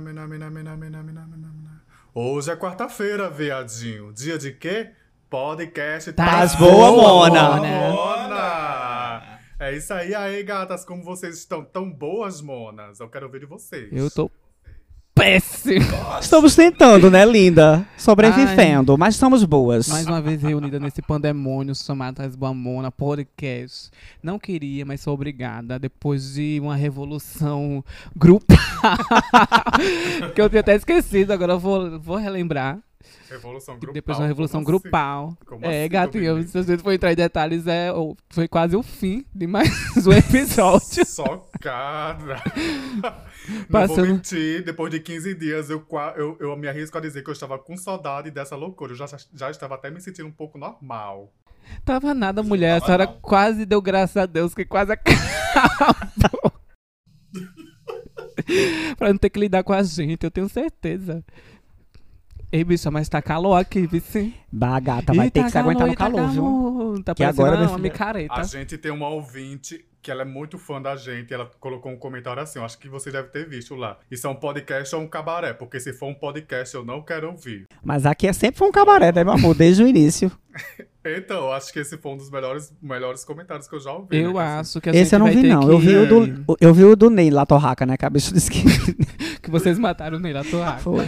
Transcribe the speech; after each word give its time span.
mina, 0.00 0.26
mina, 0.26 0.50
mina, 0.50 0.76
mina, 0.76 0.76
mina, 0.76 1.02
mina, 1.02 1.26
mina, 1.26 1.48
mina. 1.48 1.82
Hoje 2.14 2.50
é 2.50 2.56
quarta-feira, 2.56 3.28
viadinho. 3.30 4.12
Dia 4.12 4.38
de 4.38 4.52
quê? 4.52 4.90
Podcast 5.28 6.12
Tás 6.12 6.54
boa, 6.54 6.90
Mona. 6.92 7.56
Mona. 7.56 9.40
É 9.58 9.76
isso 9.76 9.92
aí, 9.94 10.14
aí, 10.14 10.42
gatas. 10.42 10.84
Como 10.84 11.02
vocês 11.02 11.38
estão 11.38 11.64
tão 11.64 11.90
boas, 11.90 12.40
monas? 12.40 13.00
Eu 13.00 13.08
quero 13.08 13.26
ouvir 13.26 13.40
de 13.40 13.46
vocês. 13.46 13.92
Eu 13.92 14.10
tô 14.10 14.30
péssimo. 15.14 15.86
Estamos 16.20 16.56
tentando, 16.56 17.10
né, 17.10 17.24
linda? 17.24 17.86
Sobrevivendo, 17.96 18.98
mas 18.98 19.14
somos 19.16 19.44
boas. 19.44 19.88
Mais 19.88 20.06
uma 20.06 20.20
vez 20.20 20.42
reunida 20.42 20.80
nesse 20.80 21.00
pandemônio 21.00 21.74
chamado 21.74 22.16
Tás 22.16 22.34
Boa 22.34 22.52
Mona 22.52 22.90
Podcast. 22.90 23.90
Não 24.22 24.38
queria, 24.38 24.84
mas 24.84 25.00
sou 25.00 25.14
obrigada. 25.14 25.78
Depois 25.78 26.34
de 26.34 26.58
uma 26.60 26.74
revolução 26.74 27.84
grupal. 28.16 28.58
que 30.34 30.40
eu 30.40 30.50
tinha 30.50 30.60
até 30.60 30.74
esquecido, 30.74 31.32
agora 31.32 31.52
eu 31.52 31.58
vou, 31.58 32.00
vou 32.00 32.16
relembrar. 32.16 32.80
Revolução 33.30 33.74
grupal. 33.74 33.94
Depois 33.94 34.16
de 34.16 34.22
uma 34.22 34.28
revolução 34.28 34.64
Como 34.64 34.76
assim? 34.76 34.82
grupal. 34.82 35.38
Como 35.46 35.64
é, 35.64 35.80
assim, 35.80 35.88
gatinha, 35.90 36.30
Dominique? 36.30 36.50
se 36.50 36.62
gente 36.62 36.82
for 36.82 36.92
entrar 36.92 37.12
em 37.12 37.16
detalhes, 37.16 37.66
é, 37.66 37.90
foi 38.30 38.48
quase 38.48 38.76
o 38.76 38.82
fim 38.82 39.24
de 39.34 39.46
mais 39.46 39.70
um 40.06 40.12
episódio. 40.12 41.04
Socada. 41.06 42.42
Não 43.68 43.86
vou 43.86 44.06
mentir, 44.06 44.64
depois 44.64 44.90
de 44.90 45.00
15 45.00 45.34
dias 45.34 45.70
eu, 45.70 45.86
eu, 46.16 46.36
eu 46.40 46.56
me 46.56 46.68
arrisco 46.68 46.96
a 46.96 47.00
dizer 47.00 47.22
que 47.22 47.28
eu 47.28 47.32
estava 47.32 47.58
com 47.58 47.76
saudade 47.76 48.30
dessa 48.30 48.56
loucura. 48.56 48.92
Eu 48.92 48.96
já, 48.96 49.06
já 49.34 49.50
estava 49.50 49.74
até 49.74 49.90
me 49.90 50.00
sentindo 50.00 50.28
um 50.28 50.32
pouco 50.32 50.58
normal. 50.58 51.32
Tava 51.84 52.14
nada, 52.14 52.42
mulher. 52.42 52.76
A 52.76 52.84
senhora 52.84 53.06
quase 53.06 53.64
deu 53.64 53.80
graças 53.80 54.16
a 54.16 54.26
Deus 54.26 54.54
que 54.54 54.64
quase 54.64 54.92
acabou. 54.94 56.52
pra 58.96 59.08
não 59.08 59.18
ter 59.18 59.30
que 59.30 59.40
lidar 59.40 59.62
com 59.62 59.72
a 59.72 59.82
gente, 59.82 60.24
eu 60.24 60.30
tenho 60.30 60.48
certeza. 60.48 61.24
Ei, 62.52 62.62
bicha, 62.62 62.90
mas 62.90 63.08
tá 63.08 63.20
calor 63.20 63.56
aqui, 63.56 63.86
vice. 63.86 64.32
Bah, 64.50 64.78
gata, 64.78 65.12
vai 65.12 65.26
Ih, 65.26 65.30
ter 65.30 65.40
tá 65.40 65.46
que 65.46 65.52
se 65.52 65.58
aguentar 65.58 65.88
no 65.88 65.96
tá 65.96 66.04
calor, 66.04 66.28
viu? 66.30 67.02
Tá 67.04 67.14
Que 67.14 67.24
agora, 67.24 67.68
uma 67.68 67.78
micareta. 67.78 68.34
A 68.34 68.44
gente 68.44 68.78
tem 68.78 68.92
uma 68.92 69.08
ouvinte 69.08 69.84
que 70.04 70.10
ela 70.10 70.20
é 70.20 70.24
muito 70.24 70.58
fã 70.58 70.80
da 70.80 70.94
gente. 70.94 71.32
Ela 71.32 71.50
colocou 71.58 71.90
um 71.90 71.96
comentário 71.96 72.42
assim, 72.42 72.58
eu 72.58 72.64
acho 72.64 72.78
que 72.78 72.88
você 72.88 73.10
deve 73.10 73.28
ter 73.28 73.48
visto 73.48 73.74
lá. 73.74 73.98
Isso 74.10 74.26
é 74.26 74.30
um 74.30 74.34
podcast 74.34 74.94
ou 74.94 75.00
um 75.00 75.08
cabaré? 75.08 75.54
Porque 75.54 75.80
se 75.80 75.94
for 75.94 76.08
um 76.08 76.14
podcast 76.14 76.74
eu 76.74 76.84
não 76.84 77.00
quero 77.00 77.28
ouvir. 77.30 77.66
Mas 77.82 78.04
aqui 78.04 78.26
é 78.26 78.32
sempre 78.32 78.58
foi 78.58 78.68
um 78.68 78.72
cabaré, 78.72 79.10
né, 79.10 79.24
meu 79.24 79.32
amor? 79.32 79.54
Desde 79.54 79.82
o 79.82 79.88
início. 79.88 80.30
Então, 81.06 81.36
eu 81.36 81.52
acho 81.52 81.70
que 81.70 81.78
esse 81.78 81.98
foi 81.98 82.12
um 82.12 82.16
dos 82.16 82.30
melhores, 82.30 82.72
melhores 82.80 83.26
comentários 83.26 83.68
que 83.68 83.74
eu 83.74 83.80
já 83.80 83.92
ouvi. 83.92 84.16
Eu 84.16 84.28
né? 84.28 84.32
Que, 84.32 84.38
assim, 84.38 84.60
acho 84.60 84.80
que 84.80 84.88
a 84.88 84.94
Esse 84.94 85.14
eu 85.14 85.18
não 85.18 85.26
vai 85.26 85.36
vi, 85.36 85.48
não. 85.48 85.60
que... 85.60 85.68
Eu 85.68 85.78
vi, 85.78 85.96
o 85.96 86.08
do, 86.08 86.56
eu 86.58 86.72
vi 86.72 86.84
o 86.84 86.96
do 86.96 87.10
Ney 87.10 87.30
lá, 87.30 87.44
Torraca, 87.44 87.84
né? 87.84 87.94
Cabeça 87.98 88.32
de 88.32 88.38
esquina. 88.38 88.72
que 89.42 89.50
vocês 89.50 89.78
mataram 89.78 90.18
nele, 90.18 90.38
a 90.38 90.44
tua 90.44 90.78
Foi. 90.78 91.06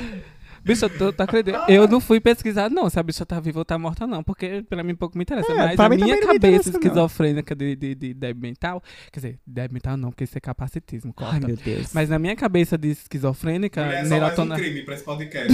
Bicha, 0.67 0.89
tu, 0.89 1.13
tu 1.13 1.21
acredita? 1.21 1.65
Eu 1.69 1.87
não 1.87 2.01
fui 2.01 2.19
pesquisar, 2.19 2.69
não, 2.69 2.91
se 2.91 2.99
a 2.99 3.03
bicha 3.03 3.25
tá 3.25 3.39
viva 3.39 3.61
ou 3.61 3.65
tá 3.65 3.79
morta, 3.79 4.05
não, 4.05 4.21
porque 4.25 4.65
pra 4.69 4.83
mim 4.83 4.97
pouco 4.97 5.17
me 5.17 5.23
interessa. 5.23 5.53
É, 5.53 5.55
mas 5.55 5.79
a 5.79 5.89
minha 5.89 6.21
cabeça 6.21 6.71
não. 6.71 6.81
esquizofrênica 6.81 7.55
de, 7.55 7.77
de, 7.77 7.95
de 7.95 8.13
débil 8.13 8.43
mental, 8.43 8.83
quer 9.13 9.21
dizer, 9.21 9.39
débil 9.47 9.75
mental 9.75 9.97
não, 9.97 10.11
porque 10.11 10.25
isso 10.25 10.37
é 10.37 10.41
capacitismo, 10.41 11.15
corta. 11.15 11.37
Ai, 11.37 11.41
meu 11.41 11.57
Deus. 11.57 11.93
Mas 11.95 12.09
na 12.09 12.19
minha 12.19 12.35
cabeça 12.35 12.77
de 12.77 12.89
esquizofrênica, 12.89 13.85
Mulher 13.85 14.01
é 14.01 14.05
só 14.05 14.19
mais 14.19 14.39
um 14.39 14.49
crime 14.55 14.83
pra 14.83 14.95
esse 14.95 15.05
podcast. 15.05 15.53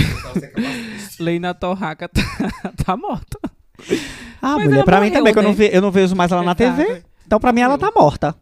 Leina 1.21 1.53
Torraca 1.53 2.09
tá, 2.09 2.23
tá 2.83 2.97
morta. 2.97 3.39
ah, 4.41 4.57
mas 4.57 4.65
mulher, 4.65 4.85
pra 4.87 4.99
mim 4.99 5.11
também, 5.11 5.35
que 5.35 5.39
eu 5.39 5.43
não, 5.43 5.51
né? 5.51 5.57
ve, 5.57 5.71
eu 5.75 5.83
não 5.83 5.91
vejo 5.91 6.17
mais 6.17 6.33
ela 6.33 6.43
na 6.43 6.57
Exato. 6.59 6.83
TV. 6.83 7.03
Então, 7.27 7.39
pra 7.39 7.53
mim, 7.53 7.61
ela 7.61 7.77
tá 7.77 7.91
morta. 7.95 8.35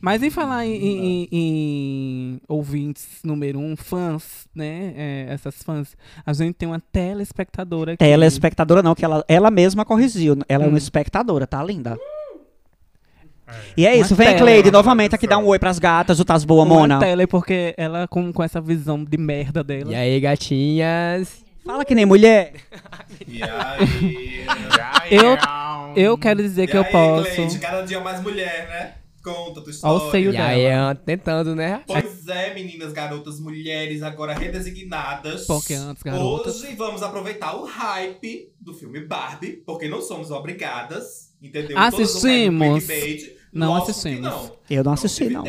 Mas 0.00 0.22
em 0.22 0.30
falar 0.30 0.64
em, 0.66 0.74
em- 0.74 1.28
em 1.32 2.40
ouvintes 2.48 3.06
número 3.24 3.58
um, 3.58 3.76
fãs, 3.76 4.46
né? 4.54 4.92
é, 4.96 5.26
essas 5.30 5.62
fãs, 5.62 5.96
a 6.24 6.32
gente 6.32 6.54
tem 6.54 6.68
uma 6.68 6.80
telespectadora 6.92 7.92
aqui. 7.94 8.04
Ela 8.04 8.24
é 8.24 8.28
espectadora, 8.28 8.82
não, 8.82 8.94
que 8.94 9.04
ela, 9.04 9.24
ela 9.28 9.50
mesma 9.50 9.84
corrigiu. 9.84 10.36
Ela 10.48 10.64
é 10.64 10.66
Hum. 10.66 10.70
uma 10.70 10.78
espectadora, 10.78 11.46
tá 11.46 11.62
linda. 11.62 11.98
E 13.76 13.86
é 13.86 13.94
isso, 13.96 14.12
Uma 14.14 14.18
vem, 14.18 14.26
tela. 14.26 14.38
Cleide, 14.40 14.70
novamente 14.72 15.14
aqui 15.14 15.26
dar 15.26 15.38
um 15.38 15.46
oi 15.46 15.58
pras 15.58 15.78
gatas, 15.78 16.18
o 16.18 16.24
Tás 16.24 16.44
Boa, 16.44 16.64
Uma 16.64 16.74
Mona. 16.74 16.98
tele, 16.98 17.26
porque 17.28 17.74
ela 17.76 18.08
com, 18.08 18.32
com 18.32 18.42
essa 18.42 18.60
visão 18.60 19.04
de 19.04 19.16
merda 19.16 19.62
dela. 19.62 19.92
E 19.92 19.94
aí, 19.94 20.18
gatinhas? 20.18 21.44
Fala 21.64 21.84
que 21.84 21.94
nem 21.94 22.04
mulher. 22.06 22.54
E 23.26 23.40
aí? 23.42 25.10
Eu, 25.10 25.36
eu 25.96 26.18
quero 26.18 26.42
dizer 26.42 26.64
e 26.64 26.66
que 26.66 26.76
eu 26.76 26.82
aí, 26.82 26.90
posso. 26.90 27.34
Cleide, 27.34 27.58
cada 27.58 27.82
dia 27.82 28.00
mais 28.00 28.20
mulher, 28.22 28.68
né? 28.68 28.92
Conta 29.26 29.58
a 29.58 29.62
tua 29.64 29.72
história. 29.72 30.04
Ó 30.04 30.08
o 30.08 30.10
seio 30.12 30.30
aí, 30.40 30.62
é, 30.62 30.94
tentando, 30.94 31.56
né? 31.56 31.82
Pois 31.84 32.28
é, 32.28 32.54
meninas, 32.54 32.92
garotas, 32.92 33.40
mulheres, 33.40 34.00
agora 34.00 34.32
redesignadas. 34.32 35.46
Porque 35.46 35.74
antes, 35.74 36.00
garotas. 36.04 36.62
Hoje 36.62 36.76
vamos 36.76 37.02
aproveitar 37.02 37.56
o 37.56 37.64
hype 37.64 38.54
do 38.60 38.72
filme 38.72 39.00
Barbie, 39.00 39.64
porque 39.66 39.88
não 39.88 40.00
somos 40.00 40.30
obrigadas, 40.30 41.34
entendeu? 41.42 41.76
Assistimos. 41.76 42.86
Não 43.52 43.70
lógico 43.70 43.90
assistimos. 43.90 44.20
Não. 44.20 44.56
Eu 44.70 44.84
não 44.84 44.92
assisti, 44.92 45.28
não. 45.28 45.42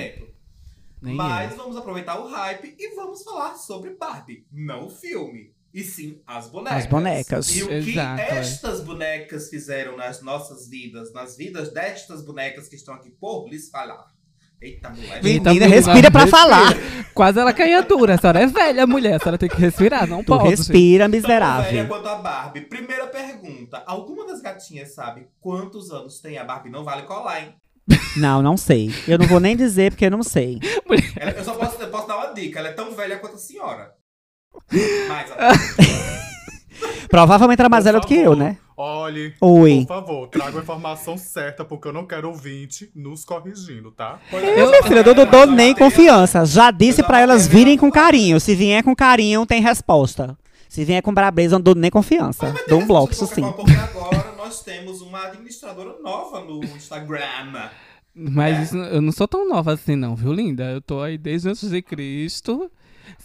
Mas 1.00 1.52
eu. 1.52 1.58
vamos 1.58 1.78
aproveitar 1.78 2.20
o 2.20 2.28
hype 2.28 2.76
e 2.80 2.96
vamos 2.96 3.22
falar 3.22 3.54
sobre 3.58 3.92
Barbie. 3.92 4.44
Não 4.52 4.88
o 4.88 4.90
filme, 4.90 5.54
e 5.74 5.84
sim 5.84 6.20
as 6.26 6.48
bonecas. 6.50 6.78
As 6.80 6.86
bonecas. 6.88 7.56
E 7.56 7.64
o 7.64 7.72
Exato, 7.72 8.16
que 8.16 8.22
é. 8.22 8.38
estas 8.40 8.82
bonecas 8.82 9.50
fizeram 9.50 9.96
nas 9.98 10.22
nossas 10.22 10.68
vidas, 10.68 11.14
nas 11.14 11.36
vidas 11.38 11.72
destas 11.72 12.24
bonecas 12.24 12.68
que 12.68 12.76
estão 12.76 12.94
aqui 12.94 13.10
por 13.10 13.48
lhes 13.48 13.70
falar. 13.70 14.06
Eita, 14.60 14.90
mulher. 14.90 15.24
Eita, 15.24 15.50
Menina, 15.54 15.68
respira 15.68 16.10
pra 16.10 16.22
respira. 16.22 16.28
falar. 16.44 16.74
Quase 17.14 17.40
ela 17.40 17.54
caía 17.54 17.84
dura. 17.84 18.16
A 18.16 18.18
senhora 18.18 18.40
é 18.42 18.48
velha, 18.48 18.88
mulher. 18.88 19.14
A 19.16 19.20
senhora 19.20 19.38
tem 19.38 19.48
que 19.48 19.56
respirar, 19.56 20.08
não 20.08 20.24
Tu 20.24 20.28
pode. 20.36 20.50
respira, 20.50 21.04
Tão 21.04 21.12
velha 21.12 21.22
miserável. 21.22 21.88
quanto 21.88 22.08
a 22.08 22.16
Barbie. 22.16 22.62
Primeira 22.62 23.06
pergunta. 23.06 23.84
Alguma 23.86 24.26
das 24.26 24.42
gatinhas 24.42 24.96
sabe 24.96 25.28
quantos 25.40 25.92
anos 25.92 26.20
tem 26.20 26.40
a 26.40 26.44
Barbie? 26.44 26.72
Não 26.72 26.84
vale 26.84 27.04
colar, 27.04 27.40
hein? 27.44 27.54
Não, 28.18 28.42
não 28.42 28.58
sei. 28.58 28.92
Eu 29.08 29.20
não 29.20 29.28
vou 29.28 29.40
nem 29.40 29.56
dizer 29.56 29.92
porque 29.92 30.06
eu 30.06 30.12
não 30.12 30.24
sei. 30.24 30.60
Ela- 31.20 31.32
eu 31.34 31.44
só 31.44 31.54
posso, 31.54 31.80
eu 31.80 31.90
posso 31.90 32.08
dar 32.08 32.18
uma 32.18 32.34
dica. 32.34 32.58
Ela 32.58 32.70
é 32.70 32.74
tão 32.74 32.96
velha 32.96 33.20
quanto 33.20 33.36
a 33.36 33.40
senhora. 33.40 33.94
Mais 35.08 35.30
Provavelmente 37.10 37.60
era 37.60 37.70
mais 37.70 37.86
velha 37.86 38.00
do 38.00 38.06
que 38.08 38.16
eu, 38.16 38.36
né? 38.36 38.58
Olhe, 38.76 39.34
Oi. 39.42 39.86
por 39.88 39.88
favor, 39.88 40.28
traga 40.28 40.60
a 40.60 40.62
informação 40.62 41.18
certa, 41.18 41.66
porque 41.66 41.88
eu 41.88 41.94
não 41.94 42.06
quero 42.06 42.28
ouvinte 42.28 42.92
nos 42.96 43.26
corrigindo, 43.26 43.92
tá? 43.92 44.20
Eu, 44.32 44.68
minha 44.70 44.84
filha, 44.84 45.00
eu 45.04 45.16
não 45.16 45.26
dou 45.26 45.48
nem 45.48 45.74
confiança. 45.74 46.46
Já 46.46 46.70
disse 46.70 47.02
pra 47.02 47.20
elas 47.20 47.48
virem 47.48 47.76
com 47.78 47.90
carinho. 47.90 48.40
Se 48.40 48.54
vier 48.54 48.84
com 48.84 48.96
carinho, 48.96 49.46
tem 49.48 49.62
resposta. 49.62 50.38
Se 50.70 50.84
vier 50.86 51.02
com 51.02 51.12
brabeza, 51.14 51.56
eu 51.56 51.60
não 51.60 51.64
dou 51.64 51.74
nem 51.76 51.90
confiança. 51.90 52.54
Dou 52.68 52.82
um 52.82 52.86
bloco, 52.86 53.14
isso 53.14 53.26
sim. 53.26 53.42
Porque 53.54 53.72
agora 53.72 54.34
nós 54.38 54.62
temos 54.62 55.02
uma 55.02 55.24
administradora 55.26 55.96
nova 56.04 56.42
no 56.42 56.64
Instagram. 56.64 57.22
Mas 58.14 58.58
É. 58.60 58.64
isso- 58.64 58.78
eu 58.78 59.02
não 59.02 59.12
sou 59.12 59.28
tão 59.28 59.48
nova 59.48 59.74
assim, 59.74 59.96
não, 59.96 60.16
viu, 60.16 60.32
linda? 60.34 60.66
Eu 60.66 60.82
tô 60.82 61.02
aí 61.02 61.18
desde 61.18 61.50
antes 61.50 61.68
de 61.70 61.82
Cristo. 61.82 62.70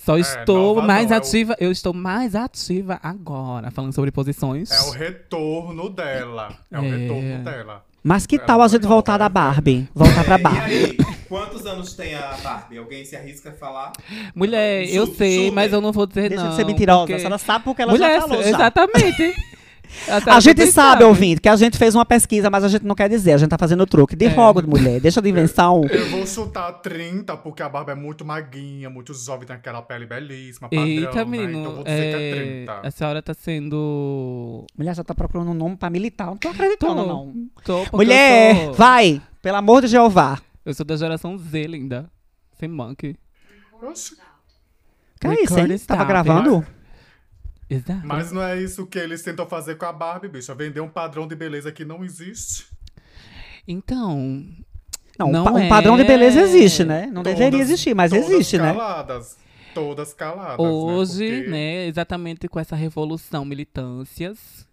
Só 0.04 0.16
É, 0.16 0.20
estou 0.20 0.82
mais 0.82 1.08
não, 1.08 1.14
é 1.16 1.18
o- 1.18 1.22
ativa. 1.22 1.56
Eu 1.60 1.70
estou 1.72 1.92
mais 1.94 2.34
ativa 2.34 2.98
agora, 3.02 3.70
falando 3.70 3.92
sobre 3.94 4.10
posições. 4.10 4.70
É 4.70 4.80
o 4.82 4.90
retorno 4.90 5.88
dela. 5.90 6.48
É, 6.70 6.78
o 6.80 6.84
É. 6.84 6.88
retorno 6.96 7.44
dela. 7.44 7.84
Mas 8.04 8.26
que 8.26 8.34
Ela 8.34 8.44
tal 8.44 8.62
a 8.62 8.66
gente 8.68 8.84
voltar 8.84 9.16
da 9.16 9.28
Barbie? 9.28 9.88
Voltar 9.94 10.24
pra 10.24 10.36
Barbie. 10.38 10.72
E 10.74 10.84
aí, 10.86 10.96
quantos 11.28 11.64
anos 11.66 11.94
tem 11.94 12.16
a 12.16 12.36
Barbie? 12.42 12.78
Alguém 12.78 13.04
se 13.04 13.14
arrisca 13.14 13.50
a 13.50 13.52
falar? 13.52 13.92
Mulher, 14.34 14.88
eu 14.92 15.06
sei, 15.06 15.44
super. 15.44 15.52
mas 15.52 15.72
eu 15.72 15.80
não 15.80 15.92
vou 15.92 16.04
dizer 16.04 16.28
Deixa 16.30 16.42
não. 16.42 16.50
de 16.50 16.56
ser 16.56 16.66
mentirosa. 16.66 17.00
porque- 17.02 17.12
A 17.14 17.18
senhora 17.18 17.38
sabe 17.38 17.64
porque 17.64 17.80
ela 17.82 17.92
Mulher, 17.92 18.20
já 18.20 18.26
falou 18.26 18.42
já. 18.42 18.48
exatamente. 18.48 19.34
A 20.26 20.40
gente 20.40 20.66
sabe, 20.66 21.04
ouvinte, 21.04 21.40
que 21.40 21.48
a 21.48 21.56
gente 21.56 21.76
fez 21.78 21.94
uma 21.94 22.04
pesquisa, 22.04 22.50
mas 22.50 22.64
a 22.64 22.68
gente 22.68 22.84
não 22.84 22.94
quer 22.94 23.08
dizer. 23.08 23.32
A 23.32 23.36
gente 23.38 23.50
tá 23.50 23.58
fazendo 23.58 23.86
truque. 23.86 24.16
De 24.16 24.26
É. 24.26 24.28
rogo, 24.28 24.62
mulher. 24.66 25.00
Deixa 25.00 25.20
de 25.22 25.28
invenção. 25.28 25.82
Eu 25.90 26.08
vou 26.10 26.26
chutar 26.26 26.72
30, 26.72 27.36
porque 27.36 27.62
a 27.62 27.68
barba 27.68 27.92
é 27.92 27.94
muito 27.94 28.24
maguinha, 28.24 28.88
muito 28.90 29.14
jovem, 29.14 29.46
tem 29.46 29.56
aquela 29.56 29.82
pele 29.82 30.06
belíssima, 30.06 30.68
padrão, 30.68 30.86
Eita, 30.86 31.14
né? 31.16 31.24
menino. 31.24 31.50
Então 31.60 31.64
eu 31.70 31.74
vou 31.76 31.84
dizer 31.84 32.10
que 32.10 32.16
é 32.16 32.28
é, 32.28 32.64
30. 32.64 32.80
a 32.88 32.90
senhora 32.90 33.22
tá 33.22 33.34
sendo. 33.34 34.66
Mulher 34.76 34.94
já 34.94 35.04
tá 35.04 35.14
procurando 35.14 35.50
um 35.50 35.54
nome 35.54 35.76
pra 35.76 35.90
militar. 35.90 36.26
Não 36.26 36.36
tô 36.36 36.48
acreditando, 36.48 37.02
Tô. 37.02 37.06
não. 37.06 37.34
Tô, 37.64 37.96
Mulher, 37.96 38.64
sou... 38.66 38.74
vai! 38.74 39.20
Pelo 39.40 39.56
amor 39.56 39.82
de 39.82 39.88
Jeová. 39.88 40.38
Eu 40.64 40.72
sou 40.74 40.86
da 40.86 40.96
geração 40.96 41.36
Z, 41.36 41.66
linda. 41.66 42.08
Sem 42.58 42.68
monkey. 42.68 43.16
Oxe, 43.82 44.16
Que 45.20 45.26
é 45.26 45.42
isso, 45.42 45.58
hein? 45.58 45.78
Tava 45.86 46.04
gravando? 46.04 46.64
Exato. 47.74 48.06
Mas 48.06 48.30
não 48.32 48.42
é 48.42 48.60
isso 48.60 48.86
que 48.86 48.98
eles 48.98 49.22
tentam 49.22 49.46
fazer 49.46 49.76
com 49.76 49.84
a 49.86 49.92
Barbie, 49.92 50.28
bicho. 50.28 50.50
É 50.52 50.54
vender 50.54 50.80
um 50.80 50.88
padrão 50.88 51.26
de 51.26 51.34
beleza 51.34 51.70
que 51.72 51.84
não 51.84 52.04
existe. 52.04 52.66
Então. 53.66 54.44
Não, 55.18 55.30
Não 55.30 55.42
um 55.42 55.44
pa- 55.44 55.52
um 55.52 55.58
é. 55.58 55.68
padrão 55.68 55.96
de 55.96 56.04
beleza 56.04 56.40
existe, 56.40 56.84
né? 56.84 57.06
Não 57.06 57.22
Todas- 57.22 57.38
deveria 57.38 57.60
existir, 57.60 57.94
mas 57.94 58.12
existe, 58.12 58.56
né? 58.58 58.72
caladas. 58.72 59.36
Todas 59.74 60.12
caladas. 60.12 60.58
Hoje, 60.58 61.30
Porque- 61.36 61.50
né, 61.50 61.86
exatamente 61.86 62.48
com 62.48 62.58
essa 62.60 62.74
revolução 62.76 63.44
militâncias, 63.44 64.66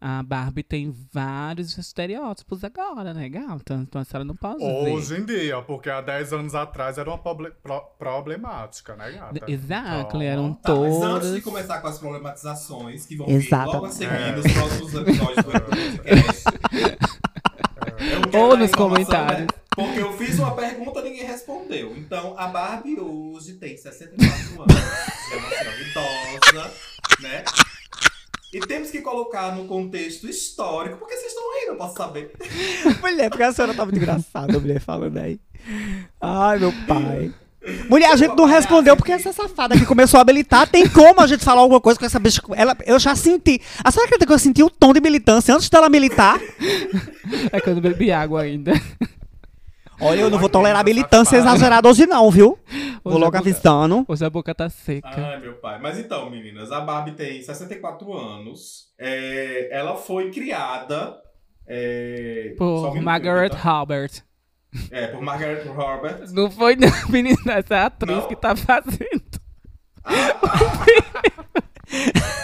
a 0.00 0.22
Barbie 0.22 0.62
tem 0.62 0.94
vários 1.12 1.76
estereótipos 1.78 2.62
agora, 2.62 3.14
né, 3.14 3.28
gata? 3.28 3.74
Então 3.74 4.00
a 4.00 4.04
senhora 4.04 4.24
não 4.24 4.36
pode 4.36 4.58
dizer. 4.58 4.90
Hoje 4.92 5.16
em 5.20 5.24
dia, 5.24 5.60
porque 5.62 5.88
há 5.90 6.00
10 6.00 6.32
anos 6.34 6.54
atrás 6.54 6.98
era 6.98 7.08
uma 7.08 7.18
proble- 7.18 7.52
pro- 7.62 7.80
problemática, 7.98 8.94
né, 8.94 9.12
gata? 9.12 9.50
Exato, 9.50 10.08
Então, 10.08 10.22
eram 10.22 10.54
Tá, 10.54 10.74
mas 10.74 10.94
antes 11.02 11.32
de 11.34 11.40
começar 11.40 11.80
com 11.80 11.88
as 11.88 11.98
problematizações 11.98 13.06
que 13.06 13.16
vão 13.16 13.28
Exato. 13.28 13.70
vir 13.70 13.74
logo 13.74 13.86
a 13.86 13.90
seguir 13.90 14.12
É. 14.12 14.32
nos 14.36 14.52
próximos 14.52 14.94
episódios 14.94 15.36
do 15.36 15.50
podcast. 15.50 16.44
quero 18.30 18.38
Ou 18.38 18.56
nos 18.56 18.70
informação, 18.70 19.06
comentários. 19.06 19.40
né? 19.40 19.46
Porque 19.74 20.00
eu 20.00 20.12
fiz 20.16 20.38
uma 20.38 20.54
pergunta 20.54 21.00
e 21.00 21.02
ninguém 21.04 21.24
respondeu. 21.26 21.94
Então, 21.96 22.34
a 22.38 22.46
Barbie 22.48 22.98
hoje 22.98 23.54
tem 23.54 23.76
64 23.76 24.62
anos. 24.62 24.76
É 25.32 25.36
uma 25.36 25.48
senhora 25.50 25.80
idosa, 25.82 26.74
né? 27.20 27.44
E 28.52 28.60
temos 28.60 28.90
que 28.90 29.00
colocar 29.00 29.54
no 29.54 29.66
contexto 29.66 30.28
histórico, 30.28 30.98
porque 30.98 31.16
vocês 31.16 31.32
estão 31.32 31.60
rindo, 31.60 31.72
eu 31.72 31.76
posso 31.76 31.96
saber. 31.96 32.32
Mulher, 33.02 33.28
porque 33.28 33.42
a 33.42 33.52
senhora 33.52 33.74
tá 33.74 33.84
muito 33.84 33.98
engraçada, 33.98 34.58
mulher, 34.58 34.80
falando 34.80 35.18
aí. 35.18 35.40
Ai, 36.20 36.58
meu 36.58 36.72
pai. 36.86 37.34
Mulher, 37.88 38.12
a 38.12 38.16
gente 38.16 38.36
não 38.36 38.44
respondeu 38.44 38.96
porque 38.96 39.10
essa 39.10 39.32
safada 39.32 39.76
que 39.76 39.84
começou 39.84 40.18
a 40.18 40.20
habilitar. 40.20 40.68
Tem 40.68 40.88
como 40.88 41.20
a 41.20 41.26
gente 41.26 41.44
falar 41.44 41.60
alguma 41.60 41.80
coisa 41.80 41.98
com 41.98 42.06
essa 42.06 42.18
bicha? 42.18 42.40
Ela, 42.54 42.76
eu 42.86 42.98
já 42.98 43.16
senti. 43.16 43.60
A 43.82 43.90
senhora 43.90 44.06
acredita 44.06 44.26
que 44.26 44.32
eu 44.32 44.38
senti 44.38 44.62
o 44.62 44.70
tom 44.70 44.92
de 44.92 45.00
militância 45.00 45.54
antes 45.54 45.68
dela 45.68 45.88
militar? 45.88 46.40
É 47.50 47.60
que 47.60 47.68
eu 47.68 47.74
não 47.74 47.82
bebi 47.82 48.12
água 48.12 48.42
ainda. 48.42 48.72
Olha, 50.00 50.20
eu 50.20 50.30
não 50.30 50.38
vou 50.38 50.48
tolerar 50.48 50.84
militância 50.84 51.36
exagerada 51.36 51.88
hoje 51.88 52.06
não, 52.06 52.30
viu? 52.30 52.58
Vou 53.02 53.14
Hoje 53.14 53.24
logo 53.24 53.36
avisando. 53.36 54.04
Hoje 54.06 54.24
a 54.24 54.30
boca 54.30 54.54
tá 54.54 54.68
seca. 54.68 55.08
Ai, 55.08 55.40
meu 55.40 55.54
pai. 55.54 55.80
Mas 55.80 55.98
então, 55.98 56.28
meninas, 56.28 56.70
a 56.70 56.80
Barbie 56.80 57.12
tem 57.12 57.42
64 57.42 58.12
anos. 58.12 58.88
É, 58.98 59.68
ela 59.70 59.96
foi 59.96 60.30
criada. 60.30 61.16
É, 61.66 62.50
um 62.52 62.56
Por 62.56 62.80
minutinho, 62.80 63.04
Margaret 63.04 63.50
tá? 63.50 63.70
Halbert. 63.70 64.22
É, 64.90 65.06
por 65.06 65.22
Margaret 65.22 65.64
Robert. 65.68 66.30
Não 66.32 66.50
foi, 66.50 66.76
não, 66.76 66.88
menina, 67.08 67.38
essa 67.46 67.74
é 67.74 67.78
a 67.78 67.86
atriz 67.86 68.16
Não? 68.16 68.28
que 68.28 68.36
tá 68.36 68.54
fazendo. 68.54 69.40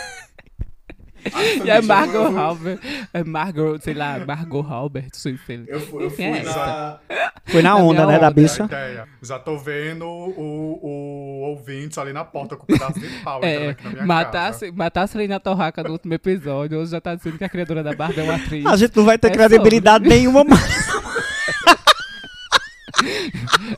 E 1.65 1.71
é 1.71 1.81
Margot 1.81 2.37
Halbert. 2.37 2.79
É 3.13 3.23
Margot, 3.25 3.79
sei 3.81 3.95
lá, 3.95 4.19
Margot 4.27 4.61
Halbert. 4.63 5.11
Sei, 5.13 5.39
sei. 5.47 5.65
Eu 5.69 5.81
fui, 5.81 6.05
eu 6.05 6.11
fui 6.11 6.25
é 6.25 6.43
na. 6.43 6.99
Foi 7.47 7.63
na 7.63 7.71
Na 7.71 7.77
onda, 7.77 8.07
né, 8.07 8.19
da 8.19 8.27
onda. 8.27 8.35
bicha. 8.35 8.65
Ideia. 8.65 9.07
Já 9.23 9.39
tô 9.39 9.57
vendo 9.59 10.05
o, 10.07 10.79
o 10.83 11.41
ouvinte 11.51 11.99
ali 12.01 12.13
na 12.13 12.25
porta 12.25 12.57
com 12.57 12.65
um 12.65 12.67
pedaço 12.67 12.99
de 12.99 13.09
pau 13.23 13.39
entrando 13.39 13.65
É, 13.65 13.69
aqui 13.71 13.85
na 13.85 13.91
minha 13.91 13.97
casa. 13.99 14.07
matasse, 14.07 14.71
matasse 14.73 15.17
ali 15.19 15.29
na 15.29 15.39
torraca 15.41 15.83
no 15.83 15.91
último 15.93 16.15
episódio. 16.15 16.79
Hoje 16.79 16.91
já 16.93 17.01
tá 17.01 17.15
dizendo 17.15 17.39
que 17.39 17.45
a 17.45 17.49
criadora 17.49 17.83
da 17.83 17.95
Barbie 17.95 18.21
é 18.21 18.23
uma 18.25 18.35
atriz. 18.37 18.67
A 18.67 18.77
gente 18.77 18.97
não 18.97 19.05
vai 19.05 19.19
ter 19.19 19.29
É 19.29 19.31
credibilidade 19.31 20.09
nenhuma 20.09 20.43
mais. 20.45 20.63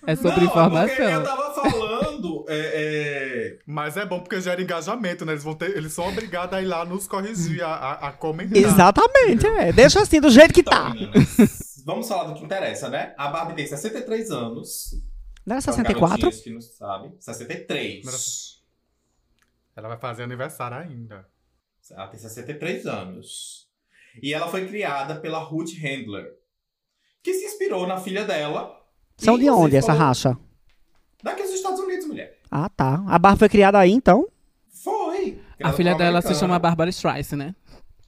É 0.06 0.14
sobre 0.17 0.41
Não, 0.41 0.46
informação. 0.49 1.05
eu 1.05 1.23
tava 1.23 1.55
falando. 1.55 2.44
É, 2.49 3.13
Mas 3.66 3.96
é 3.96 4.05
bom 4.05 4.20
porque 4.20 4.40
gera 4.40 4.61
engajamento, 4.61 5.25
né? 5.25 5.32
Eles, 5.32 5.43
vão 5.44 5.55
ter, 5.55 5.75
eles 5.76 5.93
são 5.93 6.06
obrigados 6.08 6.55
a 6.56 6.61
ir 6.61 6.66
lá 6.66 6.84
nos 6.84 7.06
corrigir, 7.08 7.62
a, 7.64 7.69
a, 7.75 8.08
a 8.08 8.12
comentar. 8.12 8.56
Exatamente, 8.58 9.46
é. 9.46 9.72
Deixa 9.72 10.00
assim, 10.02 10.20
do 10.20 10.28
jeito 10.31 10.52
que 10.52 10.61
é... 10.61 10.62
Então, 10.62 10.72
tá. 10.84 10.90
meninas, 10.90 11.82
vamos 11.84 12.06
falar 12.06 12.25
do 12.25 12.34
que 12.34 12.44
interessa, 12.44 12.90
né? 12.90 13.14
A 13.16 13.28
Barbie 13.28 13.55
tem 13.55 13.66
63 13.66 14.31
anos. 14.31 14.94
Não 15.46 15.56
era 15.56 15.62
Pra 15.62 15.72
64? 15.72 16.08
garotinhas 16.19 16.40
que 16.43 16.50
não 16.50 16.61
sabem. 16.61 17.14
63. 17.19 18.62
Ela 19.76 19.88
vai 19.88 19.99
fazer 19.99 20.22
aniversário 20.25 20.76
ainda. 20.76 21.26
Ela 21.90 22.08
tem 22.08 22.20
63 22.20 22.87
anos. 22.87 23.67
E 24.22 24.32
ela 24.34 24.46
foi 24.49 24.69
criada 24.69 25.17
pela 25.17 25.38
Ruth 25.38 25.72
Handler, 25.82 26.26
que 27.22 27.32
se 27.34 27.46
inspirou 27.46 27.87
na 27.87 27.99
filha 27.99 28.25
dela. 28.25 28.78
São 29.17 29.37
E, 29.37 29.40
de 29.40 29.50
onde 29.50 29.76
essa 29.76 29.88
falou- 29.88 30.02
racha? 30.02 30.38
Daqui 31.22 31.43
dos 31.43 31.52
Estados 31.52 31.81
Unidos, 31.81 32.06
mulher. 32.06 32.33
Ah, 32.56 32.68
tá. 32.68 33.02
A 33.08 33.18
Barbie 33.18 33.40
foi 33.40 33.48
criada 33.48 33.78
aí, 33.80 33.90
então? 33.90 34.28
Foi. 34.84 35.40
A 35.62 35.72
Criada 35.72 35.76
filha 35.76 35.92
por 35.92 35.98
dela 35.98 36.20
se 36.22 36.28
americana. 36.28 36.34
chama 36.34 36.58
Barbara 36.60 36.90
Streisand, 36.90 37.36
né? 37.38 37.54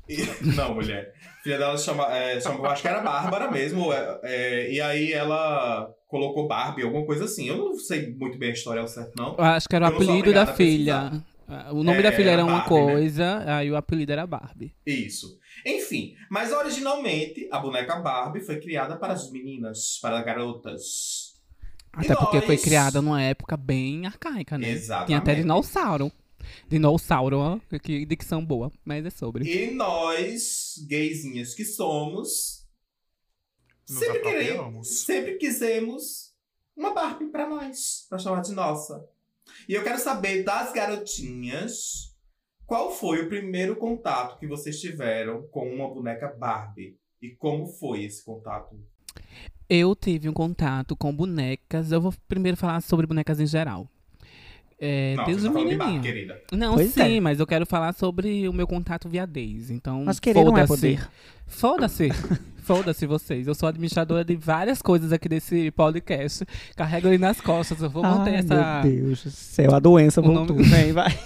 Não, 0.57 0.75
mulher. 0.75 1.13
A 1.41 1.43
filha 1.43 1.59
dela 1.59 1.77
chama, 1.77 2.17
é, 2.17 2.41
chama, 2.41 2.59
eu 2.59 2.67
acho 2.67 2.83
que 2.83 2.89
era 2.89 3.01
Bárbara 3.01 3.51
mesmo. 3.51 3.93
é, 3.93 4.21
é, 4.23 4.73
e 4.73 4.81
aí 4.81 5.13
ela 5.13 5.89
colocou 6.09 6.47
Barbie, 6.47 6.83
alguma 6.85 7.05
coisa 7.05 7.25
assim. 7.25 7.49
Eu 7.49 7.57
não 7.57 7.75
sei 7.75 8.15
muito 8.15 8.39
bem 8.39 8.51
a 8.51 8.53
história 8.53 8.81
ao 8.83 8.87
certo, 8.89 9.13
não. 9.17 9.35
Eu 9.37 9.45
acho 9.45 9.69
que 9.69 9.75
era 9.75 9.87
o 9.87 9.89
apelido 9.89 10.33
da 10.33 10.43
a 10.43 10.47
filha. 10.47 11.13
O 11.71 11.83
nome 11.85 11.99
É, 11.99 12.03
da 12.03 12.13
filha 12.13 12.31
era 12.31 12.43
era 12.43 12.45
uma 12.45 12.59
Barbie, 12.59 12.75
né? 12.75 12.93
coisa, 12.93 13.45
aí 13.57 13.71
o 13.71 13.77
apelido 13.77 14.13
era 14.13 14.27
Barbie. 14.27 14.75
Isso. 14.85 15.39
Enfim, 15.65 16.15
mas 16.31 16.53
originalmente 16.53 17.49
a 17.53 17.59
boneca 17.59 17.97
Barbie 17.97 18.41
foi 18.41 18.59
criada 18.61 18.97
para 18.97 19.13
as 19.13 19.31
meninas, 19.31 19.99
para 20.03 20.19
as 20.19 20.25
garotas. 20.25 20.83
Até 21.97 22.13
E 22.13 22.17
porque 22.17 22.41
foi 22.43 22.55
nós- 22.57 22.65
criada 22.65 23.01
numa 23.03 23.23
época 23.23 23.57
bem 23.57 24.07
arcaica, 24.07 24.59
né? 24.59 24.71
Exatamente. 24.71 25.07
Tinha 25.07 25.19
até 25.19 25.35
dinossauro. 25.35 26.13
Dinossauro, 26.69 27.39
ó. 27.39 27.59
Que 27.83 28.05
dicção 28.07 28.45
boa, 28.45 28.71
mas 28.85 29.05
é 29.05 29.11
sobre. 29.11 29.45
E 29.51 29.71
nós, 29.73 30.75
gaysinhas 30.89 31.55
que 31.55 31.65
somos, 31.65 32.67
Nos 33.89 33.99
sempre 33.99 34.21
queremos, 34.21 35.01
sempre 35.05 35.37
quisemos 35.37 36.35
uma 36.77 36.93
Barbie 36.93 37.27
pra 37.29 37.49
nós, 37.49 38.07
pra 38.09 38.19
chamar 38.19 38.43
de 38.43 38.53
nossa. 38.53 39.05
E 39.69 39.75
eu 39.75 39.83
quero 39.83 39.99
saber 39.99 40.43
das 40.45 40.73
garotinhas, 40.73 42.15
qual 42.67 42.93
foi 42.93 43.23
o 43.23 43.29
primeiro 43.29 43.75
contato 43.77 44.39
que 44.39 44.47
vocês 44.47 44.79
tiveram 44.81 45.43
com 45.49 45.69
uma 45.73 45.89
boneca 45.89 46.29
Barbie? 46.29 46.99
E 47.23 47.31
como 47.31 47.67
foi 47.67 48.05
esse 48.05 48.23
contato? 48.25 48.79
Eu 49.69 49.95
tive 49.97 50.29
um 50.29 50.33
contato 50.33 50.95
com 50.95 51.13
bonecas. 51.15 51.91
Eu 51.93 52.01
vou 52.01 52.15
primeiro 52.29 52.57
falar 52.57 52.81
sobre 52.83 53.07
bonecas 53.07 53.41
em 53.41 53.47
geral. 53.47 53.89
É, 54.79 55.15
Não, 55.17 55.25
desde 55.25 55.49
você 55.49 55.49
tá. 55.77 55.77
Barbie, 55.85 56.01
querida. 56.01 56.41
Não, 56.53 56.75
Pois 56.75 56.91
sim, 56.93 57.17
é. 57.17 57.21
mas 57.21 57.41
eu 57.41 57.47
quero 57.47 57.65
falar 57.65 57.95
sobre 57.95 58.47
o 58.47 58.53
meu 58.53 58.67
contato 58.67 59.09
viadez. 59.09 59.71
Então, 59.71 60.05
Mas 60.05 60.21
querer 60.21 60.45
não 60.45 60.57
é 60.57 60.67
foda-se. 60.67 60.97
poder. 60.97 61.09
Foda-se. 61.47 62.09
Foda-se 62.63 63.07
vocês. 63.07 63.47
Eu 63.47 63.55
sou 63.55 63.69
administradora 63.69 64.25
de 64.25 64.35
várias 64.37 64.83
coisas 64.83 65.13
aqui 65.13 65.29
desse 65.29 65.71
podcast. 65.71 66.45
Carrego 66.77 67.09
ele 67.09 67.19
nas 67.19 67.41
costas. 67.41 67.81
Eu 67.81 67.89
vou 67.89 68.03
manter 68.03 68.31
Ai, 68.31 68.37
essa. 68.37 68.83
meu 68.83 68.93
Deus 68.93 69.23
do 69.25 69.31
céu, 69.31 69.75
a 69.75 69.79
doença 69.79 70.21
O 70.21 70.25
voltou. 70.25 70.57
nome- 70.57 70.69
Vem, 70.69 70.93
vai. 70.93 71.17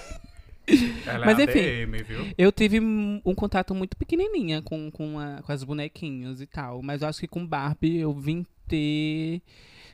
Ela 1.06 1.26
Mas 1.26 1.38
é 1.38 1.44
enfim. 1.44 1.58
ADM, 1.94 2.04
viu? 2.04 2.34
Eu 2.36 2.52
tive 2.52 2.80
um 2.80 3.34
contato 3.34 3.74
muito 3.74 3.96
pequenininha 3.96 4.62
com, 4.62 4.90
com, 4.90 5.18
a- 5.18 5.42
com 5.42 5.52
as 5.52 5.62
bonequinhas 5.64 6.40
e 6.40 6.46
tal. 6.46 6.82
Mas 6.82 7.02
eu 7.02 7.08
acho 7.08 7.20
que 7.20 7.28
com 7.28 7.46
Barbie 7.46 7.98
eu 7.98 8.12
vim 8.12 8.44
ter 8.68 9.42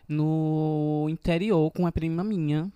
no 0.09 1.07
interior 1.11 1.71
com 1.73 1.87
a 1.87 1.93
prima 1.93 2.23
minha, 2.23 2.71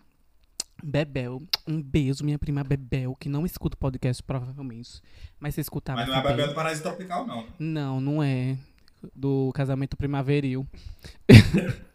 Bebel. 0.82 1.42
Um 1.68 1.80
beijo, 1.80 2.24
minha 2.24 2.38
prima 2.38 2.64
Bebel, 2.64 3.14
que 3.18 3.28
não 3.28 3.44
escuta 3.44 3.74
o 3.76 3.78
podcast 3.78 4.22
provavelmente. 4.22 5.00
Mas 5.38 5.54
você 5.54 5.60
escutava 5.60 6.00
Mas 6.00 6.08
não 6.08 6.16
é. 6.16 6.22
Bebel 6.22 6.48
do 6.48 6.54
Paraíso 6.54 6.82
Tropical, 6.82 7.26
não. 7.26 7.46
Não, 7.58 8.00
não 8.00 8.22
é. 8.22 8.56
Do 9.14 9.50
casamento 9.54 9.96
primaveril. 9.96 10.66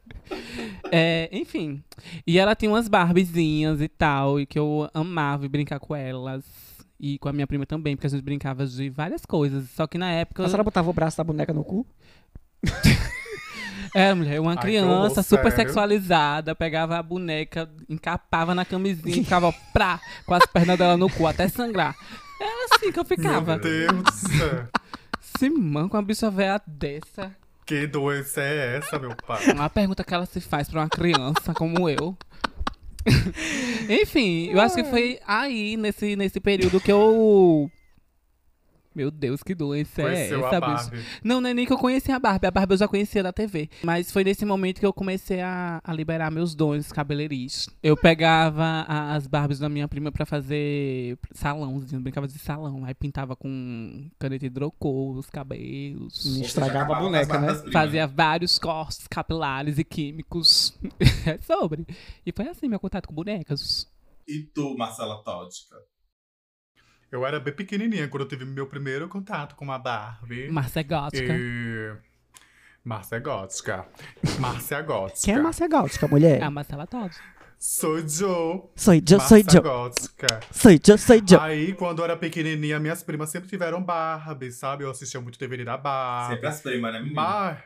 É, 0.92 1.30
enfim. 1.32 1.84
E 2.26 2.38
ela 2.38 2.56
tinha 2.56 2.70
umas 2.72 2.88
Barbiezinhas 2.88 3.82
e 3.82 3.88
tal, 3.88 4.40
e 4.40 4.46
que 4.46 4.58
eu 4.58 4.90
amava 4.94 5.48
brincar 5.48 5.80
com 5.80 5.96
elas. 5.96 6.44
E 7.00 7.20
com 7.20 7.28
a 7.28 7.34
minha 7.34 7.46
prima 7.46 7.66
também, 7.66 7.96
porque 7.96 8.08
a 8.08 8.10
gente 8.10 8.24
brincava 8.24 8.66
de 8.66 8.90
várias 8.90 9.26
coisas. 9.26 9.70
Só 9.72 9.86
que 9.86 9.98
na 9.98 10.12
época. 10.12 10.44
A 10.44 10.48
senhora 10.48 10.64
botava 10.64 10.90
o 10.90 10.94
braço 10.94 11.18
da 11.18 11.24
boneca 11.24 11.54
no 11.54 11.64
cu? 11.64 11.86
É, 13.94 14.14
mulher, 14.14 14.42
uma 14.42 14.52
Ai, 14.52 14.58
criança 14.58 14.90
horror, 14.90 15.24
super 15.24 15.52
sério? 15.52 15.56
sexualizada, 15.56 16.54
pegava 16.54 16.98
a 16.98 17.02
boneca, 17.02 17.70
encapava 17.88 18.54
na 18.54 18.66
camisinha 18.66 19.22
e 19.22 19.24
ficava 19.24 19.54
prá, 19.72 20.02
com 20.26 20.34
as 20.34 20.46
pernas 20.48 20.78
dela 20.78 20.98
no 20.98 21.10
cu, 21.10 21.26
até 21.26 21.48
sangrar. 21.48 21.96
Era 22.42 22.76
assim 22.76 22.92
que 22.92 23.00
eu 23.00 23.06
ficava. 23.06 23.56
Meu 23.56 23.62
Deus 23.62 24.04
do 24.04 24.12
céu. 24.12 24.68
Se 25.22 25.50
man 25.50 25.88
com 25.88 25.96
uma 25.96 26.04
bicha 26.04 26.30
velha 26.30 26.62
dessa. 26.68 27.34
Que 27.66 27.88
doença 27.88 28.42
é 28.42 28.78
essa, 28.78 29.00
meu 29.00 29.16
pai? 29.16 29.52
Uma 29.52 29.70
pergunta 29.70 30.04
que 30.04 30.14
ela 30.14 30.26
se 30.26 30.40
faz 30.40 30.70
pra 30.70 30.82
uma 30.82 30.90
criança 30.90 31.54
como 31.54 31.90
eu. 31.90 32.16
Enfim, 33.90 34.50
eu 34.52 34.60
acho 34.62 34.76
que 34.76 34.84
foi 34.84 35.20
aí, 35.28 35.76
nesse, 35.78 36.16
nesse 36.16 36.40
período, 36.40 36.80
que 36.80 36.92
eu. 36.92 37.70
Meu 38.96 39.12
Deus, 39.12 39.44
que 39.44 39.54
doença 39.54 40.04
é 40.04 40.30
essa, 40.30 40.58
a 40.58 40.62
bicho? 40.62 41.06
Não, 41.22 41.42
não 41.42 41.50
é 41.50 41.54
nem 41.54 41.66
que 41.66 41.74
eu 41.74 41.78
conhecia 41.78 42.16
a 42.16 42.20
Barbie. 42.20 42.48
A 42.48 42.52
Barbie 42.52 42.74
eu 42.76 42.78
já 42.78 42.88
conhecia 42.88 43.22
da 43.22 43.34
TV. 43.34 43.70
Mas 43.84 44.10
foi 44.10 44.24
nesse 44.24 44.46
momento 44.46 44.80
que 44.80 44.86
eu 44.86 44.94
comecei 44.94 45.42
a, 45.42 45.82
a 45.84 45.94
liberar 45.94 46.32
meus 46.32 46.56
dons 46.56 46.94
cabeleiris. 46.94 47.68
Eu 47.84 47.98
pegava 47.98 48.86
as 48.88 49.28
Barbies 49.28 49.60
da 49.60 49.68
minha 49.68 49.86
prima 49.86 50.14
pra 50.14 50.26
fazer 50.26 51.18
salãozinho. 51.34 52.02
Brincava 52.02 52.26
de 52.26 52.40
salão. 52.40 52.86
Aí 52.86 52.94
pintava 52.94 53.36
com 53.36 54.10
caneta 54.18 54.46
hidrocor 54.46 55.18
os 55.18 55.30
cabelos. 55.30 56.38
Me 56.38 56.46
estragava 56.46 56.96
a 56.96 57.00
boneca, 57.00 57.38
né? 57.38 57.54
Fazia 57.74 58.08
vários 58.08 58.58
cortes 58.58 59.08
capilares 59.10 59.78
e 59.78 59.84
químicos. 59.84 60.78
é 61.28 61.38
sobre. 61.40 61.86
E 62.26 62.32
foi 62.32 62.48
assim 62.48 62.70
meu 62.70 62.80
contato 62.80 63.10
com 63.10 63.14
bonecas. 63.14 63.92
E 64.26 64.44
tu, 64.54 64.76
Marcela 64.78 65.22
Tódica? 65.22 65.76
Eu 67.12 67.26
era 67.26 67.40
bem 67.40 67.54
pequenininha 67.54 68.08
quando 68.08 68.24
eu 68.24 68.28
tive 68.28 68.46
meu 68.46 68.68
primeiro 68.68 69.08
contato 69.08 69.56
com 69.56 69.64
uma 69.66 69.78
Barbie. 69.78 70.50
Márcia 70.50 70.84
Gótica. 70.84 71.34
E... 71.34 71.94
Márcia 72.84 73.20
Gótica. 73.20 73.88
Márcia 74.40 74.82
Gótica. 74.82 75.22
Quem 75.24 75.36
é 75.36 75.40
Márcia 75.40 75.68
Gótica, 75.68 76.08
mulher? 76.08 76.44
A 76.44 76.52
Marcela 76.52 76.86
Todd. 76.86 77.16
Sou 77.58 77.98
Joe. 78.08 78.64
Sou 78.76 78.94
eu, 78.94 79.20
sou 79.22 79.38
eu. 79.38 79.62
Gótica. 79.64 80.40
Sou 80.52 80.72
eu, 80.72 80.98
sou 80.98 81.16
eu. 81.16 81.42
Aí, 81.42 81.74
quando 81.74 82.00
eu 82.00 82.06
era 82.06 82.16
pequenininha, 82.16 82.80
minhas 82.80 83.02
primas 83.02 83.30
sempre 83.30 83.50
tiveram 83.50 83.82
Barbie, 83.82 84.52
sabe? 84.52 84.84
Eu 84.84 84.92
assistia 84.92 85.20
muito 85.20 85.40
TV 85.40 85.64
da 85.64 85.78
Barbie. 85.78 86.36
Sempre 86.36 86.48
as 86.48 86.62
primas, 86.62 86.94
né, 86.94 87.00
menina? 87.00 87.16
Mas, 87.22 87.58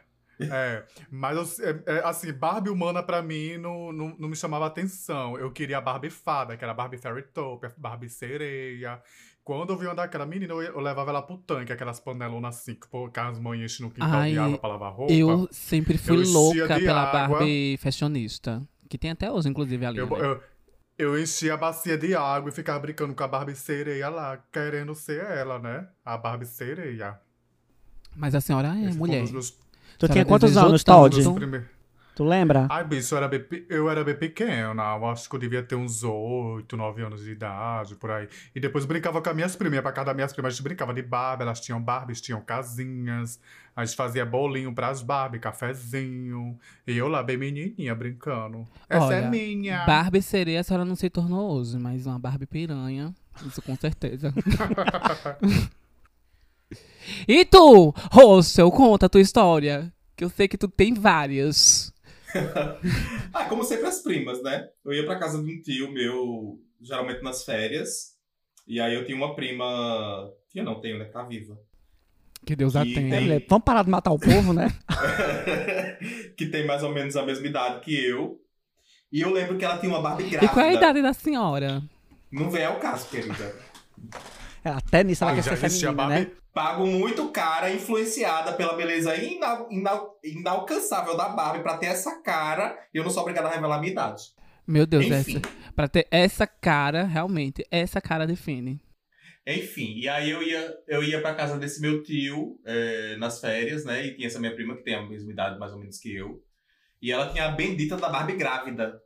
é, 0.52 0.84
mas 1.12 1.60
eu- 1.60 1.66
é, 1.66 1.98
é, 1.98 2.02
assim, 2.06 2.32
Barbie 2.32 2.70
humana 2.70 3.04
pra 3.04 3.22
mim 3.22 3.58
não, 3.58 3.92
não, 3.92 4.16
não 4.18 4.30
me 4.30 4.36
chamava 4.38 4.68
atenção. 4.68 5.38
Eu 5.38 5.52
queria 5.52 5.80
a 5.80 5.82
Barbie 5.82 6.10
fada, 6.10 6.56
que 6.56 6.64
era 6.64 6.72
a 6.72 6.76
Barbie 6.76 6.98
Fairy 6.98 7.24
Taupe, 7.24 7.66
a 7.66 7.72
Barbie 7.76 8.10
sereia. 8.10 9.02
Quando 9.50 9.72
eu 9.74 9.78
vi 9.78 9.88
uma 9.88 9.96
daquela 9.96 10.28
menina, 10.28 10.54
eu, 10.54 10.62
eu 10.62 10.80
levava 10.80 11.10
ela 11.10 11.24
pro 11.24 11.36
tanque, 11.40 11.74
aquelas 11.74 12.00
panelonas 12.00 12.58
assim, 12.58 12.76
que 12.76 12.88
pô, 12.88 13.10
que 13.10 13.20
as 13.20 13.40
mães 13.40 13.60
enchem 13.60 13.84
no 13.84 13.92
quintal 13.92 14.20
Ai, 14.20 14.34
de 14.34 14.38
água 14.38 14.60
pra 14.60 14.70
lavar 14.70 14.94
roupa. 14.94 15.12
Eu 15.12 15.48
sempre 15.52 15.98
fui 15.98 16.18
Eu 16.24 16.30
louca 16.32 16.68
pela 16.80 17.02
água. 17.02 17.40
Barbie 17.40 17.76
fashionista. 17.82 18.62
Que 18.88 18.96
tem 18.96 19.10
até 19.10 19.32
hoje, 19.32 19.50
inclusive, 19.50 19.84
ali. 19.84 19.98
Eu, 19.98 20.08
né? 20.08 20.20
eu, 20.20 20.44
eu 21.00 21.20
enchia 21.20 21.56
a 21.56 21.58
bacia 21.58 21.98
de 21.98 22.14
água 22.14 22.50
e 22.50 22.52
ficava 22.52 22.78
brincando 22.80 23.16
com 23.16 23.24
a 23.24 23.28
Barbie 23.28 23.56
sereia 23.56 24.08
lá, 24.10 24.38
querendo 24.52 24.94
ser 24.94 25.24
ela, 25.24 25.58
né? 25.58 25.88
A 26.06 26.16
Barbie 26.16 26.46
sereia. 26.46 27.20
Mas 28.16 28.36
a 28.36 28.42
senhora 28.42 28.78
é 28.78 28.86
Esse 28.86 29.00
mulher. 29.00 29.24
dos 29.24 29.32
meus- 29.32 29.50
Tu 29.50 29.58
Senhora 30.06 30.14
tinha 30.14 30.26
quantos 30.26 30.56
anos. 30.58 30.84
Todd? 30.84 31.24
dos 31.24 31.34
primeiros- 31.34 31.68
Tu 32.20 32.24
lembra? 32.26 32.68
Ai, 32.70 32.84
bicho, 32.84 33.16
eu 33.16 33.18
era 33.18 33.30
bem, 33.30 33.46
eu 33.70 33.90
era 33.90 34.04
bem 34.04 34.14
pequena. 34.14 34.84
Eu 34.98 35.06
acho 35.06 35.30
que 35.30 35.36
eu 35.38 35.40
devia 35.40 35.64
ter 35.64 35.76
uns 35.76 36.04
8, 36.04 36.76
9 36.76 37.02
anos 37.02 37.24
de 37.24 37.32
idade, 37.32 37.96
por 37.96 38.12
aí. 38.12 38.28
E 38.54 38.60
depois 38.60 38.84
brincava 38.84 39.22
com 39.22 39.30
as 39.30 39.36
minhas 39.38 39.56
primas. 39.56 39.80
Pra 39.80 39.94
casa 39.94 40.08
das 40.08 40.16
minhas 40.16 40.34
primas, 40.34 40.52
a 40.52 40.54
gente 40.54 40.64
brincava 40.64 40.94
de 40.94 41.02
Barbie. 41.02 41.44
Elas 41.44 41.62
tinham 41.62 41.82
Barbies, 41.82 42.20
tinham 42.20 42.42
casinhas. 42.42 43.40
A 43.74 43.86
gente 43.86 43.96
fazia 43.96 44.26
bolinho 44.26 44.76
pras 44.76 45.02
Barbie, 45.02 45.40
cafezinho. 45.40 46.60
E 46.86 46.98
eu 46.98 47.08
lá, 47.08 47.24
bem 47.24 47.38
menininha, 47.38 47.96
brincando. 47.96 48.68
Essa 48.90 49.14
é 49.14 49.20
Olha, 49.20 49.30
minha. 49.30 49.86
Barbie 49.86 50.22
sereia 50.22 50.60
a 50.60 50.64
senhora 50.64 50.84
não 50.84 50.98
se 50.98 51.10
tornou 51.10 51.58
hoje, 51.58 51.80
mas 51.80 52.06
uma 52.06 52.20
Barbie 52.20 52.48
piranha, 52.48 53.16
isso 53.46 53.62
com 53.62 53.78
certeza. 53.78 54.34
e 57.26 57.46
tu, 57.46 57.96
Russell, 58.12 58.70
conta 58.72 59.06
a 59.06 59.10
tua 59.10 59.22
história, 59.22 59.90
que 60.18 60.26
eu 60.26 60.30
sei 60.30 60.50
que 60.50 60.58
tu 60.58 60.68
tem 60.68 60.94
várias. 60.94 61.94
Ah, 63.34 63.46
como 63.46 63.64
sempre 63.64 63.88
as 63.88 64.02
primas, 64.02 64.42
né? 64.44 64.68
Eu 64.86 64.94
ia 64.94 65.06
pra 65.06 65.18
casa 65.20 65.42
de 65.44 65.52
um 65.52 65.62
tio 65.62 65.92
meu, 65.92 66.60
geralmente 66.82 67.22
nas 67.24 67.44
férias. 67.44 68.18
E 68.68 68.80
aí 68.80 68.94
eu 68.94 69.06
tinha 69.06 69.18
uma 69.18 69.36
prima. 69.36 70.32
Tinha 70.52 70.64
não, 70.64 70.80
tenho, 70.82 70.98
né? 71.00 71.06
Tá 71.06 71.24
viva. 71.24 71.58
Que 72.46 72.56
Deus 72.56 72.76
a 72.76 72.84
Que 72.84 72.94
tenha. 72.94 73.10
tem- 73.12 73.22
Mulher, 73.24 73.46
Vamos 73.50 73.66
parar 73.66 73.84
de 73.84 73.90
matar 73.90 74.12
o 74.12 74.20
povo, 74.20 74.54
né? 74.54 74.68
que 76.38 76.48
tem 76.48 76.66
mais 76.66 76.84
ou 76.84 76.92
menos 76.94 77.16
a 77.16 77.26
mesma 77.26 77.46
idade 77.48 77.82
que 77.82 77.94
eu. 77.94 78.40
E 79.12 79.22
eu 79.22 79.32
lembro 79.32 79.58
que 79.58 79.66
ela 79.66 79.78
tinha 79.78 79.92
uma 79.92 80.02
Barbie 80.02 80.30
grávida. 80.30 80.46
E 80.46 80.54
qual 80.54 80.66
é 80.66 80.70
a 80.70 80.74
idade 80.74 81.02
da 81.02 81.14
senhora? 81.14 81.82
Não 82.32 82.50
vem 82.50 82.64
ao 82.66 82.80
caso, 82.80 83.10
querida. 83.10 83.56
É, 84.64 84.70
Até 84.70 85.04
nisso 85.04 85.24
ela 85.24 85.32
Ai, 85.32 85.38
quer 85.38 85.44
já 85.50 85.56
ser 85.58 85.70
feminina, 85.70 85.94
Barbie. 85.94 86.14
né? 86.26 86.32
Pago 86.54 86.86
muito 86.86 87.30
cara, 87.32 87.72
influenciada 87.72 88.54
pela 88.54 88.74
beleza 88.76 89.16
ina- 89.16 89.66
ina- 89.70 90.02
inalcançável 90.24 91.16
da 91.16 91.30
Barbie 91.30 91.62
pra 91.64 91.78
ter 91.78 91.88
essa 91.88 92.22
cara. 92.22 92.78
E 92.94 92.98
eu 92.98 93.04
não 93.04 93.12
sou 93.12 93.22
obrigada 93.22 93.48
a 93.48 93.52
revelar 93.52 93.76
a 93.78 93.80
minha 93.80 93.92
idade. 93.92 94.24
Meu 94.68 94.86
Deus, 94.86 95.06
Enfim. 95.06 95.38
essa, 95.38 95.72
pra 95.76 95.88
ter 95.88 96.08
essa 96.12 96.46
cara, 96.46 97.04
realmente, 97.04 97.64
essa 97.72 98.00
cara 98.02 98.26
define. 98.28 98.80
Enfim, 99.48 99.96
e 99.98 100.08
aí 100.08 100.30
eu 100.30 100.44
ia, 100.44 100.76
eu 100.88 101.04
ia 101.04 101.22
pra 101.22 101.34
casa 101.34 101.58
desse 101.58 101.82
meu 101.82 102.04
tio 102.04 102.60
eh, 102.66 103.16
nas 103.18 103.40
férias, 103.40 103.84
né? 103.86 104.06
E 104.06 104.16
tinha 104.16 104.28
essa 104.28 104.40
minha 104.40 104.54
prima 104.54 104.76
que 104.76 104.84
tem 104.84 104.94
a 104.96 105.02
mesma 105.08 105.32
idade 105.32 105.58
mais 105.58 105.72
ou 105.72 105.80
menos 105.80 105.98
que 105.98 106.14
eu. 106.16 106.40
E 107.02 107.12
ela 107.12 107.30
tinha 107.32 107.46
a 107.46 107.52
bendita 107.52 107.96
da 107.98 108.10
Barbie 108.10 108.36
grávida. 108.36 109.00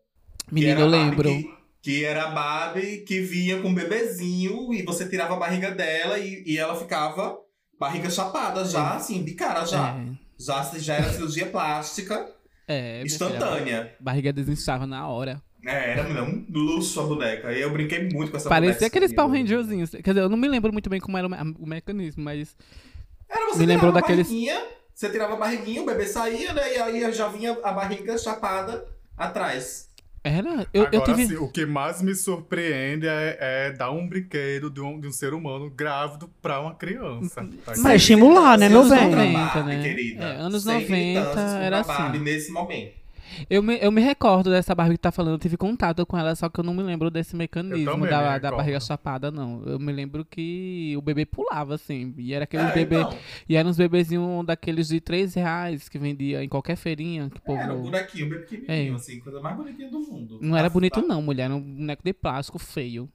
Menino, 0.52 0.72
era 0.74 0.82
eu 0.82 0.88
lembro. 0.88 1.30
Que, 1.30 1.50
que 1.84 2.04
era 2.06 2.24
a 2.24 2.32
Barbie 2.32 3.04
que 3.06 3.20
vinha 3.22 3.62
com 3.62 3.68
um 3.68 3.74
bebezinho 3.76 4.74
e 4.74 4.82
você 4.84 5.08
tirava 5.08 5.34
a 5.36 5.38
barriga 5.38 5.70
dela 5.70 6.18
e, 6.18 6.42
e 6.48 6.58
ela 6.58 6.76
ficava 6.76 7.38
barriga 7.80 8.10
chapada 8.10 8.64
já, 8.66 8.96
assim, 8.96 9.22
de 9.24 9.34
cara 9.36 9.66
já. 9.66 9.96
Já, 10.40 10.64
já 10.80 10.96
era 10.96 11.12
cirurgia 11.14 11.46
plástica 11.48 12.16
É, 12.68 12.78
é 12.78 12.94
filha, 13.02 13.06
instantânea. 13.06 13.96
a 14.00 14.04
barriga 14.04 14.32
desinchava 14.34 14.88
na 14.88 15.08
hora. 15.08 15.42
É, 15.66 15.92
era 16.00 16.24
um 16.24 16.46
luxo 16.50 17.00
a 17.00 17.04
boneca. 17.04 17.52
E 17.54 17.62
eu 17.62 17.72
brinquei 17.72 18.10
muito 18.10 18.32
com 18.32 18.38
essa 18.38 18.50
Parecia 18.50 18.74
boneca. 18.76 18.88
aqueles 18.88 19.14
Power 19.14 19.32
Rangerzinhos. 19.32 19.92
Quer 19.92 20.02
dizer, 20.02 20.20
eu 20.22 20.30
não 20.30 20.38
me 20.38 20.48
lembro 20.48 20.74
muito 20.74 20.90
bem 20.90 21.00
como 21.00 21.18
era 21.18 21.28
o, 21.28 21.30
me- 21.30 21.56
o 21.60 21.66
mecanismo, 21.68 22.24
mas 22.24 22.56
Era 23.30 23.46
você 23.48 23.60
Me 23.60 23.66
lembrou 23.66 23.92
tirava 23.92 23.98
a 24.00 24.02
daqueles- 24.02 24.28
barriguinha, 24.28 24.62
você 24.94 25.10
tirava 25.10 25.34
a 25.34 25.38
barriguinha, 25.38 25.82
o 25.82 25.86
bebê 25.86 26.06
saía, 26.06 26.54
né? 26.54 26.76
E 26.76 26.78
aí 26.82 27.14
já 27.14 27.28
vinha 27.30 27.58
a 27.64 27.72
barriga 27.72 28.18
chapada 28.18 28.86
atrás. 29.18 29.90
Era. 30.24 30.66
Eu, 30.74 30.84
Agora, 30.84 30.96
eu 30.96 31.04
tive. 31.04 31.24
assim, 31.24 31.36
o 31.36 31.50
que 31.50 31.66
mais 31.66 32.02
me 32.02 32.16
surpreende 32.16 33.08
é, 33.08 33.38
é 33.40 33.72
dar 33.74 33.92
um 33.92 34.08
brinquedo 34.08 34.70
de 34.70 34.80
um, 34.82 35.00
de 35.00 35.08
um 35.08 35.12
ser 35.12 35.34
humano 35.34 35.70
grávido 35.70 36.30
pra 36.42 36.60
uma 36.62 36.74
criança. 36.76 37.46
Tá 37.66 37.74
Mas 37.78 38.02
estimular, 38.02 38.58
né, 38.58 38.70
meu 38.70 38.82
Anos 38.82 38.92
bem? 38.92 39.12
90, 39.12 39.34
Barbie, 39.38 39.64
né? 39.68 39.84
querida. 39.84 40.24
É, 40.24 40.36
anos 40.38 40.64
Sem 40.64 40.74
90 40.74 40.92
militâncias 40.92 41.54
era 41.54 41.78
contra 41.78 41.94
a 41.94 41.98
Barbie 41.98 42.18
assim. 42.18 42.24
nesse 42.26 42.52
momento. 42.52 43.03
Eu 43.50 43.62
me, 43.64 43.78
eu 43.80 43.92
me 43.92 44.02
recordo 44.02 44.50
dessa 44.50 44.74
Barbie 44.76 44.96
que 44.96 45.02
tá 45.02 45.12
falando, 45.12 45.34
eu 45.34 45.40
tive 45.40 45.58
contato 45.58 46.06
com 46.06 46.18
ela, 46.18 46.36
só 46.36 46.50
que 46.50 46.60
eu 46.60 46.64
não 46.64 46.74
me 46.74 46.84
lembro 46.84 47.10
desse 47.12 47.36
mecanismo 47.36 47.86
da, 48.08 48.34
me 48.34 48.40
da 48.40 48.52
barriga 48.52 48.80
chapada, 48.80 49.32
não. 49.32 49.64
Eu 49.66 49.80
me 49.80 49.92
lembro 49.92 50.24
que 50.26 50.94
o 50.98 51.02
bebê 51.02 51.26
pulava, 51.26 51.76
assim. 51.76 52.14
E 52.18 52.34
era 52.34 52.44
aqueles 52.44 52.68
É, 52.68 52.74
bebê. 52.74 53.00
então, 53.02 53.18
E 53.48 53.56
eram 53.56 53.70
uns 53.70 53.78
bebezinhos 53.78 54.46
daqueles 54.46 54.88
de 54.88 55.00
3 55.02 55.34
reais 55.34 55.88
que 55.90 55.98
vendia 56.00 56.44
em 56.44 56.50
qualquer 56.50 56.76
feirinha. 56.76 57.30
Que 57.30 57.42
povo... 57.42 57.60
era 57.60 57.74
um 57.74 57.82
bonequinho 57.82 58.30
bem 58.30 58.40
pequenininho, 58.40 58.94
É. 58.94 58.96
assim, 58.96 59.20
coisa 59.20 59.40
mais 59.42 59.56
bonitinha 59.56 59.90
do 59.90 60.00
mundo. 60.00 60.40
Não 60.42 60.56
era 60.58 60.68
Ah, 60.68 60.70
bonito, 60.70 61.02
tá. 61.02 61.08
não, 61.08 61.22
mulher. 61.22 61.44
Era 61.46 61.56
um 61.56 61.62
boneco 61.62 62.02
de 62.04 62.14
plástico 62.14 62.58
feio. 62.60 63.10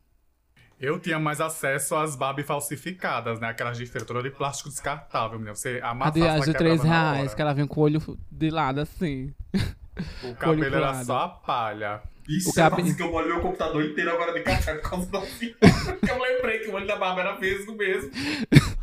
Eu 0.80 1.00
tinha 1.00 1.18
mais 1.18 1.40
acesso 1.40 1.96
às 1.96 2.14
Barbie 2.14 2.44
falsificadas, 2.44 3.40
né? 3.40 3.48
Aquelas 3.48 3.76
de 3.76 3.84
feira, 3.84 4.06
toda 4.06 4.22
de 4.22 4.30
plástico 4.30 4.68
descartável, 4.68 5.36
menina. 5.36 5.56
Você 5.56 5.80
A 5.82 5.90
amassava, 5.90 6.14
de, 6.14 6.20
ela 6.20 6.34
as 6.34 6.44
de 6.44 6.52
quebrava 6.52 6.76
3 6.76 6.84
na 6.84 7.12
reais, 7.12 7.34
que 7.34 7.42
ela 7.42 7.52
vinha 7.52 7.66
com 7.66 7.80
o 7.80 7.82
olho 7.82 8.00
de 8.30 8.50
lado 8.50 8.80
assim. 8.80 9.34
O 10.24 10.34
cabelo 10.34 10.64
era 10.76 11.04
só 11.04 11.18
a 11.20 11.28
palha. 11.28 12.02
Isso 12.28 12.50
O 12.50 12.52
é 12.52 12.54
cabe- 12.56 12.74
uma 12.76 12.80
coisa 12.82 12.96
que 12.96 13.02
eu 13.02 13.10
molho 13.10 13.28
meu 13.28 13.40
computador 13.40 13.84
inteiro 13.84 14.10
agora 14.12 14.32
de 14.34 14.40
café 14.40 14.74
por 14.74 14.90
causa 14.90 15.10
da. 15.10 15.20
Porque 15.22 16.10
eu 16.10 16.18
lembrei 16.22 16.58
que 16.60 16.68
o 16.68 16.74
olho 16.74 16.86
da 16.86 16.96
barba 16.96 17.20
era 17.22 17.38
mesmo 17.38 17.74
mesmo. 17.76 18.10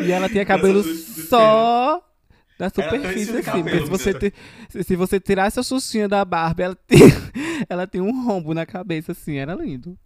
E 0.00 0.10
ela 0.12 0.28
tinha 0.28 0.44
cabelo 0.44 0.82
só 0.82 2.02
três 2.58 2.72
superfície, 2.74 3.30
assim. 3.30 3.32
Porque 3.32 3.42
se 3.42 3.50
cabelo, 3.50 3.86
você, 3.86 4.14
te- 4.14 4.34
se- 4.82 4.96
você 4.96 5.20
tirasse 5.20 5.60
a 5.60 5.62
xuxinha 5.62 6.08
da 6.08 6.24
Barbie, 6.24 6.64
ela 6.64 6.76
ela 7.68 7.86
tinha 7.86 8.02
um 8.02 8.24
rombo 8.24 8.52
na 8.54 8.66
cabeça, 8.66 9.12
assim. 9.12 9.36
Era 9.36 9.54
lindo. 9.54 9.90
E, 9.90 9.94
a- 9.94 9.96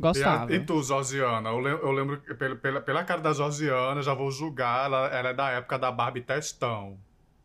Gostava. 0.00 0.52
e 0.54 0.60
tu, 0.60 0.82
Georgiana? 0.82 1.50
Eu, 1.50 1.64
eu 1.64 1.92
lembro, 1.92 2.20
que 2.20 2.34
pela, 2.34 2.80
pela, 2.80 3.04
cara 3.04 3.20
da 3.20 3.32
Georgiana, 3.32 4.02
já 4.02 4.12
vou 4.14 4.30
julgar, 4.30 4.86
ela, 4.86 5.06
ela 5.08 5.28
é 5.30 5.34
da 5.34 5.50
época 5.50 5.78
da 5.78 5.90
Barbie 5.92 6.20
Testão. 6.22 6.98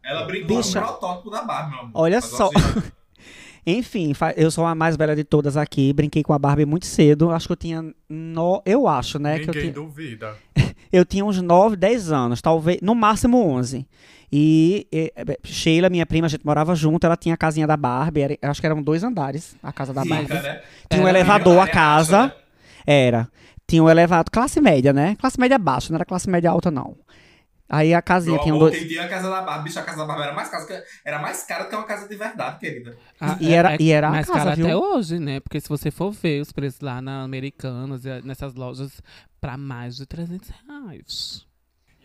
Ela 0.04 0.26
brincou 0.26 0.58
Bicha. 0.58 0.82
no 0.82 0.88
protótipo 0.88 1.30
da 1.30 1.44
Barbie, 1.44 1.72
meu 1.72 1.80
amor. 1.80 1.92
Olha 1.94 2.18
Mas 2.18 2.26
só. 2.26 2.50
assim, 2.54 2.82
Enfim, 3.66 4.12
eu 4.36 4.52
sou 4.52 4.66
a 4.66 4.76
mais 4.76 4.98
velha 4.98 5.16
de 5.16 5.24
todas 5.24 5.56
aqui. 5.56 5.94
Brinquei 5.94 6.22
com 6.22 6.34
a 6.34 6.40
Barbie 6.40 6.66
muito 6.66 6.86
cedo. 6.86 7.32
Acho 7.32 7.48
que 7.48 7.54
eu 7.54 7.58
tinha. 7.58 7.94
No... 8.10 8.62
Eu 8.66 8.88
acho, 8.88 9.18
né? 9.18 9.40
Que 9.40 9.44
eu, 9.50 9.54
Ninguém 9.54 9.62
tinha... 9.62 9.74
duvida. 9.74 10.36
eu 10.92 11.06
tinha 11.06 11.24
uns 11.24 11.42
9, 11.42 11.78
10 11.78 12.12
anos. 12.12 12.42
Talvez. 12.42 12.80
No 12.82 12.94
máximo 12.94 13.38
11. 13.42 13.88
E, 14.30 14.86
e, 14.92 15.14
eh, 15.16 15.38
Sheila, 15.46 15.90
minha 15.90 16.06
prima, 16.06 16.26
a 16.26 16.30
gente 16.30 16.46
morava 16.46 16.76
junto. 16.76 17.06
Ela 17.06 17.16
tinha 17.16 17.36
a 17.36 17.38
casinha 17.38 17.66
da 17.66 17.78
Barbie. 17.78 18.22
Era, 18.22 18.38
acho 18.42 18.60
que 18.60 18.68
eram 18.68 18.82
dois 18.82 19.02
andares 19.02 19.56
a 19.64 19.72
casa 19.72 19.94
da 19.94 20.04
Barbie. 20.04 20.34
né? 20.34 20.62
Tinha 20.90 21.02
um 21.02 21.08
Era 21.08 21.20
elevador 21.20 21.60
a 21.60 21.68
casa. 21.68 22.24
né? 22.28 22.34
Era. 22.86 23.30
Tinha 23.66 23.82
um 23.82 23.90
elevador. 23.90 24.30
Classe 24.30 24.60
média, 24.60 24.92
né? 24.92 25.16
Classe 25.18 25.40
média 25.40 25.58
baixa, 25.58 25.88
não 25.90 25.96
era 25.96 26.06
classe 26.06 26.30
média 26.30 26.50
alta, 26.52 26.70
não. 26.70 26.98
Aí 27.70 27.94
a 27.94 28.02
casinha 28.02 28.38
tinha 28.40 28.54
um 28.54 28.60
dois. 28.60 28.78
quem 28.78 28.88
tinha 28.88 29.04
a 29.06 29.08
casa 29.08 29.30
da 29.30 29.42
Barbie, 29.42 29.64
bicho, 29.64 29.80
a 29.80 29.84
casa 29.84 29.98
da 29.98 30.06
Barbie 30.06 30.24
era 30.24 30.34
mais 30.34 30.50
cara 30.50 30.66
que, 30.66 30.84
era 31.06 31.20
mais 31.20 31.44
cara 31.44 31.64
do 31.64 31.70
que 31.70 31.76
uma 31.76 31.86
casa 31.86 32.08
de 32.08 32.16
verdade, 32.16 32.60
querida. 32.60 32.96
Ah, 33.20 33.38
E 33.40 33.54
era- 33.54 33.82
e 33.82 33.90
era 33.92 34.08
a 34.10 34.12
mais 34.12 34.28
casa, 34.28 34.44
caro 34.46 34.56
viu? 34.58 34.66
até 34.66 34.76
hoje, 34.76 35.18
né? 35.20 35.40
Porque 35.40 35.60
se 35.60 35.70
você 35.70 35.90
for 35.90 36.12
ver 36.12 36.42
os 36.42 36.52
preços 36.52 36.82
lá 36.82 37.02
na 37.02 37.24
Americanas, 37.24 38.04
nessas 38.24 38.54
lojas, 38.54 39.02
pra 39.42 39.58
mais 39.58 39.96
de 39.96 40.06
300 40.06 40.50
reais. 40.68 41.46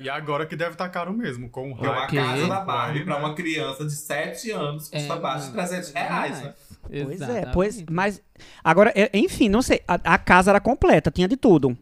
E 0.00 0.08
agora 0.08 0.46
que 0.46 0.54
deve 0.54 0.72
estar 0.72 0.88
caro 0.90 1.12
mesmo, 1.12 1.50
com 1.50 1.72
o 1.72 1.74
Porque 1.74 1.88
uma 1.88 2.06
que- 2.06 2.16
casa 2.16 2.46
da 2.46 2.60
Barbie 2.60 3.04
pra 3.04 3.16
uma 3.18 3.34
criança 3.34 3.84
de 3.84 3.92
7 3.92 4.50
anos 4.52 4.88
custa 4.88 5.12
abaixo 5.14 5.46
de 5.48 5.52
300 5.54 5.90
reais, 5.92 6.40
né? 6.40 6.54
Pois 6.82 7.20
é, 7.20 7.24
Exatamente. 7.24 7.52
pois. 7.52 7.84
Mas. 7.90 8.22
Agora, 8.62 8.92
é, 8.94 9.10
enfim, 9.12 9.48
não 9.48 9.60
sei. 9.60 9.82
A, 9.88 9.94
a 10.14 10.16
casa 10.18 10.52
era 10.52 10.60
completa, 10.60 11.10
tinha 11.10 11.26
de 11.26 11.36
tudo. 11.36 11.76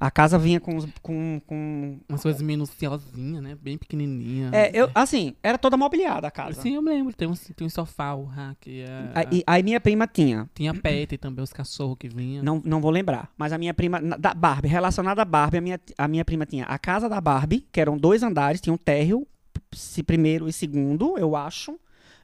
A 0.00 0.10
casa 0.10 0.38
vinha 0.38 0.60
com, 0.60 0.76
os- 0.76 0.86
com, 1.02 1.40
com 1.46 1.98
Umas 2.08 2.22
coisas 2.22 2.40
minuciosinhas, 2.40 3.42
né? 3.42 3.56
Bem 3.60 3.76
pequenininha. 3.76 4.50
É, 4.52 4.70
eu, 4.72 4.88
assim, 4.94 5.34
era 5.42 5.58
toda 5.58 5.76
mobiliada 5.76 6.26
a 6.28 6.30
casa. 6.30 6.60
Sim, 6.62 6.74
eu 6.76 6.82
me 6.82 6.90
lembro. 6.90 7.12
Tem 7.12 7.26
um, 7.26 7.34
tem 7.34 7.66
um 7.66 7.70
sofá, 7.70 8.14
o 8.14 8.24
rack. 8.24 8.80
É, 8.80 8.86
Aí, 9.14 9.42
aí 9.46 9.62
minha 9.62 9.80
prima 9.80 10.06
tinha. 10.06 10.48
Tinha 10.54 10.72
pet 10.74 11.18
também, 11.18 11.42
os 11.42 11.52
cachorros 11.52 11.96
que 11.98 12.08
vinham. 12.08 12.44
Não, 12.44 12.62
não 12.64 12.80
vou 12.80 12.90
lembrar. 12.90 13.30
Mas 13.36 13.52
a 13.52 13.58
minha 13.58 13.74
prima, 13.74 14.00
da 14.00 14.32
Barbie, 14.34 14.68
relacionada 14.68 15.22
à 15.22 15.24
Barbie, 15.24 15.58
a 15.58 15.60
minha, 15.60 15.80
a 15.96 16.06
minha 16.08 16.24
prima 16.24 16.46
tinha 16.46 16.64
a 16.64 16.78
casa 16.78 17.08
da 17.08 17.20
Barbie, 17.20 17.66
que 17.72 17.80
eram 17.80 17.96
dois 17.98 18.22
andares, 18.22 18.60
tinha 18.60 18.72
um 18.72 18.78
térreo, 18.78 19.26
se 19.72 20.02
primeiro 20.02 20.48
e 20.48 20.52
segundo, 20.52 21.18
eu 21.18 21.34
acho. 21.36 21.78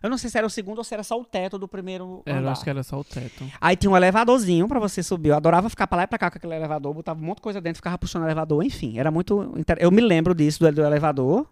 Eu 0.04 0.10
não 0.10 0.18
sei 0.18 0.28
se 0.30 0.36
era 0.36 0.46
o 0.46 0.50
segundo 0.50 0.78
ou 0.78 0.84
se 0.84 0.92
era 0.92 1.02
só 1.02 1.18
o 1.18 1.24
teto 1.24 1.58
do 1.58 1.66
primeiro 1.66 2.22
Era, 2.26 2.36
eu 2.36 2.40
andar. 2.42 2.52
acho 2.52 2.62
que 2.62 2.68
era 2.70 2.82
só 2.82 3.00
o 3.00 3.02
teto. 3.04 3.42
Aí 3.60 3.74
tinha 3.74 3.90
um 3.90 3.96
elevadorzinho 3.96 4.68
pra 4.68 4.78
você 4.78 5.02
subir. 5.02 5.30
Eu 5.30 5.36
adorava 5.36 5.70
ficar 5.70 5.86
pra 5.86 5.96
lá 5.96 6.02
e 6.04 6.06
pra 6.06 6.18
cá 6.18 6.30
com 6.30 6.36
aquele 6.36 6.54
elevador, 6.54 6.92
botava 6.92 7.18
um 7.20 7.24
monte 7.24 7.36
de 7.38 7.42
coisa 7.42 7.60
dentro, 7.60 7.78
ficava 7.78 7.96
puxando 7.96 8.22
o 8.22 8.26
elevador, 8.26 8.62
enfim. 8.62 8.98
Era 8.98 9.10
muito. 9.10 9.54
inter- 9.56 9.78
Eu 9.80 9.90
me 9.90 10.02
lembro 10.02 10.34
disso, 10.34 10.60
do, 10.60 10.70
do 10.70 10.82
elevador. 10.84 11.48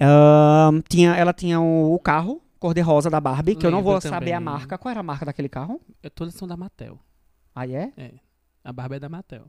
Ahn, 0.00 0.80
tinha, 0.88 1.14
ela 1.16 1.32
tinha 1.32 1.60
o, 1.60 1.94
o 1.94 1.98
carro 1.98 2.42
cor-de-rosa 2.58 3.08
da 3.08 3.20
Barbie, 3.20 3.54
que 3.54 3.64
eu 3.66 3.70
não 3.70 3.82
vou 3.82 4.00
saber 4.00 4.32
a 4.32 4.38
também. 4.38 4.40
marca. 4.40 4.76
Qual 4.76 4.90
era 4.90 5.00
a 5.00 5.02
marca 5.02 5.24
daquele 5.24 5.48
carro? 5.48 5.80
É, 6.02 6.10
todas 6.10 6.34
são 6.34 6.46
da 6.48 6.56
Mattel. 6.56 6.98
Aí 7.54 7.74
é? 7.74 7.92
A 8.64 8.72
Barbie 8.72 8.96
é 8.96 9.00
da 9.00 9.08
Mattel. 9.08 9.44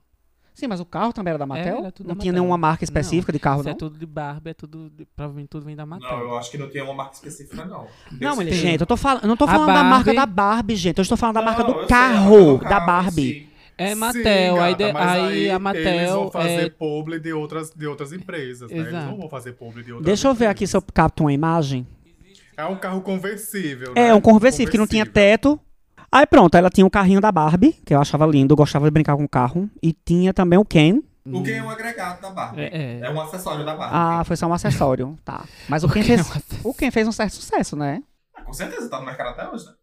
Sim, 0.59 0.67
mas 0.67 0.79
o 0.79 0.85
carro 0.85 1.13
também 1.13 1.29
era 1.31 1.37
da 1.37 1.45
Mattel? 1.45 1.77
era 1.79 1.91
tudo 1.91 2.07
não 2.07 2.15
da 2.15 2.21
tinha 2.21 2.31
Mattel. 2.33 2.43
nenhuma 2.43 2.57
marca 2.57 2.83
específica 2.83 3.31
de 3.31 3.39
carro, 3.39 3.59
Isso 3.61 3.69
não? 3.69 3.71
é 3.73 3.77
tudo 3.77 3.97
de 3.97 4.05
Barbie, 4.05 4.49
é 4.49 4.53
tudo. 4.53 4.89
de- 4.89 5.05
provavelmente 5.05 5.47
tudo 5.47 5.65
vem 5.65 5.75
da 5.75 5.85
Mattel. 5.85 6.09
Não, 6.09 6.19
eu 6.25 6.37
acho 6.37 6.51
que 6.51 6.57
não 6.57 6.69
tinha 6.69 6.83
uma 6.83 6.93
marca 6.93 7.13
específica, 7.15 7.63
não. 7.65 7.87
Não, 8.19 8.35
mulher, 8.35 8.51
gente, 8.53 8.81
eu 8.81 8.87
tô 8.87 8.97
falando, 8.97 9.23
eu 9.23 9.27
não 9.29 9.37
tô 9.37 9.45
A 9.45 9.47
falando 9.47 9.67
da 9.67 9.83
marca 9.83 10.13
Barbie- 10.13 10.15
da 10.15 10.25
Barbie, 10.25 10.75
gente. 10.75 10.97
Eu 10.97 11.01
estou 11.03 11.17
falando 11.17 11.35
da 11.35 11.41
marca 11.41 11.63
Não, 11.63 11.69
do 11.69 11.73
sei, 11.73 11.79
a 11.95 11.99
marca 11.99 12.13
carro, 12.13 12.57
do 12.57 12.63
da 12.63 12.69
carro 12.69 12.85
Barbie. 12.85 13.21
si. 13.21 13.49
É 13.77 13.89
Sim, 13.93 13.95
Mattel, 13.95 14.61
aí, 14.61 14.71
gata, 14.73 14.85
de- 14.87 14.93
mas 14.93 15.09
aí 15.09 15.21
aí 15.21 15.49
a 15.49 15.53
Eles 15.53 15.59
Mattel 15.61 16.13
vão 16.19 16.31
fazer 16.31 16.65
é. 16.65 16.69
publi 16.69 17.19
de 17.19 17.31
outras, 17.31 17.71
de 17.73 17.87
outras 17.87 18.11
empresas, 18.11 18.69
né? 18.69 18.75
Eles 18.77 18.89
Exato. 18.89 19.05
não 19.07 19.17
vão 19.17 19.29
fazer 19.29 19.53
publi 19.53 19.81
de 19.83 19.93
outras 19.93 20.05
Deixa 20.05 20.27
eu 20.27 20.33
ver 20.33 20.47
aqui 20.47 20.67
se 20.67 20.75
eu 20.75 20.81
capto 20.93 21.23
uma 21.23 21.31
imagem. 21.31 21.87
É 22.57 22.65
um 22.65 22.75
carro 22.75 22.99
conversível, 22.99 23.93
né? 23.95 24.09
É, 24.09 24.13
um 24.13 24.19
conversível 24.19 24.69
que 24.69 24.77
não 24.77 24.85
tinha 24.85 25.05
teto. 25.05 25.57
Aí 26.11 26.25
pronto, 26.25 26.55
ela 26.55 26.69
tinha 26.69 26.85
o 26.85 26.89
carrinho 26.89 27.21
da 27.21 27.31
Barbie, 27.31 27.73
que 27.85 27.93
eu 27.93 28.01
achava 28.01 28.25
lindo, 28.25 28.53
eu 28.53 28.57
gostava 28.57 28.85
de 28.85 28.91
brincar 28.91 29.15
com 29.15 29.23
o 29.23 29.29
carro. 29.29 29.69
E 29.81 29.93
tinha 29.93 30.33
também 30.33 30.57
o 30.57 30.65
Ken. 30.65 31.01
O 31.25 31.43
que 31.43 31.51
é 31.51 31.61
um 31.61 31.69
agregado 31.69 32.21
da 32.21 32.31
Barbie. 32.31 32.61
É, 32.61 32.99
é. 33.01 33.09
um 33.11 33.21
acessório 33.21 33.63
da 33.63 33.75
Barbie. 33.75 33.95
Ah, 33.95 34.23
foi 34.23 34.35
só 34.35 34.47
um 34.47 34.53
acessório, 34.53 35.17
tá. 35.23 35.45
Mas 35.67 35.83
o 35.83 35.89
Ken 35.89 36.01
Ken 36.01 36.15
é 36.15 36.21
um 36.21 36.23
fez, 36.23 36.45
o 36.63 36.73
Ken 36.73 36.91
fez 36.91 37.07
um 37.07 37.11
certo 37.11 37.33
sucesso, 37.33 37.75
né? 37.75 38.01
Ah, 38.35 38.41
com 38.41 38.53
certeza, 38.53 38.89
tá 38.89 38.99
no 38.99 39.05
mercado 39.05 39.29
até 39.29 39.47
hoje, 39.47 39.65
né? 39.65 39.73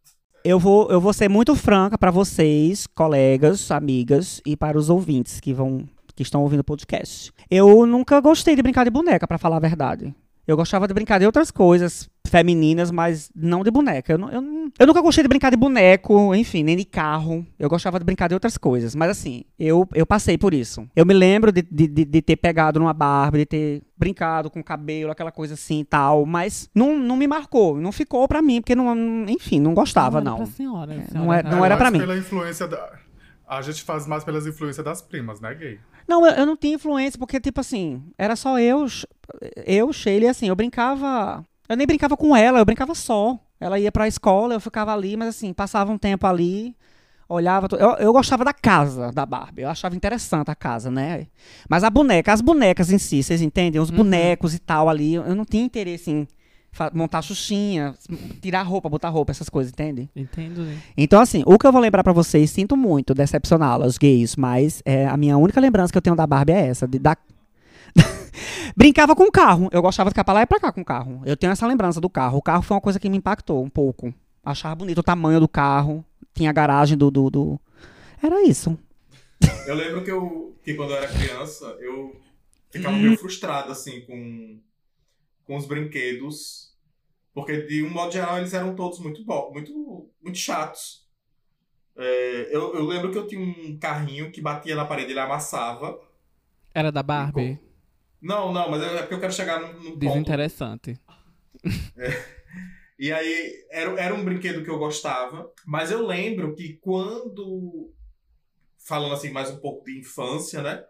Eu 0.45 0.59
vou, 0.61 0.91
eu 0.91 1.01
vou 1.01 1.13
ser 1.13 1.29
muito 1.29 1.55
franca 1.57 1.99
pra 1.99 2.11
vocês, 2.11 2.87
colegas, 2.87 3.71
amigas 3.71 4.41
e 4.47 4.57
para 4.57 4.79
os 4.79 4.89
ouvintes 4.89 5.41
que 5.41 5.53
vão 5.53 5.89
que 6.15 6.23
estão 6.23 6.43
ouvindo 6.43 6.61
o 6.61 6.65
podcast. 6.65 7.31
Eu 7.51 7.85
nunca 7.85 8.21
gostei 8.21 8.57
de 8.57 8.63
brincar 8.63 8.85
de 8.85 8.91
boneca, 8.91 9.29
pra 9.29 9.39
falar 9.39 9.57
a 9.57 9.61
verdade. 9.61 10.15
Eu 10.47 10.57
gostava 10.57 10.89
de 10.89 10.95
brincar 10.95 11.19
de 11.19 11.27
outras 11.27 11.51
coisas 11.51 12.09
femininas, 12.37 12.91
mas 12.91 13.31
não 13.35 13.63
de 13.65 13.71
boneca. 13.71 14.13
Eu, 14.13 14.19
não- 14.19 14.31
eu, 14.31 14.41
não- 14.43 14.71
eu 14.79 14.87
nunca 14.87 15.01
gostei 15.01 15.23
de 15.23 15.29
brincar 15.29 15.51
de 15.51 15.57
boneco, 15.57 16.35
enfim, 16.35 16.63
nem 16.63 16.77
de 16.77 16.85
carro. 16.85 17.47
Eu 17.59 17.69
gostava 17.69 17.99
de 17.99 18.05
brincar 18.05 18.29
de 18.29 18.35
outras 18.35 18.59
coisas. 18.59 18.95
Mas 18.95 19.11
assim, 19.11 19.45
eu, 19.59 19.89
eu 19.95 20.05
passei 20.05 20.37
por 20.37 20.53
isso. 20.53 20.87
Eu 20.95 21.07
me 21.07 21.15
lembro 21.15 21.51
de, 21.51 21.63
de, 21.63 21.87
de- 21.89 22.05
de 22.05 22.23
ter 22.23 22.37
pegado 22.37 22.79
numa 22.79 22.93
Barbie, 22.93 23.39
de 23.39 23.47
ter 23.47 23.83
brincado 23.97 24.51
com 24.51 24.61
o 24.61 24.65
cabelo, 24.65 25.11
aquela 25.11 25.33
coisa 25.33 25.55
assim 25.55 25.81
e 25.81 25.85
tal. 25.85 26.27
Mas 26.27 26.69
não, 26.75 26.99
não 26.99 27.17
me 27.17 27.27
marcou, 27.27 27.77
não 27.81 27.91
ficou 27.93 28.29
pra 28.29 28.43
mim, 28.43 28.61
porque, 28.61 28.75
não, 28.75 28.95
enfim, 29.29 29.59
não 29.61 29.73
gostava, 29.73 30.19
era 30.19 30.25
não. 30.25 30.37
Pra 30.37 30.47
senhora, 30.47 30.95
É, 30.95 31.01
senhora 31.05 31.19
não 31.27 31.33
é- 31.33 31.43
tá- 31.43 31.51
não 31.51 31.65
era 31.65 31.77
pra 31.77 31.91
mim. 31.91 31.99
Pela 32.01 32.17
influência 32.17 32.69
da... 32.69 32.93
A 33.49 33.63
gente 33.63 33.83
faz 33.85 34.07
mais 34.09 34.25
pelas 34.25 34.45
influências 34.47 34.85
das 34.85 35.01
primas, 35.01 35.41
né, 35.41 35.55
gay? 35.55 35.79
Não, 36.09 36.27
eu, 36.27 36.33
eu 36.35 36.47
não 36.47 36.57
tinha 36.57 36.75
influência, 36.75 37.17
porque, 37.19 37.39
tipo 37.41 37.61
assim, 37.61 38.03
era 38.19 38.35
só 38.35 38.59
eu, 38.59 38.85
eu, 39.65 39.93
Sheila, 39.93 40.25
e 40.25 40.29
assim, 40.29 40.49
eu 40.49 40.57
brincava. 40.57 41.45
Eu 41.69 41.77
nem 41.77 41.87
brincava 41.87 42.17
com 42.17 42.35
ela, 42.37 42.59
eu 42.59 42.65
brincava 42.65 42.95
só. 42.95 43.39
Ela 43.61 43.79
ia 43.79 43.91
pra 43.91 44.07
escola, 44.09 44.55
eu 44.55 44.61
ficava 44.61 44.93
ali, 44.93 45.17
mas 45.17 45.29
assim, 45.29 45.53
passava 45.53 45.91
um 45.91 45.99
tempo 45.99 46.27
ali, 46.27 46.75
olhava. 47.29 47.69
Eu, 47.73 47.93
eu 47.95 48.13
gostava 48.13 48.45
da 48.45 48.53
casa 48.53 49.11
da 49.13 49.25
Barbie, 49.25 49.63
eu 49.63 49.69
achava 49.71 49.97
interessante 49.97 50.51
a 50.51 50.55
casa, 50.55 50.91
né? 50.91 51.27
Mas 51.69 51.83
a 51.83 51.91
boneca, 51.91 52.33
as 52.33 52.41
bonecas 52.41 52.93
em 52.93 52.99
si, 52.99 53.23
vocês 53.23 53.41
entendem? 53.41 53.81
Os 53.81 53.91
Uhum. 53.91 53.97
bonecos 53.97 54.55
e 54.55 54.59
tal 54.59 54.89
ali, 54.89 55.15
eu 55.15 55.35
não 55.35 55.45
tinha 55.45 55.65
interesse 55.65 56.11
em 56.11 56.29
montar 56.93 57.23
xuxinha, 57.23 57.95
tirar 58.43 58.61
roupa, 58.63 58.87
botar 58.91 59.09
roupa, 59.09 59.31
essas 59.33 59.49
coisas, 59.49 59.73
entende? 59.73 60.11
Entendo, 60.15 60.61
né? 60.63 60.77
Então, 60.95 61.19
assim, 61.19 61.43
o 61.47 61.59
que 61.59 61.67
eu 61.67 61.73
vou 61.73 61.81
lembrar 61.81 62.05
pra 62.05 62.13
vocês, 62.13 62.51
sinto 62.51 62.77
muito 62.77 63.15
decepcioná-las, 63.15 63.97
gays, 63.97 64.37
mas 64.37 64.83
é, 64.85 65.07
a 65.07 65.17
minha 65.17 65.39
única 65.39 65.59
lembrança 65.59 65.91
que 65.91 65.97
eu 65.97 66.03
tenho 66.03 66.15
da 66.15 66.27
Barbie 66.27 66.53
é 66.53 66.67
essa, 66.67 66.87
de 66.87 66.99
dar... 66.99 67.17
Brincava 68.77 69.15
com 69.17 69.25
o 69.25 69.33
carro, 69.33 69.69
eu 69.73 69.81
gostava 69.83 70.11
de 70.11 70.13
ficar 70.15 70.25
pra 70.25 70.35
lá 70.35 70.43
e 70.43 70.47
pra 70.47 70.61
cá 70.61 70.73
com 70.73 70.81
o 70.81 70.85
carro. 70.85 71.23
Eu 71.25 71.37
tenho 71.37 71.53
essa 71.53 71.67
lembrança 71.67 72.01
do 72.01 72.11
carro. 72.11 72.39
O 72.39 72.43
carro 72.43 72.63
foi 72.63 72.75
uma 72.75 72.81
coisa 72.81 72.99
que 73.01 73.09
me 73.09 73.17
impactou 73.17 73.63
um 73.65 73.71
pouco. 73.71 74.13
Achava 74.45 74.75
bonito 74.75 74.99
o 74.99 75.03
tamanho 75.03 75.41
do 75.41 75.49
carro, 75.49 76.05
tinha 76.35 76.51
a 76.51 76.53
garagem 76.53 76.97
do... 76.97 77.11
do, 77.11 77.31
do- 77.31 77.61
Era 78.23 78.43
isso. 78.43 78.79
Eu 79.67 79.75
lembro 79.75 80.05
que, 80.05 80.11
eu, 80.11 80.57
que 80.63 80.75
quando 80.75 80.91
eu 80.91 80.97
era 80.97 81.09
criança, 81.09 81.67
eu 81.81 82.21
ficava 82.71 82.97
meio 82.97 83.19
frustrado, 83.19 83.73
assim, 83.73 84.01
com, 84.03 84.61
com 85.45 85.57
os 85.57 85.67
brinquedos. 85.67 86.73
Porque, 87.35 87.63
de 87.63 87.83
um 87.83 87.91
modo 87.91 88.13
geral, 88.13 88.39
eles 88.39 88.55
eram 88.55 88.75
todos 88.75 88.99
muito, 89.01 89.25
bo- 89.25 89.51
muito, 89.53 90.09
muito 90.23 90.39
chatos. 90.39 91.05
É, 91.97 92.49
eu, 92.51 92.75
eu 92.75 92.85
lembro 92.85 93.11
que 93.11 93.19
eu 93.19 93.27
tinha 93.27 93.41
um 93.41 93.77
carrinho 93.79 94.31
que 94.31 94.41
batia 94.41 94.77
na 94.77 94.85
parede, 94.85 95.11
ele 95.11 95.21
amassava. 95.21 95.99
Era 96.75 96.93
da 96.93 97.03
Barbie? 97.03 97.59
Não, 98.21 98.53
não, 98.53 98.71
mas 98.71 98.83
é 98.83 98.99
porque 98.99 99.15
eu 99.15 99.21
quero 99.21 99.33
chegar 99.33 99.61
num, 99.61 99.73
num 99.75 99.91
ponto. 99.91 99.99
Desinteressante. 99.99 100.99
E 102.99 103.13
aí, 103.13 103.53
era, 103.71 104.01
era 104.01 104.15
um 104.15 104.25
brinquedo 104.25 104.65
que 104.65 104.71
eu 104.71 104.79
gostava, 104.79 105.51
mas 105.67 105.91
eu 105.91 106.07
lembro 106.07 106.55
que 106.55 106.79
quando. 106.81 107.93
Falando 108.79 109.15
assim, 109.15 109.31
mais 109.31 109.51
um 109.51 109.59
pouco 109.59 109.85
de 109.85 109.99
infância, 109.99 110.63
né? 110.63 110.83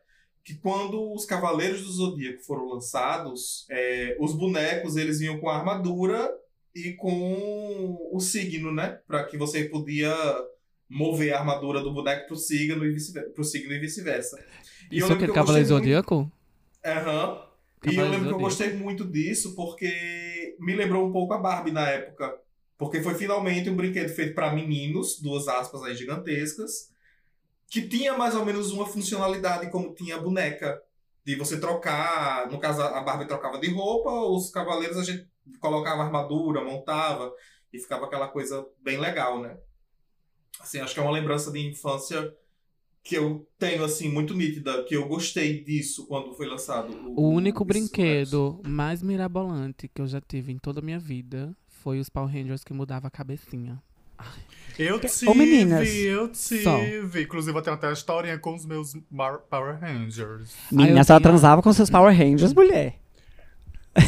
Que 0.44 0.54
quando 0.54 1.12
os 1.12 1.24
Cavaleiros 1.24 1.82
do 1.82 1.90
Zodíaco 1.90 2.44
foram 2.44 2.68
lançados, 2.68 3.66
é, 3.70 4.16
os 4.20 4.34
bonecos 4.34 4.96
eles 4.96 5.18
vinham 5.18 5.40
com 5.40 5.48
a 5.48 5.56
armadura 5.56 6.30
e 6.74 6.92
com 6.92 7.98
o 8.12 8.20
signo, 8.20 8.72
né? 8.72 9.00
Pra 9.08 9.24
que 9.24 9.36
você 9.36 9.64
podia 9.64 10.14
mover 10.88 11.32
a 11.32 11.40
armadura 11.40 11.80
do 11.80 11.92
boneco 11.92 12.28
pro 12.28 12.36
signo 12.36 12.84
e 12.84 12.92
vice-versa. 12.92 13.30
Pro 13.30 13.42
signo 13.42 13.72
e 13.72 13.78
vice-versa. 13.80 14.38
Isso 14.92 15.12
é 15.12 15.16
que 15.16 15.24
eu 15.24 15.34
Cavaleiro 15.34 15.66
Zodíaco? 15.66 16.30
Aham. 16.86 17.46
E 17.84 17.96
eu 17.96 18.08
lembro 18.08 18.28
que 18.28 18.34
eu 18.34 18.38
gostei 18.38 18.72
muito 18.72 19.04
disso 19.04 19.54
porque 19.54 20.56
me 20.58 20.74
lembrou 20.74 21.06
um 21.06 21.12
pouco 21.12 21.34
a 21.34 21.38
Barbie 21.38 21.72
na 21.72 21.88
época. 21.88 22.38
Porque 22.78 23.02
foi 23.02 23.14
finalmente 23.14 23.70
um 23.70 23.76
brinquedo 23.76 24.08
feito 24.08 24.34
para 24.34 24.52
meninos, 24.52 25.20
duas 25.20 25.48
aspas 25.48 25.82
aí 25.82 25.94
gigantescas, 25.94 26.92
que 27.68 27.82
tinha 27.88 28.16
mais 28.16 28.34
ou 28.34 28.44
menos 28.44 28.70
uma 28.70 28.86
funcionalidade 28.86 29.70
como 29.70 29.94
tinha 29.94 30.16
a 30.16 30.20
boneca. 30.20 30.82
De 31.24 31.34
você 31.34 31.58
trocar, 31.58 32.48
no 32.50 32.60
caso 32.60 32.80
a 32.82 33.00
Barbie 33.00 33.26
trocava 33.26 33.58
de 33.58 33.68
roupa, 33.68 34.10
os 34.10 34.48
cavaleiros 34.50 34.96
a 34.96 35.02
gente 35.02 35.28
colocava 35.58 36.02
armadura, 36.02 36.64
montava 36.64 37.32
e 37.72 37.80
ficava 37.80 38.06
aquela 38.06 38.28
coisa 38.28 38.64
bem 38.80 38.98
legal, 38.98 39.40
né? 39.40 39.58
Assim, 40.60 40.78
acho 40.80 40.94
que 40.94 41.00
é 41.00 41.02
uma 41.02 41.10
lembrança 41.12 41.50
de 41.50 41.58
infância 41.66 42.32
que 43.08 43.14
eu 43.16 43.46
tenho 43.58 43.84
assim 43.84 44.08
muito 44.10 44.34
nítida, 44.34 44.82
que 44.82 44.96
eu 44.96 45.06
gostei 45.06 45.62
disso 45.62 46.06
quando 46.06 46.32
foi 46.34 46.46
lançado. 46.48 46.92
O 47.16 47.28
único 47.28 47.62
esses 47.62 47.88
brinquedo 47.88 48.60
mais 48.66 49.00
mirabolante 49.02 49.88
que 49.88 50.02
eu 50.02 50.06
já 50.08 50.20
tive 50.20 50.50
em 50.52 50.58
toda 50.58 50.80
a 50.80 50.82
minha 50.82 50.98
vida 50.98 51.56
foi 51.68 52.00
os 52.00 52.08
Power 52.08 52.32
Rangers 52.32 52.64
que 52.64 52.72
mudava 52.72 53.06
a 53.06 53.10
cabecinha. 53.10 53.80
Eu 54.78 54.98
tive, 54.98 55.30
Ô, 55.30 55.34
meninas. 55.34 55.88
eu 55.94 56.34
Só. 56.34 56.80
tive. 56.80 57.22
Inclusive, 57.22 57.56
eu 57.56 57.62
tenho 57.62 57.76
até 57.76 57.86
a 57.88 57.92
historinha 57.92 58.38
com 58.38 58.54
os 58.54 58.66
meus 58.66 58.94
Mar- 59.10 59.38
Power 59.48 59.78
Rangers. 59.78 60.54
Menina, 60.72 61.00
eu 61.00 61.04
se 61.04 61.12
ela 61.12 61.20
tinha- 61.20 61.30
transava 61.30 61.62
com 61.62 61.72
seus 61.72 61.88
Power 61.88 62.14
Rangers, 62.16 62.52
mulher. 62.52 62.98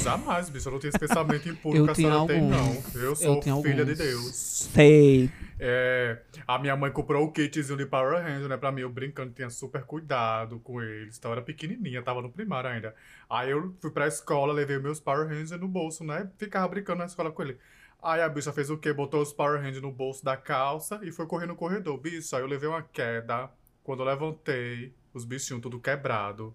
Jamais, 0.03 0.49
bicho. 0.51 0.69
Eu 0.69 0.73
não 0.73 0.79
tenho 0.79 0.91
esse 0.91 0.99
pensamento 0.99 1.49
impuro 1.49 1.77
Eu 1.77 1.85
que 1.85 1.91
a 1.91 1.95
senhora 1.95 2.27
tem, 2.33 2.43
não. 2.43 2.59
alguns. 2.59 2.95
Eu 2.95 3.03
Eu 3.03 3.17
sou 3.17 3.41
tinha 3.41 3.57
filha 3.63 3.85
de 3.85 3.93
alguns. 3.93 3.99
Deus. 3.99 4.35
Sei. 4.73 5.31
É, 5.61 6.19
a 6.47 6.59
minha 6.59 6.77
mãe 6.77 6.91
comprou 6.91 7.25
o 7.25 7.33
kitzinho 7.33 7.77
de 7.77 7.85
Power 7.87 8.23
Ranger, 8.23 8.49
né, 8.49 8.57
pra 8.57 8.71
mim. 8.71 8.83
Eu 8.83 8.91
brincando, 8.91 9.33
tinha 9.33 9.51
super 9.51 9.83
cuidado 9.83 10.61
com 10.61 10.81
eles. 10.81 11.19
Então, 11.19 11.31
eu 11.31 11.33
era 11.33 11.43
pequenininha, 11.43 12.03
tava 12.03 12.23
no 12.23 12.31
primário 12.31 12.71
ainda. 12.71 12.95
Aí 13.29 13.51
eu 13.51 13.75
fui 13.81 13.91
pra 13.91 14.07
escola, 14.07 14.53
levei 14.53 14.79
meus 14.79 15.01
Power 15.01 15.27
Rangers 15.27 15.51
no 15.61 15.67
bolso, 15.69 16.05
né? 16.05 16.31
Ficava 16.39 16.69
brincando 16.69 17.01
na 17.01 17.07
escola 17.07 17.31
com 17.33 17.43
ele. 17.43 17.59
Aí 18.01 18.21
a 18.21 18.29
bicha 18.29 18.53
fez 18.53 18.71
o 18.71 18.77
quê? 18.79 18.93
Botou 18.93 19.21
os 19.21 19.33
Power 19.33 19.61
Rangers 19.61 19.83
no 19.83 19.91
bolso 19.91 20.25
da 20.25 20.37
calça 20.37 21.01
e 21.03 21.11
foi 21.11 21.27
correr 21.27 21.47
no 21.47 21.57
corredor. 21.57 21.99
Bicho, 21.99 22.37
aí 22.37 22.43
eu 22.43 22.47
levei 22.47 22.69
uma 22.69 22.83
queda. 22.83 23.51
Quando 23.83 24.01
eu 24.01 24.07
levantei, 24.07 24.93
os 25.13 25.25
bichinhos 25.25 25.61
tudo 25.63 25.81
quebrado. 25.81 26.55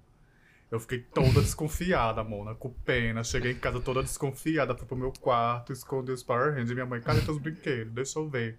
Eu 0.74 0.80
fiquei 0.80 1.00
toda 1.14 1.40
desconfiada, 1.40 2.24
mona, 2.24 2.56
com 2.56 2.70
pena. 2.84 3.24
Cheguei 3.24 3.52
em 3.52 3.56
casa 3.60 3.80
toda 3.80 4.02
desconfiada, 4.02 4.76
fui 4.76 4.88
pro 4.88 4.98
meu 4.98 5.14
quarto, 5.22 5.72
escondi 5.72 6.12
os 6.12 6.24
Power 6.24 6.50
Rangers. 6.52 6.72
Minha 6.72 6.86
mãe, 6.88 7.00
cadê 7.00 7.22
teus 7.22 7.38
brinquedos? 7.38 7.94
Deixa 7.94 8.18
eu 8.18 8.28
ver. 8.28 8.58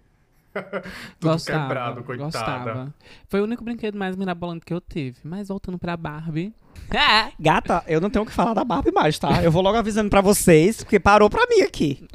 Tudo 1.19 1.31
gostava, 1.33 1.59
quebrado, 1.67 2.03
coitada. 2.05 2.25
gostava. 2.31 2.93
Foi 3.27 3.41
o 3.41 3.43
único 3.43 3.61
brinquedo 3.65 3.97
mais 3.97 4.15
mirabolante 4.15 4.65
que 4.65 4.73
eu 4.73 4.79
tive. 4.79 5.17
Mas 5.25 5.49
voltando 5.49 5.77
pra 5.77 5.97
Barbie. 5.97 6.53
Gata, 7.37 7.83
eu 7.87 7.99
não 7.99 8.09
tenho 8.09 8.23
o 8.23 8.25
que 8.25 8.31
falar 8.31 8.53
da 8.53 8.63
Barbie 8.63 8.91
mais, 8.93 9.19
tá? 9.19 9.43
Eu 9.43 9.51
vou 9.51 9.61
logo 9.61 9.77
avisando 9.77 10.09
pra 10.09 10.21
vocês, 10.21 10.77
porque 10.83 10.99
parou 10.99 11.29
pra 11.29 11.45
mim 11.49 11.61
aqui. 11.61 12.07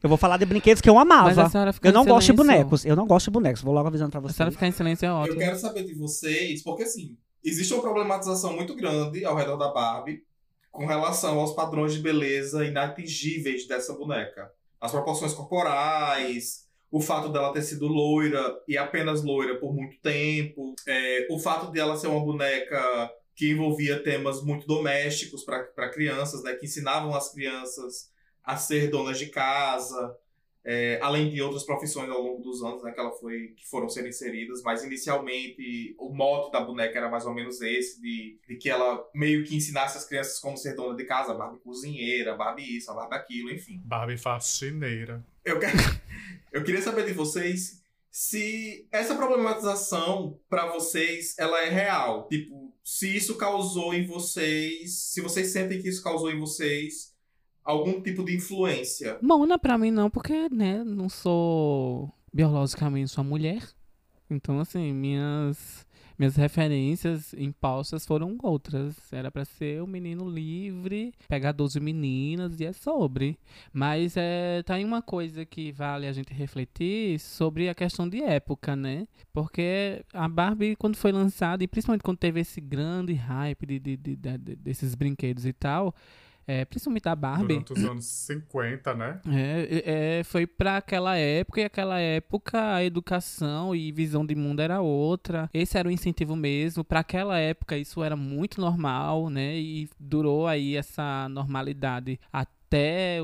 Eu 0.00 0.08
vou 0.08 0.16
falar 0.16 0.36
de 0.36 0.46
brinquedos 0.46 0.80
que 0.80 0.88
eu 0.88 0.94
Mas 0.94 1.08
a 1.10 1.40
amava. 1.42 1.50
senhora 1.50 1.72
ficar 1.72 1.88
Eu 1.88 1.92
não 1.92 2.04
em 2.04 2.06
gosto 2.06 2.26
de 2.26 2.32
bonecos. 2.34 2.84
Eu 2.84 2.94
não 2.94 3.06
gosto 3.08 3.24
de 3.24 3.30
bonecos. 3.32 3.60
Vou 3.62 3.74
logo 3.74 3.88
avisando 3.88 4.10
pra 4.12 4.20
A 4.20 4.22
vocês. 4.22 4.36
senhora 4.36 4.52
ficar 4.52 4.68
em 4.68 4.72
silêncio 4.72 5.04
é 5.04 5.08
Eu 5.08 5.14
ótimo. 5.14 5.38
quero 5.38 5.58
saber 5.58 5.82
de 5.84 5.94
vocês, 5.94 6.62
porque 6.62 6.84
assim, 6.84 7.16
existe 7.44 7.72
uma 7.72 7.82
problematização 7.82 8.52
muito 8.52 8.74
grande 8.74 9.24
ao 9.24 9.36
redor 9.36 9.56
da 9.56 9.68
Barbie 9.68 10.22
com 10.70 10.86
relação 10.86 11.38
aos 11.38 11.54
padrões 11.54 11.92
de 11.92 12.00
beleza 12.00 12.64
inatingíveis 12.64 13.66
dessa 13.66 13.94
boneca. 13.94 14.52
As 14.80 14.92
proporções 14.92 15.32
corporais, 15.32 16.68
o 16.90 17.00
fato 17.00 17.30
dela 17.30 17.52
ter 17.52 17.62
sido 17.62 17.86
loira 17.86 18.56
e 18.66 18.78
apenas 18.78 19.22
loira 19.22 19.58
por 19.58 19.74
muito 19.74 20.00
tempo, 20.00 20.74
é, 20.86 21.26
o 21.30 21.38
fato 21.38 21.70
de 21.72 21.80
ela 21.80 21.96
ser 21.96 22.06
uma 22.06 22.24
boneca 22.24 23.10
que 23.34 23.50
envolvia 23.50 24.02
temas 24.02 24.42
muito 24.42 24.66
domésticos 24.66 25.44
para 25.44 25.90
crianças, 25.90 26.42
né, 26.42 26.54
que 26.54 26.66
ensinavam 26.66 27.14
as 27.14 27.32
crianças 27.32 28.10
a 28.42 28.56
ser 28.56 28.88
donas 28.88 29.18
de 29.18 29.26
casa, 29.26 30.16
é, 30.64 30.98
além 31.00 31.30
de 31.30 31.40
outras 31.40 31.64
profissões 31.64 32.10
ao 32.10 32.20
longo 32.20 32.42
dos 32.42 32.62
anos 32.62 32.82
né, 32.82 32.92
que, 32.92 33.00
ela 33.00 33.12
foi, 33.12 33.54
que 33.56 33.66
foram 33.68 33.88
sendo 33.88 34.08
inseridas, 34.08 34.62
mas 34.62 34.84
inicialmente 34.84 35.94
o 35.98 36.12
mote 36.12 36.52
da 36.52 36.60
boneca 36.60 36.98
era 36.98 37.08
mais 37.08 37.24
ou 37.24 37.34
menos 37.34 37.60
esse, 37.60 38.00
de, 38.00 38.38
de 38.46 38.56
que 38.56 38.68
ela 38.68 39.02
meio 39.14 39.44
que 39.44 39.56
ensinasse 39.56 39.96
as 39.96 40.04
crianças 40.04 40.38
como 40.38 40.56
ser 40.56 40.74
dona 40.74 40.96
de 40.96 41.04
casa, 41.04 41.34
Barbie 41.34 41.60
cozinheira, 41.60 42.36
Barbie 42.36 42.76
isso, 42.76 42.92
Barbie 42.94 43.14
aquilo, 43.16 43.50
enfim. 43.50 43.80
Barbie 43.84 44.18
faxineira. 44.18 45.24
Eu, 45.44 45.58
quero, 45.58 45.76
eu 46.52 46.62
queria 46.62 46.82
saber 46.82 47.06
de 47.06 47.12
vocês 47.12 47.82
se 48.10 48.86
essa 48.90 49.14
problematização 49.14 50.40
pra 50.48 50.66
vocês 50.66 51.34
ela 51.38 51.62
é 51.62 51.68
real, 51.68 52.26
tipo, 52.28 52.74
se 52.82 53.14
isso 53.14 53.36
causou 53.36 53.94
em 53.94 54.06
vocês, 54.06 55.12
se 55.12 55.20
vocês 55.20 55.52
sentem 55.52 55.80
que 55.80 55.88
isso 55.88 56.02
causou 56.02 56.30
em 56.30 56.38
vocês 56.38 57.14
algum 57.68 58.00
tipo 58.00 58.24
de 58.24 58.34
influência. 58.34 59.18
Mona 59.20 59.58
pra 59.58 59.76
mim 59.76 59.90
não, 59.90 60.08
porque, 60.08 60.48
né, 60.48 60.82
não 60.82 61.08
sou 61.08 62.10
biologicamente 62.32 63.10
sou 63.10 63.22
mulher. 63.22 63.62
Então, 64.30 64.58
assim, 64.60 64.92
minhas 64.92 65.86
minhas 66.18 66.34
referências 66.34 67.32
impostas 67.34 68.04
foram 68.04 68.36
outras. 68.42 68.96
Era 69.12 69.30
pra 69.30 69.44
ser 69.44 69.80
um 69.82 69.86
menino 69.86 70.28
livre, 70.28 71.12
pegar 71.28 71.52
12 71.52 71.78
meninas 71.78 72.58
e 72.58 72.64
é 72.64 72.72
sobre. 72.72 73.38
Mas 73.72 74.16
é, 74.16 74.62
tá 74.64 74.74
aí 74.74 74.84
uma 74.84 75.00
coisa 75.00 75.44
que 75.46 75.70
vale 75.70 76.08
a 76.08 76.12
gente 76.12 76.32
refletir 76.34 77.20
sobre 77.20 77.68
a 77.68 77.74
questão 77.74 78.08
de 78.08 78.20
época, 78.20 78.74
né? 78.74 79.06
Porque 79.32 80.04
a 80.12 80.28
Barbie, 80.28 80.74
quando 80.74 80.96
foi 80.96 81.12
lançada, 81.12 81.62
e 81.62 81.68
principalmente 81.68 82.02
quando 82.02 82.18
teve 82.18 82.40
esse 82.40 82.60
grande 82.60 83.12
hype 83.14 83.64
de, 83.66 83.78
de- 83.78 83.96
de- 83.96 84.16
de- 84.16 84.56
desses 84.56 84.96
brinquedos 84.96 85.46
e 85.46 85.52
tal, 85.52 85.94
é, 86.48 86.64
principalmente 86.64 87.06
a 87.06 87.14
Barbie. 87.14 87.60
Durante 87.60 87.72
os 87.74 87.84
anos 87.84 88.04
50, 88.06 88.94
né? 88.94 89.20
É, 89.28 90.18
é, 90.20 90.24
foi 90.24 90.46
para 90.46 90.78
aquela 90.78 91.14
época 91.14 91.60
e 91.60 91.64
aquela 91.64 92.00
época 92.00 92.74
a 92.74 92.82
educação 92.82 93.76
e 93.76 93.92
visão 93.92 94.24
de 94.24 94.34
mundo 94.34 94.60
era 94.60 94.80
outra. 94.80 95.50
Esse 95.52 95.76
era 95.76 95.86
o 95.86 95.92
incentivo 95.92 96.34
mesmo. 96.34 96.82
Para 96.82 97.00
aquela 97.00 97.38
época 97.38 97.76
isso 97.76 98.02
era 98.02 98.16
muito 98.16 98.62
normal, 98.62 99.28
né? 99.28 99.58
E 99.58 99.90
durou 100.00 100.46
aí 100.46 100.74
essa 100.74 101.28
normalidade 101.28 102.18
até 102.32 102.57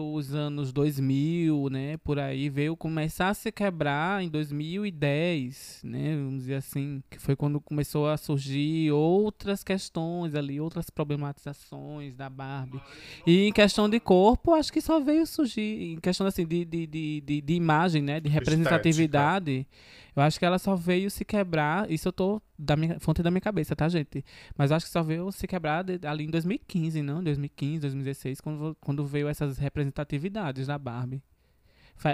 os 0.01 0.35
anos 0.35 0.73
2000, 0.73 1.69
né? 1.71 1.97
Por 1.99 2.19
aí 2.19 2.49
veio 2.49 2.77
começar 2.77 3.29
a 3.29 3.35
se 3.35 3.53
quebrar 3.53 4.23
em 4.23 4.29
2010, 4.29 5.81
né? 5.85 6.17
Vamos 6.17 6.41
dizer 6.41 6.55
assim, 6.55 7.03
que 7.11 7.19
foi 7.19 7.37
quando 7.37 7.61
começou 7.61 8.09
a 8.09 8.17
surgir 8.17 8.91
outras 8.91 9.63
questões 9.63 10.35
ali, 10.35 10.61
outras 10.61 10.89
problematizações 10.89 12.15
da 12.15 12.31
Barbie. 12.31 12.81
E 13.27 13.49
em 13.49 13.53
questão 13.53 13.89
de 13.89 14.01
corpo, 14.01 14.55
acho 14.55 14.73
que 14.73 14.81
só 14.81 14.99
veio 14.99 15.27
surgir. 15.27 15.93
Em 15.93 16.01
questão 16.01 16.27
assim, 16.27 16.47
de, 16.47 16.65
de, 16.65 16.87
de, 16.87 17.41
de, 17.43 17.55
imagem, 17.55 18.03
né? 18.03 18.21
De 18.21 18.29
representatividade. 18.31 19.67
Eu 20.17 20.23
acho 20.23 20.39
que 20.39 20.45
ela 20.45 20.59
só 20.59 20.77
veio 20.77 21.11
se 21.11 21.25
quebrar. 21.25 21.91
Isso 21.91 22.09
eu 22.09 22.13
tô 22.13 22.41
da 22.59 22.77
minha 22.77 23.01
fonte 23.01 23.23
da 23.23 23.31
minha 23.31 23.41
cabeça, 23.41 23.75
tá, 23.75 23.89
gente? 23.89 24.25
Mas 24.57 24.71
eu 24.71 24.77
acho 24.77 24.87
que 24.87 24.93
só 24.93 25.03
veio 25.03 25.31
se 25.33 25.47
quebrar 25.47 25.83
de- 25.83 26.07
ali 26.07 26.25
em 26.25 26.31
2015, 26.31 27.03
não? 27.03 27.23
2015, 27.23 27.81
2016, 27.81 28.41
quando, 28.41 28.77
quando 28.81 29.05
veio 29.05 29.27
essas 29.29 29.59
representatividades 29.59 30.67
da 30.69 30.79
Barbie. 30.79 31.23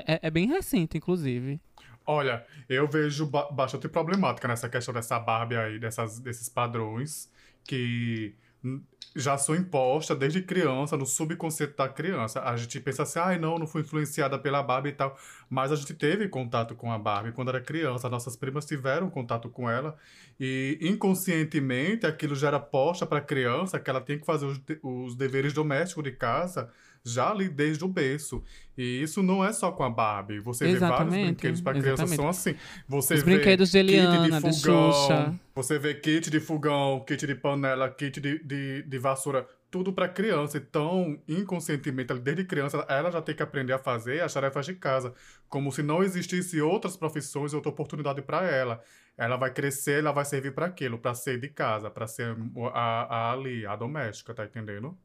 É, 0.07 0.21
é 0.27 0.31
bem 0.31 0.47
recente, 0.47 0.97
inclusive. 0.99 1.61
Olha, 2.07 2.45
eu 2.69 2.89
vejo 2.89 3.27
ba- 3.27 3.51
bastante 3.51 3.89
problemática 3.89 4.49
nessa 4.49 4.69
questão 4.69 4.93
dessa 4.95 5.19
Barbie 5.19 5.57
aí, 5.57 5.79
dessas, 5.79 6.19
desses 6.19 6.49
padrões 6.49 7.31
que 7.65 8.35
já 9.15 9.37
são 9.37 9.57
impostas 9.57 10.17
desde 10.17 10.41
criança, 10.43 10.97
no 10.97 11.05
subconsciente 11.05 11.75
da 11.77 11.89
criança. 11.89 12.43
A 12.43 12.57
gente 12.57 12.79
pensa 12.81 13.03
assim, 13.03 13.19
ai 13.19 13.39
não, 13.39 13.59
não 13.59 13.67
fui 13.67 13.83
influenciada 13.83 14.39
pela 14.39 14.63
Barbie 14.63 14.91
e 14.91 14.93
tal. 14.93 15.19
Mas 15.49 15.73
a 15.73 15.77
gente 15.77 15.95
teve 15.95 16.29
contato 16.29 16.75
com 16.75 16.93
a 16.93 16.99
Barbie 16.99 17.33
quando 17.33 17.49
era 17.49 17.61
criança, 17.61 18.09
nossas 18.09 18.37
primas 18.37 18.67
tiveram 18.67 19.11
contato 19.11 19.49
com 19.49 19.69
ela. 19.69 19.97
E 20.39 20.79
inconscientemente 20.81 22.07
aquilo 22.07 22.35
já 22.35 22.49
era 22.49 22.61
posta 22.61 23.05
para 23.05 23.19
a 23.19 23.23
criança, 23.23 23.81
que 23.81 23.91
ela 23.91 24.01
tinha 24.01 24.19
que 24.19 24.27
fazer 24.27 24.47
os, 24.47 24.61
os 24.83 25.17
deveres 25.17 25.53
domésticos 25.53 26.05
de 26.05 26.13
casa 26.13 26.71
já 27.05 27.31
ali 27.31 27.49
desde 27.49 27.85
o 27.85 27.89
berço. 27.89 28.43
E 28.77 29.03
isso 29.03 29.23
não 29.23 29.45
é 29.45 29.53
só 29.53 29.71
com 29.73 29.83
a 29.83 29.91
Barbie. 29.91 30.41
Você 30.41 30.65
vê 30.65 30.79
vários 30.79 30.99
Exatamente, 30.99 31.27
brinquedos 31.27 31.61
para 31.61 31.73
criança 31.79 32.05
exatamente. 32.05 32.17
são 32.17 32.29
assim. 32.29 32.55
Você 32.89 33.15
Os 33.15 33.23
vê 33.23 33.35
brinquedos 33.35 33.71
de 33.71 33.81
kit 33.81 33.93
Eliana, 33.93 34.41
de 34.41 34.61
fogão, 34.61 34.93
Xuxa. 34.93 35.41
Você 35.55 35.79
vê 35.79 35.95
kit 35.95 36.31
de 36.31 36.41
fogão, 36.41 37.05
kit 37.07 37.27
de 37.27 37.35
panela, 37.35 37.91
kit 37.91 38.21
de, 38.21 38.43
de, 38.43 38.83
de 38.83 38.99
vassoura, 38.99 39.47
tudo 39.71 39.93
para 39.93 40.09
criança. 40.09 40.57
Então, 40.57 41.21
inconscientemente, 41.29 42.15
desde 42.15 42.45
criança, 42.45 42.85
ela 42.89 43.11
já 43.11 43.21
tem 43.21 43.35
que 43.35 43.43
aprender 43.43 43.73
a 43.73 43.79
fazer 43.79 44.23
as 44.23 44.33
tarefas 44.33 44.65
de 44.67 44.75
casa, 44.75 45.13
como 45.49 45.71
se 45.71 45.83
não 45.83 46.03
existisse 46.03 46.61
outras 46.61 46.97
profissões, 46.97 47.53
outra 47.53 47.71
oportunidade 47.71 48.23
para 48.23 48.47
ela. 48.47 48.83
Ela 49.17 49.37
vai 49.37 49.53
crescer, 49.53 49.99
ela 49.99 50.13
vai 50.13 50.25
servir 50.25 50.55
para 50.55 50.67
aquilo, 50.67 50.99
para 50.99 51.13
ser 51.15 51.39
de 51.39 51.49
casa, 51.49 51.91
para 51.91 52.07
ser 52.07 52.35
a, 52.73 53.29
a 53.29 53.33
ali, 53.33 53.67
a 53.67 53.77
doméstica, 53.77 54.33
tá 54.33 54.45
entendendo? 54.45 54.97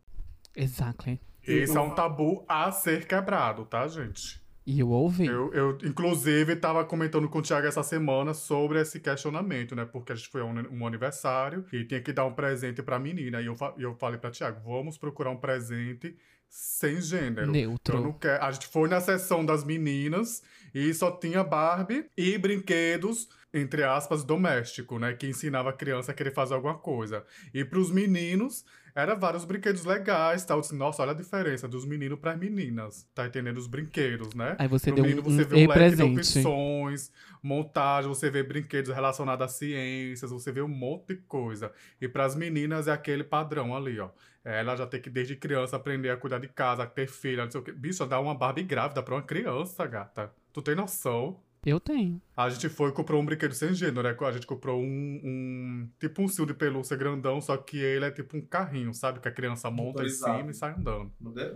Exactly. 0.55 1.19
Esse 1.47 1.77
é 1.77 1.79
um 1.79 1.89
tabu 1.91 2.43
a 2.47 2.71
ser 2.71 3.05
quebrado, 3.07 3.65
tá, 3.65 3.87
gente? 3.87 4.43
E 4.67 4.79
eu 4.79 4.89
ouvi. 4.89 5.27
Eu, 5.27 5.53
eu, 5.53 5.77
inclusive, 5.83 6.53
estava 6.53 6.83
comentando 6.83 7.29
com 7.29 7.37
o 7.37 7.41
Thiago 7.41 7.67
essa 7.67 7.83
semana 7.83 8.33
sobre 8.33 8.81
esse 8.81 8.99
questionamento, 8.99 9.75
né? 9.75 9.85
Porque 9.85 10.11
a 10.11 10.15
gente 10.15 10.27
foi 10.29 10.41
a 10.41 10.45
um, 10.45 10.55
um 10.79 10.87
aniversário 10.87 11.63
e 11.71 11.83
tinha 11.85 12.01
que 12.01 12.11
dar 12.11 12.25
um 12.25 12.33
presente 12.33 12.81
pra 12.81 12.97
menina. 12.97 13.39
E 13.41 13.45
eu, 13.45 13.55
fa- 13.55 13.75
e 13.77 13.83
eu 13.83 13.93
falei 13.95 14.17
pra 14.19 14.31
Thiago, 14.31 14.59
vamos 14.65 14.97
procurar 14.97 15.29
um 15.29 15.37
presente 15.37 16.15
sem 16.49 16.99
gênero. 16.99 17.51
Neutro. 17.51 17.95
Eu 17.97 18.01
não. 18.01 18.19
A 18.41 18.51
gente 18.51 18.65
foi 18.67 18.89
na 18.89 18.99
sessão 18.99 19.45
das 19.45 19.63
meninas 19.63 20.41
e 20.73 20.91
só 20.95 21.11
tinha 21.11 21.43
Barbie 21.43 22.05
e 22.17 22.35
brinquedos, 22.37 23.29
entre 23.53 23.83
aspas, 23.83 24.23
doméstico, 24.23 24.97
né? 24.97 25.13
Que 25.13 25.27
ensinava 25.27 25.69
a 25.69 25.73
criança 25.73 26.11
a 26.11 26.15
querer 26.15 26.33
fazer 26.33 26.55
alguma 26.55 26.77
coisa. 26.79 27.23
E 27.53 27.63
pros 27.63 27.91
meninos, 27.91 28.65
era 28.95 29.13
vários 29.13 29.43
brinquedos 29.43 29.83
legais, 29.83 30.45
tal. 30.45 30.57
Eu 30.57 30.61
disse, 30.61 30.73
Nossa, 30.73 31.01
olha 31.03 31.11
a 31.11 31.15
diferença 31.15 31.67
dos 31.67 31.85
meninos 31.85 32.17
pras 32.17 32.37
meninas. 32.39 33.05
Tá 33.13 33.27
entendendo? 33.27 33.57
Os 33.57 33.67
brinquedos, 33.67 34.33
né? 34.33 34.55
Aí 34.57 34.69
você 34.69 34.89
No 34.89 34.95
deu 34.95 35.03
menino 35.03 35.21
um, 35.21 35.23
você 35.23 35.41
um 35.41 35.45
vê 35.45 35.55
um 35.65 35.67
leque 35.67 35.95
de 35.97 36.03
opções, 36.03 37.11
montagem, 37.43 38.07
você 38.07 38.29
vê 38.31 38.41
brinquedos 38.41 38.95
relacionados 38.95 39.45
a 39.45 39.49
ciências, 39.49 40.31
você 40.31 40.49
vê 40.51 40.61
um 40.61 40.67
monte 40.69 41.09
de 41.09 41.17
coisa. 41.17 41.73
E 41.99 42.07
para 42.07 42.23
as 42.23 42.35
meninas 42.35 42.87
é 42.87 42.93
aquele 42.93 43.23
padrão 43.25 43.75
ali, 43.75 43.99
ó. 43.99 44.09
Ela 44.45 44.75
já 44.75 44.87
tem 44.87 45.01
que, 45.01 45.09
desde 45.09 45.35
criança, 45.35 45.75
aprender 45.75 46.09
a 46.11 46.17
cuidar 46.17 46.39
de 46.39 46.47
casa, 46.47 46.83
a 46.83 46.87
ter 46.87 47.07
filha, 47.07 47.43
não 47.43 47.51
sei 47.51 47.59
o 47.59 47.63
quê. 47.63 47.71
Bicho, 47.73 48.05
dá 48.05 48.19
uma 48.19 48.35
Barbie 48.35 48.63
grávida 48.63 49.03
pra 49.03 49.15
uma 49.15 49.23
criança, 49.23 49.85
gata. 49.87 50.31
Tu 50.53 50.61
tem 50.61 50.75
noção? 50.75 51.41
Eu 51.65 51.79
tenho. 51.79 52.21
A 52.37 52.47
gente 52.49 52.69
foi 52.69 52.89
e 52.89 52.93
comprou 52.93 53.19
um 53.19 53.25
brinquedo 53.25 53.53
sem 53.53 53.73
gênero, 53.73 54.03
né? 54.03 54.15
A 54.21 54.31
gente 54.31 54.45
comprou 54.45 54.79
um, 54.79 54.85
um- 55.23 55.89
tipo 55.99 56.21
um 56.21 56.27
cio 56.27 56.45
de 56.45 56.53
pelúcia 56.53 56.95
grandão, 56.95 57.41
só 57.41 57.57
que 57.57 57.77
ele 57.77 58.05
é 58.05 58.11
tipo 58.11 58.37
um 58.37 58.41
carrinho, 58.45 58.93
sabe? 58.93 59.19
Que 59.19 59.27
a 59.27 59.31
criança 59.31 59.71
monta 59.71 60.03
em 60.03 60.09
cima 60.37 60.51
e 60.51 60.53
sai 60.53 60.75
andando. 60.77 61.11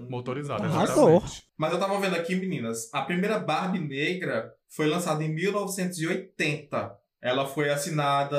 Motorizado, 0.10 0.64
Arrasou. 0.64 1.10
exatamente. 1.18 1.44
Mas 1.58 1.74
eu 1.74 1.80
tava 1.80 2.00
vendo 2.00 2.16
aqui, 2.16 2.36
meninas, 2.36 2.92
a 2.94 3.04
primeira 3.04 3.38
Barbie 3.38 3.80
negra 3.80 4.52
foi 4.68 4.88
lançada 4.88 5.24
em 5.24 5.30
1980. 5.34 6.96
Ela 7.22 7.46
foi 7.46 7.70
assinada 7.70 8.38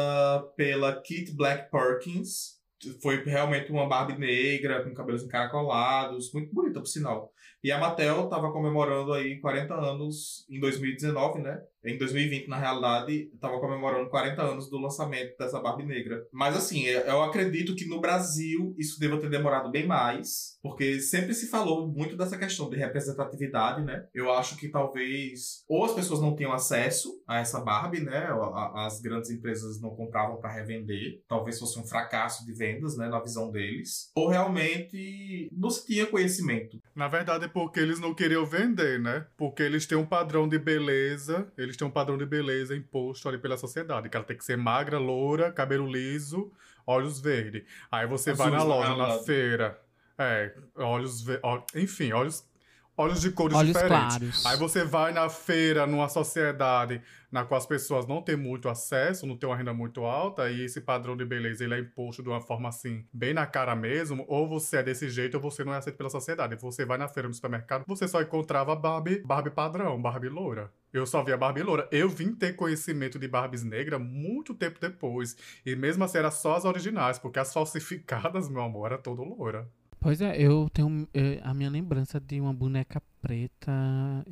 pela 0.56 1.00
Kit 1.02 1.33
Black 1.37 1.70
Perkins. 1.70 2.59
Foi 3.02 3.22
realmente 3.24 3.70
uma 3.70 3.87
Barbie 3.87 4.18
negra, 4.18 4.83
com 4.83 4.94
cabelos 4.94 5.22
encaracolados, 5.22 6.33
muito 6.33 6.52
bonita, 6.54 6.80
por 6.80 6.87
sinal. 6.87 7.30
E 7.62 7.70
a 7.70 7.79
Mattel 7.79 8.25
estava 8.25 8.53
comemorando 8.53 9.12
aí 9.12 9.38
40 9.40 9.75
anos 9.75 10.46
em 10.49 10.59
2019, 10.59 11.40
né? 11.40 11.62
Em 11.83 11.96
2020, 11.96 12.46
na 12.46 12.59
realidade, 12.59 13.31
estava 13.33 13.59
comemorando 13.59 14.11
40 14.11 14.42
anos 14.42 14.68
do 14.68 14.79
lançamento 14.79 15.35
dessa 15.38 15.61
Barbie 15.61 15.87
negra. 15.87 16.27
Mas 16.31 16.55
assim, 16.55 16.85
eu 16.85 17.23
acredito 17.23 17.75
que 17.75 17.87
no 17.87 18.01
Brasil 18.01 18.75
isso 18.79 19.01
deva 19.01 19.18
ter 19.18 19.31
demorado 19.31 19.70
bem 19.70 19.87
mais, 19.87 20.59
porque 20.62 21.01
sempre 21.01 21.33
se 21.33 21.49
falou 21.49 21.88
muito 21.88 22.16
dessa 22.16 22.37
questão 22.37 22.68
de 22.68 22.77
representatividade, 22.77 23.83
né? 23.83 24.07
Eu 24.12 24.31
acho 24.31 24.59
que 24.59 24.68
talvez 24.68 25.64
ou 25.66 25.85
as 25.85 25.92
pessoas 25.92 26.20
não 26.20 26.37
tinham 26.37 26.53
acesso 26.53 27.18
a 27.27 27.38
essa 27.40 27.61
Barbie, 27.61 28.01
né? 28.01 28.29
As 28.75 29.01
grandes 29.01 29.31
empresas 29.31 29.81
não 29.81 29.96
compravam 29.96 30.37
para 30.37 30.53
revender, 30.53 31.23
talvez 31.27 31.59
fosse 31.59 31.79
um 31.79 31.87
fracasso 31.87 32.44
de 32.44 32.53
vendas, 32.53 32.96
né? 32.99 33.09
Na 33.09 33.20
visão 33.20 33.51
deles, 33.51 34.11
ou 34.14 34.29
realmente 34.29 35.49
não 35.51 35.70
se 35.70 35.87
tinha 35.87 36.07
conhecimento. 36.07 36.79
Na 36.94 37.09
verdade, 37.09 37.46
é 37.46 37.49
porque 37.52 37.80
eles 37.80 38.00
não 38.00 38.14
queriam 38.14 38.44
vender, 38.46 38.98
né? 38.98 39.26
Porque 39.36 39.62
eles 39.62 39.86
têm 39.86 39.98
um 39.98 40.06
padrão 40.06 40.48
de 40.48 40.58
beleza, 40.58 41.50
eles 41.56 41.76
têm 41.76 41.86
um 41.86 41.90
padrão 41.90 42.16
de 42.16 42.26
beleza 42.26 42.74
imposto 42.76 43.28
ali 43.28 43.38
pela 43.38 43.56
sociedade, 43.56 44.08
que 44.08 44.16
ela 44.16 44.26
tem 44.26 44.36
que 44.36 44.44
ser 44.44 44.56
magra, 44.56 44.98
loura, 44.98 45.52
cabelo 45.52 45.90
liso, 45.90 46.52
olhos 46.86 47.20
verdes. 47.20 47.64
Aí 47.90 48.06
você 48.06 48.32
vai 48.32 48.50
na 48.50 48.62
loja, 48.62 48.96
na 48.96 49.18
feira, 49.18 49.80
é, 50.18 50.54
olhos 50.76 51.22
verdes, 51.22 51.44
enfim, 51.74 52.12
olhos 52.12 52.48
olhos 52.96 53.20
de 53.20 53.30
cores 53.30 53.56
olhos 53.56 53.72
diferentes. 53.72 54.16
Claros. 54.16 54.46
Aí 54.46 54.56
você 54.58 54.84
vai 54.84 55.12
na 55.12 55.28
feira, 55.28 55.86
numa 55.86 56.08
sociedade 56.08 57.00
na 57.31 57.45
qual 57.45 57.59
as 57.59 57.66
pessoas 57.66 58.07
não 58.07 58.23
têm 58.23 58.37
muito 58.37 58.69
acesso, 58.69 59.27
não 59.27 59.37
têm 59.37 59.49
uma 59.49 59.57
renda 59.57 59.73
muito 59.73 60.05
alta, 60.05 60.51
e 60.51 60.64
esse 60.64 60.81
padrão 60.81 61.16
de 61.16 61.25
beleza 61.25 61.64
ele 61.64 61.75
é 61.75 61.79
imposto 61.79 62.23
de 62.23 62.29
uma 62.29 62.40
forma 62.40 62.69
assim, 62.69 63.05
bem 63.12 63.33
na 63.33 63.47
cara 63.47 63.77
mesmo, 63.77 64.25
ou 64.29 64.49
você 64.49 64.79
é 64.79 64.83
desse 64.83 65.09
jeito 65.09 65.37
ou 65.37 65.40
você 65.40 65.64
não 65.64 65.73
é 65.73 65.79
aceito 65.79 65.97
pela 65.97 66.11
sociedade. 66.11 66.57
Você 66.57 66.85
vai 66.85 66.99
na 66.99 67.09
feira 67.09 67.29
no 67.29 67.35
supermercado, 67.35 67.85
você 67.87 68.09
só 68.09 68.21
encontrava 68.21 68.75
Barbie, 68.75 69.23
Barbie 69.25 69.51
padrão, 69.51 70.01
Barbie 70.01 70.29
loura. 70.29 70.73
Eu 70.93 71.07
só 71.07 71.23
via 71.23 71.37
Barbie 71.37 71.62
loura. 71.62 71.88
Eu 71.93 72.09
vim 72.09 72.35
ter 72.35 72.55
conhecimento 72.57 73.19
de 73.19 73.29
Barbies 73.29 73.62
negra 73.62 73.99
muito 73.99 74.55
tempo 74.55 74.81
depois. 74.81 75.37
E 75.64 75.77
mesmo 75.77 76.03
assim, 76.03 76.19
era 76.19 76.33
só 76.33 76.57
as 76.57 76.64
originais, 76.64 77.19
porque 77.19 77.38
as 77.38 77.53
falsificadas, 77.53 78.49
meu 78.49 78.62
amor, 78.62 78.87
era 78.87 78.99
todo 78.99 79.23
loura. 79.23 79.71
Pois 80.01 80.21
é, 80.21 80.40
eu 80.40 80.69
tenho 80.71 81.07
eu, 81.12 81.38
a 81.43 81.53
minha 81.53 81.69
lembrança 81.69 82.19
de 82.19 82.40
uma 82.40 82.55
boneca 82.55 83.03
preta, 83.21 83.71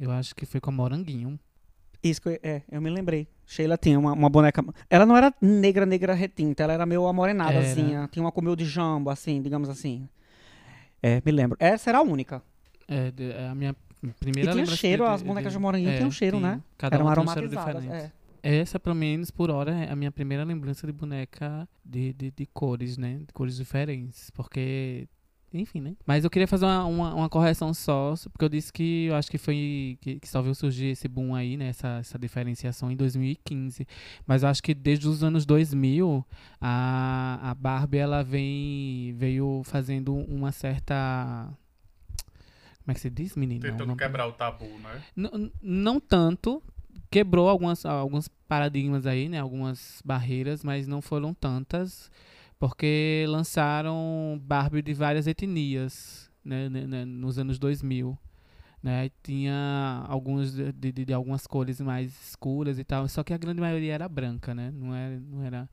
eu 0.01 0.11
acho 0.11 0.35
que 0.35 0.47
foi 0.47 0.61
com 0.61 0.71
a 0.71 0.73
Moranguinho. 0.73 1.39
Isso 2.03 2.21
que 2.23 2.29
eu, 2.29 2.39
é, 2.43 2.63
eu 2.71 2.81
me 2.81 2.91
lembrei. 2.91 3.27
Sheila 3.47 3.77
tinha 3.77 3.99
uma, 3.99 4.13
uma 4.13 4.29
boneca. 4.29 4.65
Ela 4.91 5.05
não 5.07 5.17
era 5.17 5.33
negra, 5.41 5.85
negra 5.87 6.15
retinta, 6.15 6.63
ela 6.63 6.73
era 6.75 6.87
meio 6.87 7.07
amorenada, 7.07 7.59
assim. 7.59 7.91
Tinha 8.11 8.23
uma 8.25 8.31
com 8.33 8.41
meio 8.43 8.55
de 8.57 8.65
jambo, 8.65 9.11
assim, 9.11 9.41
digamos 9.43 9.69
assim. 9.69 10.09
É, 11.03 11.23
me 11.25 11.33
lembro. 11.33 11.57
Essa 11.61 11.91
era 11.91 11.99
a 11.99 12.03
única. 12.03 12.43
É, 12.87 13.13
é 13.19 13.49
a 13.49 13.55
minha 13.55 13.75
E 14.03 14.09
primeira 14.09 14.51
tinha 14.51 14.63
lembrança 14.63 14.77
cheiro, 14.81 15.05
de- 15.05 15.11
as 15.11 15.23
bonecas 15.23 15.53
de, 15.53 15.59
de- 15.59 15.63
moranguinho 15.63 15.91
é, 15.91 15.97
tinham 15.97 16.11
cheiro, 16.11 16.39
tinha. 16.39 16.57
né? 16.57 16.63
Cada 16.77 16.97
Eram 16.97 17.07
uma 17.07 17.13
tinha 17.15 17.27
um 17.27 17.31
aromatizadas. 17.31 17.83
diferente. 17.83 18.13
É. 18.43 18.59
Essa, 18.61 18.79
pelo 18.79 18.95
menos, 18.95 19.31
por 19.31 19.51
hora, 19.51 19.73
é 19.73 19.91
a 19.91 19.97
minha 19.97 20.13
primeira 20.13 20.45
lembrança 20.45 20.87
de 20.87 20.93
boneca 20.93 21.69
de, 21.85 22.13
de, 22.13 22.31
de 22.31 22.47
cores, 22.47 22.97
né? 22.97 23.19
De 23.27 23.33
cores 23.33 23.57
diferentes. 23.57 24.31
Porque, 24.31 25.09
enfim, 25.53 25.81
né? 25.81 25.95
Mas 26.07 26.25
eu 26.25 26.31
queria 26.31 26.47
fazer 26.47 26.65
uma, 26.67 26.85
uma, 26.85 27.15
uma 27.15 27.29
correção 27.29 27.73
só, 27.73 28.15
porque 28.33 28.45
eu 28.45 28.49
disse 28.49 28.73
que 28.73 29.07
eu 29.07 29.15
acho 29.15 29.31
que 29.31 29.39
foi 29.39 29.97
que, 30.01 30.21
que 30.21 30.29
só 30.29 30.43
viu 30.43 30.55
surgir 30.55 30.87
esse 30.89 31.09
boom 31.09 31.35
aí, 31.35 31.57
né? 31.57 31.69
Essa, 31.69 31.99
essa 32.01 32.19
diferenciação 32.19 32.91
em 32.91 32.97
2015. 32.97 33.87
Mas 34.27 34.43
eu 34.43 34.49
acho 34.49 34.63
que 34.63 34.75
desde 34.75 35.09
os 35.09 35.23
anos 35.23 35.47
2000, 35.47 36.25
a, 36.61 37.51
a 37.51 37.55
Barbie, 37.55 37.99
ela 37.99 38.23
vem, 38.23 39.15
veio 39.17 39.63
fazendo 39.65 40.15
uma 40.15 40.53
certa... 40.53 41.49
Como 42.81 42.93
é 42.93 42.95
que 42.95 43.01
se 43.01 43.11
diz, 43.11 43.37
menino? 43.37 43.61
Tentando 43.61 43.87
Não- 43.89 43.97
quebrar 43.97 44.27
o 44.27 44.33
tabu, 44.33 44.67
né? 44.79 45.03
N- 45.17 45.53
não 45.63 46.01
tanto. 46.01 46.63
Quebrou 47.11 47.49
algumas, 47.49 47.85
alguns 47.85 48.29
paradigmas 48.49 49.07
aí, 49.07 49.29
né? 49.29 49.39
Algumas 49.41 50.01
barreiras, 50.05 50.63
mas 50.65 50.87
não 50.87 51.01
foram 51.03 51.33
tantas. 51.35 52.11
Porque 52.59 53.25
lançaram 53.29 54.41
Barbie 54.43 54.83
de 54.83 54.95
várias 54.95 55.27
etnias, 55.27 56.31
né? 56.45 56.69
né, 56.69 56.87
né, 56.87 57.05
Nos 57.05 57.39
anos 57.39 57.59
2000. 57.59 58.19
Né? 58.83 59.11
Tinha 59.23 60.05
alguns 60.09 60.55
de, 60.55 60.73
de- 60.93 61.05
de 61.07 61.13
algumas 61.13 61.47
cores 61.47 61.81
mais 61.81 62.13
escuras 62.29 62.79
e 62.79 62.85
tal. 62.85 63.09
Só 63.09 63.25
que 63.25 63.33
a 63.35 63.39
grande 63.39 63.61
maioria 63.61 63.95
era 63.95 64.09
branca, 64.09 64.55
né? 64.55 64.71
Não 64.73 64.95
era... 64.95 65.21
Não 65.21 65.43
era 65.45 65.69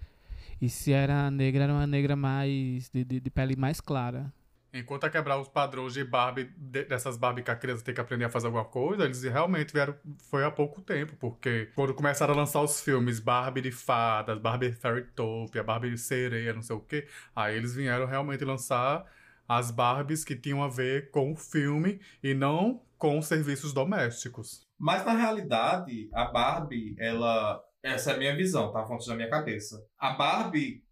e 0.62 0.70
se 0.70 0.92
era 0.94 1.30
negra, 1.32 1.66
era 1.66 1.74
uma 1.74 1.88
negra 1.88 2.16
mais... 2.16 2.90
de, 2.90 3.04
de, 3.06 3.20
de 3.22 3.30
pele 3.32 3.56
mais 3.58 3.82
clara. 3.82 4.34
Enquanto 4.76 5.06
a 5.06 5.10
quebrar 5.10 5.40
os 5.40 5.48
padrões 5.48 5.94
de 5.94 6.04
Barbie, 6.04 6.52
de- 6.58 6.84
dessas 6.84 7.16
Barbie 7.16 7.42
que 7.44 7.50
a 7.50 7.56
criança 7.56 7.84
tem 7.84 7.96
que 7.96 8.02
aprender 8.02 8.26
a 8.26 8.30
fazer 8.30 8.48
alguma 8.48 8.66
coisa, 8.66 9.06
eles 9.06 9.24
realmente 9.24 9.72
vieram, 9.72 9.96
foi 10.30 10.44
há 10.44 10.52
pouco 10.52 10.82
tempo, 10.82 11.16
porque 11.18 11.72
quando 11.74 11.94
começaram 11.94 12.34
a 12.34 12.38
lançar 12.38 12.62
os 12.62 12.82
filmes 12.82 13.20
Barbie 13.20 13.62
de 13.62 13.72
fadas, 13.72 14.38
Barbie 14.38 14.74
Fairytopia, 14.74 15.64
Barbie 15.64 15.92
de 15.92 15.98
sereia, 15.98 16.54
não 16.54 16.62
sei 16.62 16.76
o 16.76 16.82
quê, 16.82 17.08
aí 17.34 17.56
eles 17.56 17.74
vieram 17.74 18.06
realmente 18.06 18.44
lançar 18.44 19.06
as 19.48 19.72
Barbies 19.72 20.26
que 20.26 20.36
tinham 20.36 20.64
a 20.64 20.68
ver 20.68 21.10
com 21.12 21.32
o 21.32 21.36
filme 21.36 22.00
e 22.22 22.34
não 22.34 22.82
com 22.98 23.20
os 23.20 23.28
serviços 23.28 23.74
domésticos. 23.74 24.68
Mas 24.78 25.06
na 25.06 25.14
realidade, 25.14 26.10
a 26.14 26.26
Barbie, 26.26 26.96
ela. 27.00 27.64
Essa 27.82 28.12
é 28.12 28.16
a 28.16 28.18
minha 28.18 28.36
visão, 28.36 28.72
tá? 28.72 28.84
Fonte 28.86 29.08
da 29.08 29.16
minha 29.16 29.30
cabeça. 29.30 29.86
A 29.98 30.12
Barbie, 30.12 30.84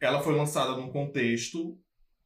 ela 0.00 0.20
foi 0.20 0.36
lançada 0.36 0.72
num 0.76 0.92
contexto 0.92 1.78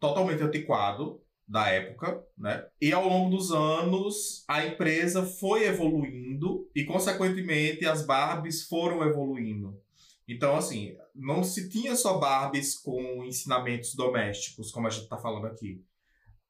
totalmente 0.08 0.42
antiquado 0.42 1.20
da 1.46 1.68
época, 1.68 2.22
né? 2.36 2.66
E 2.80 2.92
ao 2.92 3.08
longo 3.08 3.36
dos 3.36 3.52
anos, 3.52 4.44
a 4.48 4.66
empresa 4.66 5.24
foi 5.24 5.64
evoluindo 5.64 6.68
e, 6.74 6.84
consequentemente, 6.84 7.86
as 7.86 8.04
Barbies 8.04 8.66
foram 8.66 9.02
evoluindo. 9.04 9.80
Então, 10.28 10.56
assim, 10.56 10.96
não 11.14 11.44
se 11.44 11.68
tinha 11.68 11.94
só 11.94 12.18
Barbies 12.18 12.76
com 12.76 13.24
ensinamentos 13.24 13.94
domésticos, 13.94 14.72
como 14.72 14.88
a 14.88 14.90
gente 14.90 15.08
tá 15.08 15.16
falando 15.16 15.46
aqui. 15.46 15.80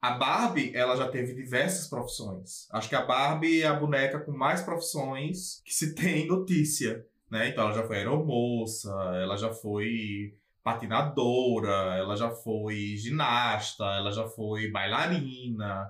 A 0.01 0.11
Barbie, 0.11 0.71
ela 0.75 0.95
já 0.95 1.07
teve 1.07 1.33
diversas 1.33 1.87
profissões. 1.87 2.67
Acho 2.71 2.89
que 2.89 2.95
a 2.95 3.05
Barbie 3.05 3.61
é 3.61 3.67
a 3.67 3.73
boneca 3.73 4.19
com 4.19 4.31
mais 4.31 4.61
profissões 4.61 5.61
que 5.63 5.73
se 5.73 5.93
tem 5.93 6.27
notícia, 6.27 7.05
né? 7.29 7.49
Então 7.49 7.65
ela 7.65 7.73
já 7.73 7.85
foi 7.85 7.97
aeromoça, 7.97 8.89
ela 9.21 9.37
já 9.37 9.53
foi 9.53 10.33
patinadora, 10.67 11.95
ela 11.95 12.17
já 12.17 12.29
foi 12.29 12.97
ginasta, 12.97 13.85
ela 13.85 14.11
já 14.11 14.27
foi 14.27 14.69
bailarina, 14.69 15.89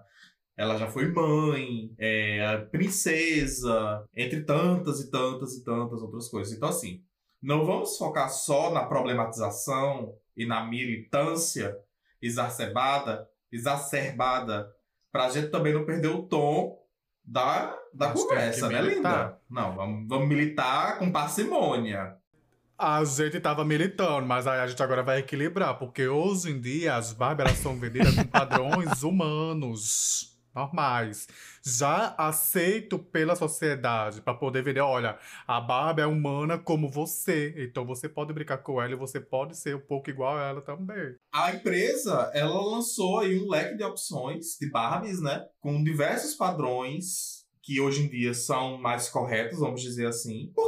ela 0.56 0.78
já 0.78 0.88
foi 0.88 1.12
mãe, 1.12 1.96
é, 1.98 2.58
princesa, 2.72 4.08
entre 4.16 4.44
tantas 4.44 5.00
e 5.00 5.10
tantas 5.10 5.56
e 5.56 5.64
tantas 5.64 6.00
outras 6.04 6.30
coisas. 6.30 6.56
Então, 6.56 6.70
assim, 6.70 7.02
não 7.42 7.66
vamos 7.66 7.98
focar 7.98 8.30
só 8.30 8.72
na 8.72 8.86
problematização 8.86 10.14
e 10.36 10.46
na 10.46 10.64
militância 10.64 11.76
exacerbada, 12.22 13.28
exacerbada, 13.52 14.72
pra 15.12 15.30
gente 15.30 15.48
também 15.48 15.74
não 15.74 15.86
perder 15.88 16.10
o 16.10 16.22
tom 16.28 16.78
da, 17.26 17.76
da 17.92 18.12
conversa, 18.12 18.70
né, 18.70 18.80
militar. 18.80 18.96
linda? 18.96 19.42
Não, 19.50 19.76
vamos, 19.76 20.08
vamos 20.08 20.28
militar 20.28 21.00
com 21.00 21.12
parcimônia. 21.12 22.16
A 22.80 23.04
gente 23.04 23.40
tava 23.40 23.66
militando, 23.66 24.28
mas 24.28 24.46
a 24.46 24.68
gente 24.68 24.84
agora 24.84 25.02
vai 25.02 25.18
equilibrar, 25.18 25.80
porque 25.80 26.08
hoje 26.08 26.52
em 26.52 26.62
dia 26.62 26.96
as 26.96 27.12
Barbie 27.12 27.42
elas 27.42 27.58
são 27.58 27.76
vendidas 27.80 28.14
com 28.14 28.24
padrões 28.24 29.02
humanos, 29.02 30.38
normais. 30.54 31.28
Já 31.66 32.14
aceito 32.20 33.00
pela 33.00 33.36
sociedade, 33.36 34.22
para 34.22 34.36
poder 34.36 34.62
vender, 34.62 34.82
olha, 34.82 35.18
a 35.48 35.60
Barbie 35.60 36.04
é 36.04 36.06
humana 36.06 36.60
como 36.60 36.88
você, 36.88 37.52
então 37.58 37.84
você 37.84 38.08
pode 38.08 38.32
brincar 38.32 38.60
com 38.60 38.80
ela 38.80 38.94
e 38.94 38.96
você 38.96 39.20
pode 39.20 39.58
ser 39.58 39.76
um 39.76 39.82
pouco 39.82 40.12
igual 40.12 40.38
a 40.38 40.44
ela 40.44 40.62
também. 40.62 41.16
A 41.34 41.52
empresa, 41.56 42.30
ela 42.36 42.62
lançou 42.62 43.22
aí 43.22 43.40
um 43.40 43.50
leque 43.50 43.76
de 43.76 43.84
opções 43.84 44.56
de 44.62 44.70
Barbies, 44.70 45.20
né? 45.20 45.48
Com 45.60 45.84
diversos 45.84 46.36
padrões 46.36 47.38
que 47.68 47.82
hoje 47.82 48.04
em 48.04 48.08
dia 48.08 48.34
são 48.34 48.78
mais 48.78 49.10
corretos, 49.10 49.60
vamos 49.60 49.82
dizer 49.82 50.08
assim, 50.08 50.50
porque 50.56 50.67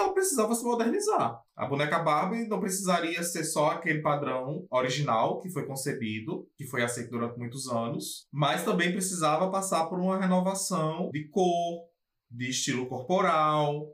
ela 0.00 0.12
precisava 0.12 0.54
se 0.54 0.64
modernizar. 0.64 1.40
A 1.56 1.66
boneca 1.66 1.98
Barbie 1.98 2.48
não 2.48 2.60
precisaria 2.60 3.22
ser 3.22 3.44
só 3.44 3.70
aquele 3.70 4.00
padrão 4.00 4.66
original 4.70 5.40
que 5.40 5.50
foi 5.50 5.66
concebido, 5.66 6.48
que 6.56 6.66
foi 6.66 6.82
aceito 6.82 7.10
durante 7.10 7.38
muitos 7.38 7.68
anos, 7.68 8.26
mas 8.32 8.64
também 8.64 8.92
precisava 8.92 9.50
passar 9.50 9.86
por 9.86 9.98
uma 9.98 10.18
renovação 10.18 11.10
de 11.12 11.28
cor, 11.28 11.84
de 12.30 12.50
estilo 12.50 12.86
corporal, 12.86 13.88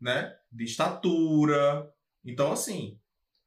né? 0.00 0.32
De 0.52 0.64
estatura. 0.64 1.88
Então, 2.24 2.52
assim, 2.52 2.98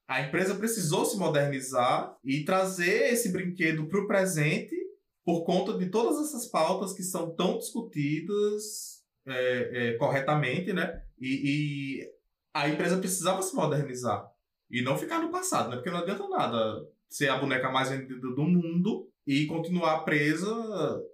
a 0.08 0.21
empresa 0.21 0.56
precisou 0.56 1.06
se 1.06 1.17
modernizar 1.17 2.15
e 2.24 2.43
trazer 2.43 3.13
esse 3.13 3.32
brinquedo 3.32 3.88
para 3.88 4.02
o 4.02 4.08
presente 4.08 4.76
por 5.24 5.43
conta 5.43 5.78
de 5.78 5.89
todas 5.89 6.19
essas 6.28 6.47
pautas 6.47 6.93
que 6.93 7.04
são 7.04 7.34
tão 7.36 7.58
discutidas 7.58 8.90
é, 9.27 9.89
é, 9.89 9.93
corretamente, 9.97 10.73
né? 10.73 11.01
E, 11.19 11.99
e 12.01 12.12
a 12.53 12.67
empresa 12.69 12.97
precisava 12.97 13.41
se 13.41 13.55
modernizar 13.55 14.25
e 14.69 14.81
não 14.81 14.97
ficar 14.97 15.19
no 15.19 15.29
passado, 15.31 15.69
né? 15.69 15.75
Porque 15.75 15.91
não 15.91 15.99
adianta 15.99 16.27
nada 16.27 16.86
ser 17.10 17.29
a 17.29 17.38
boneca 17.38 17.69
mais 17.71 17.89
vendida 17.89 18.19
do 18.19 18.43
mundo 18.43 19.07
e 19.27 19.45
continuar 19.45 19.99
presa 19.99 20.49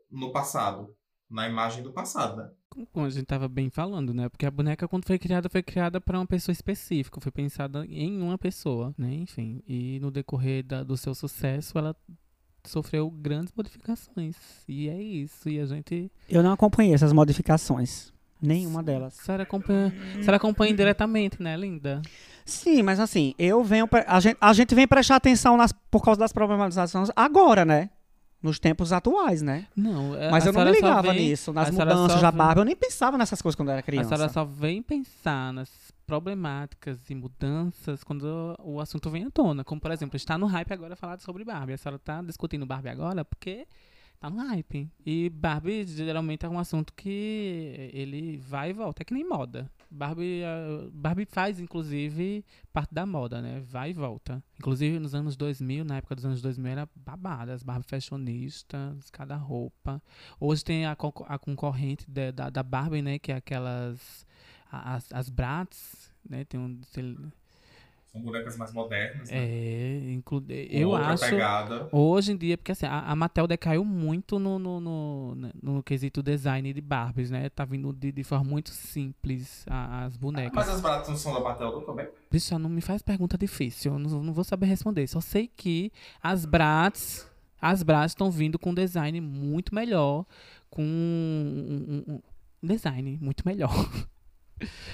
no 0.10 0.32
passado. 0.32 0.96
na 1.30 1.46
imagem 1.50 1.84
do 1.84 1.92
passado, 1.92 2.38
né? 2.38 2.50
Como 2.94 3.06
a 3.06 3.10
gente 3.10 3.26
tava 3.26 3.50
bem 3.50 3.70
falando, 3.70 4.14
né? 4.14 4.30
Porque 4.30 4.46
a 4.46 4.52
boneca, 4.52 4.88
quando 4.88 5.06
foi 5.06 5.20
criada, 5.20 5.50
foi 5.50 5.62
criada 5.62 6.00
para 6.00 6.18
uma 6.18 6.26
pessoa 6.28 6.54
específica, 6.54 7.20
foi 7.20 7.32
pensada 7.34 7.86
em 7.86 8.22
uma 8.22 8.38
pessoa, 8.38 8.94
né? 8.98 9.14
Enfim, 9.14 9.62
e 9.68 10.00
no 10.00 10.10
decorrer 10.10 10.64
da- 10.64 10.84
do 10.84 10.96
seu 10.96 11.14
sucesso, 11.14 11.78
ela 11.78 11.94
sofreu 12.70 13.10
grandes 13.10 13.54
modificações. 13.56 14.36
E 14.68 14.90
é 14.90 15.02
isso. 15.02 15.48
E 15.50 15.60
a 15.60 15.66
gente. 15.66 16.12
Eu 16.30 16.44
não 16.44 16.52
acompanhei 16.52 16.94
essas 16.94 17.14
modificações. 17.14 18.12
Nenhuma 18.42 18.84
delas. 18.84 19.18
A 19.20 19.24
senhora 19.24 19.44
acompanha, 19.44 19.92
senhora 20.16 20.38
acompanha 20.38 20.72
indiretamente, 20.72 21.42
né, 21.42 21.58
linda? 21.58 22.02
Sim, 22.46 22.84
mas 22.84 23.00
assim, 23.00 23.34
eu 23.40 23.64
venho. 23.64 23.90
A 24.06 24.20
gente, 24.20 24.38
a 24.40 24.54
gente 24.54 24.76
vem 24.76 24.88
prestar 24.88 25.16
atenção 25.16 25.58
nas, 25.58 25.72
por 25.90 26.04
causa 26.04 26.20
das 26.20 26.32
problematizações 26.32 27.10
agora, 27.16 27.66
né? 27.66 27.90
Nos 28.42 28.60
tempos 28.60 28.94
atuais, 28.94 29.42
né? 29.42 29.66
Não, 29.76 30.12
Mas 30.30 30.46
eu 30.46 30.54
não 30.54 30.64
me 30.64 30.72
ligava 30.72 31.12
vem- 31.12 31.30
nisso, 31.30 31.52
nas 31.52 31.72
mudanças 31.72 32.22
da 32.22 32.32
Barbie. 32.32 32.62
Eu 32.62 32.66
nem 32.66 32.76
pensava 32.76 33.18
nessas 33.18 33.42
coisas 33.42 33.56
quando 33.56 33.70
eu 33.70 33.72
era 33.74 33.82
A 33.82 33.84
senhora 33.84 34.08
criança. 34.16 34.30
só 34.30 34.46
vem 34.46 34.84
pensar 34.84 35.52
nas 35.52 35.87
problemáticas 36.08 37.10
e 37.10 37.16
mudanças 37.16 38.04
quando 38.04 38.56
o 38.64 38.80
assunto 38.80 39.10
vem 39.10 39.26
à 39.26 39.30
tona. 39.30 39.64
Como, 39.64 39.80
por 39.80 39.92
exemplo, 39.92 40.16
está 40.16 40.38
no 40.38 40.48
hype 40.48 40.72
agora 40.72 40.96
falar 40.96 41.20
sobre 41.20 41.44
Barbie. 41.44 41.74
A 41.74 41.78
senhora 41.78 41.98
está 41.98 42.22
discutindo 42.22 42.66
Barbie 42.66 42.90
agora 42.90 43.26
porque 43.26 43.68
tá 44.20 44.30
no 44.30 44.38
hype. 44.48 44.90
E 45.06 45.30
Barbie 45.30 45.86
geralmente 45.86 46.46
é 46.46 46.50
um 46.50 46.58
assunto 46.58 46.94
que 46.94 47.90
ele 47.94 48.38
vai 48.38 48.70
e 48.70 48.74
volta. 48.74 49.04
É 49.04 49.06
que 49.06 49.14
nem 49.14 49.28
moda. 49.28 49.70
Barbie, 49.92 50.42
Barbie 50.92 51.26
faz, 51.26 51.60
inclusive, 51.60 52.44
parte 52.74 52.94
da 52.94 53.06
moda, 53.06 53.42
né? 53.42 53.62
Vai 53.68 53.92
e 53.92 53.94
volta. 53.94 54.42
Inclusive, 54.58 55.00
nos 55.00 55.14
anos 55.14 55.36
2000, 55.36 55.84
na 55.84 55.98
época 55.98 56.16
dos 56.16 56.26
anos 56.26 56.42
2000, 56.42 56.72
era 56.72 56.90
babada. 56.96 57.54
As 57.54 57.64
Barbie 57.64 57.88
fashionistas, 57.88 59.10
cada 59.12 59.36
roupa. 59.36 60.02
Hoje 60.40 60.64
tem 60.64 60.86
a, 60.86 60.92
a 60.92 61.38
concorrente 61.38 62.10
da, 62.10 62.32
da, 62.32 62.50
da 62.50 62.64
Barbie, 62.64 63.02
né? 63.02 63.20
Que 63.20 63.34
é 63.34 63.36
aquelas... 63.36 64.26
As, 64.72 65.12
as 65.14 65.30
Bratz, 65.30 66.12
né? 66.30 66.44
Tem 66.46 66.60
um... 66.60 66.80
sei- 66.92 67.18
São 68.12 68.22
bonecas 68.22 68.58
mais 68.58 68.74
modernas, 68.74 69.30
né? 69.30 69.38
É, 69.38 70.12
inclu, 70.12 70.44
eu 70.50 70.96
acho... 70.96 71.30
pegada. 71.30 71.88
Hoje 71.92 72.32
em 72.34 72.38
dia, 72.38 72.58
porque 72.58 72.72
assim, 72.74 72.86
a, 72.86 73.00
a 73.00 73.16
Mattel 73.16 73.48
decaiu 73.48 73.84
muito 73.86 74.38
no, 74.40 74.60
no, 74.60 74.80
no, 74.80 75.36
no- 75.36 75.52
no 75.62 75.84
quesito 75.84 76.22
design 76.22 76.74
de 76.74 76.82
Barbies, 76.82 77.30
né? 77.32 77.50
Tá 77.50 77.64
vindo 77.66 77.94
de, 77.94 78.12
de 78.12 78.24
forma 78.24 78.44
muito 78.44 78.72
simples 78.72 79.66
a- 79.70 80.04
as 80.06 80.18
bonecas. 80.18 80.54
Mas 80.54 80.70
as 80.70 80.82
baratas 80.82 81.10
não 81.10 81.16
são 81.16 81.34
da 81.34 81.40
Mattel 81.40 81.82
também? 81.82 82.08
Bicho, 82.30 82.58
não 82.60 82.70
me 82.70 82.82
faz 82.82 83.02
pergunta 83.02 83.38
difícil, 83.38 83.94
eu 83.94 84.00
não, 84.00 84.22
não 84.24 84.34
vou 84.34 84.44
saber 84.44 84.66
responder. 84.66 85.08
Só 85.08 85.22
sei 85.22 85.48
que 85.56 85.92
as 86.22 86.46
Bratz, 86.46 87.26
as 87.62 87.84
Bratz 87.84 88.12
estão 88.12 88.30
vindo 88.30 88.60
com 88.60 88.72
um 88.72 88.74
design 88.74 89.22
muito 89.22 89.74
melhor, 89.74 90.26
com 90.70 90.84
um, 90.84 92.04
um- 92.08 92.14
um 92.16 92.22
design 92.68 93.18
muito 93.22 93.44
melhor 93.46 93.72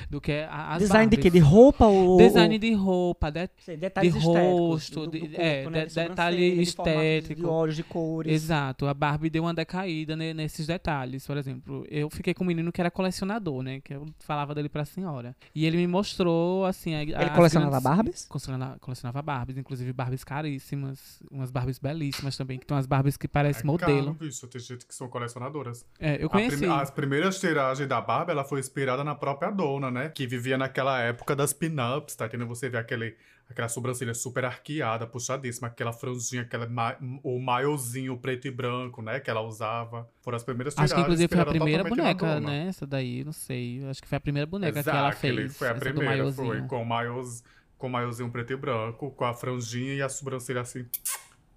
do 0.09 0.19
que 0.21 0.31
a- 0.31 0.73
as 0.73 0.79
Design 0.79 1.09
de 1.09 1.17
quê? 1.17 1.23
Barbies. 1.29 1.33
De 1.43 1.49
roupa 1.49 1.85
ou. 1.85 2.17
Design 2.17 2.57
de 2.59 2.73
roupa, 2.73 3.31
de, 3.31 3.49
sei, 3.59 3.77
detalhes 3.77 4.13
de 4.13 4.19
estéticos 4.19 4.49
rosto, 4.49 4.99
do- 5.01 5.05
do 5.07 5.11
de- 5.11 5.19
corpo, 5.21 5.35
é, 5.41 5.69
né? 5.69 5.85
de- 5.85 5.95
detalhe 5.95 6.37
de 6.37 6.71
formatos 6.75 6.95
De 6.95 7.01
estético. 7.21 7.47
olhos, 7.47 7.75
de 7.75 7.83
cores. 7.83 8.33
Exato, 8.33 8.85
a 8.87 8.93
Barbie 8.93 9.29
deu 9.29 9.43
uma 9.43 9.53
decaída 9.53 10.15
ne- 10.15 10.33
nesses 10.33 10.67
detalhes. 10.67 11.25
Por 11.25 11.37
exemplo, 11.37 11.85
eu 11.89 12.09
fiquei 12.09 12.33
com 12.33 12.43
um 12.43 12.47
menino 12.47 12.71
que 12.71 12.81
era 12.81 12.91
colecionador, 12.91 13.61
né? 13.63 13.79
Que 13.81 13.93
eu 13.93 14.05
falava 14.19 14.53
dele 14.53 14.69
pra 14.69 14.85
senhora. 14.85 15.35
E 15.55 15.65
ele 15.65 15.77
me 15.77 15.87
mostrou, 15.87 16.65
assim. 16.65 16.93
a- 16.95 17.01
Ele 17.03 17.15
as 17.15 17.35
colecionava 17.35 17.71
grandes- 17.71 17.83
Barbies? 17.83 18.25
Colecionava, 18.27 18.79
colecionava 18.79 19.21
Barbies, 19.21 19.57
inclusive 19.57 19.93
Barbies 19.93 20.23
caríssimas, 20.23 21.21
umas 21.31 21.49
Barbies 21.51 21.79
belíssimas 21.79 22.35
também, 22.37 22.57
que 22.59 22.65
tem 22.65 22.75
umas 22.75 22.85
Barbies 22.85 23.17
que 23.17 23.27
parecem 23.27 23.63
É 23.63 23.65
modelo. 23.65 24.05
caro, 24.13 24.13
bicho. 24.19 24.47
Tem 24.47 24.61
gente 24.61 24.85
que 24.85 24.93
são 24.93 25.07
colecionadoras. 25.07 25.85
É, 25.99 26.21
eu 26.21 26.27
A 26.27 26.29
conheci. 26.29 26.57
prime- 26.57 26.73
as 26.73 26.91
primeiras 26.91 27.39
tiragens 27.39 27.87
da 27.87 27.99
Barbie, 28.01 28.31
ela 28.31 28.43
foi 28.43 28.59
inspirada 28.59 29.03
na 29.03 29.15
própria 29.15 29.51
dona, 29.53 29.89
né? 29.89 30.09
Que 30.09 30.27
vivia 30.27 30.57
naquela 30.57 30.99
época 30.99 31.35
das 31.35 31.53
pin-ups, 31.53 32.15
tá 32.15 32.25
entendendo? 32.25 32.47
Você 32.49 32.67
vê 32.67 32.77
aquele, 32.77 33.15
aquela 33.49 33.69
sobrancelha 33.69 34.13
super 34.13 34.43
arqueada, 34.43 35.07
puxadíssima, 35.07 35.67
aquela 35.67 35.93
franjinha, 35.93 36.41
aquela 36.41 36.67
ma- 36.67 36.97
o 37.23 37.39
maiozinho 37.39 38.17
preto 38.17 38.47
e 38.47 38.51
branco, 38.51 39.01
né? 39.01 39.19
Que 39.19 39.29
ela 39.29 39.41
usava. 39.41 40.09
Foram 40.21 40.35
as 40.35 40.43
primeiras 40.43 40.73
tiragens. 40.73 40.91
Acho 40.91 40.95
que 40.99 41.01
inclusive 41.05 41.27
foi 41.29 41.39
a 41.39 41.45
primeira 41.45 41.83
boneca, 41.83 42.39
né? 42.41 42.67
Essa 42.67 42.85
daí, 42.85 43.23
não 43.23 43.31
sei. 43.31 43.85
Acho 43.89 44.01
que 44.01 44.07
foi 44.07 44.17
a 44.17 44.21
primeira 44.21 44.45
boneca 44.45 44.79
Exato, 44.79 44.97
que 44.97 44.97
ela 44.97 45.11
fez. 45.13 45.57
Foi 45.57 45.69
a 45.69 45.75
primeira, 45.75 46.31
foi. 46.33 46.45
maiozinho. 46.47 46.67
Com 46.67 46.81
o 46.81 46.85
maiôs, 46.85 47.43
com 47.77 47.87
o 47.87 47.89
maiozinho 47.89 48.29
preto 48.29 48.51
e 48.53 48.55
branco, 48.57 49.11
com 49.11 49.25
a 49.25 49.33
franjinha 49.33 49.93
e 49.93 50.01
a 50.01 50.09
sobrancelha 50.09 50.61
assim, 50.61 50.85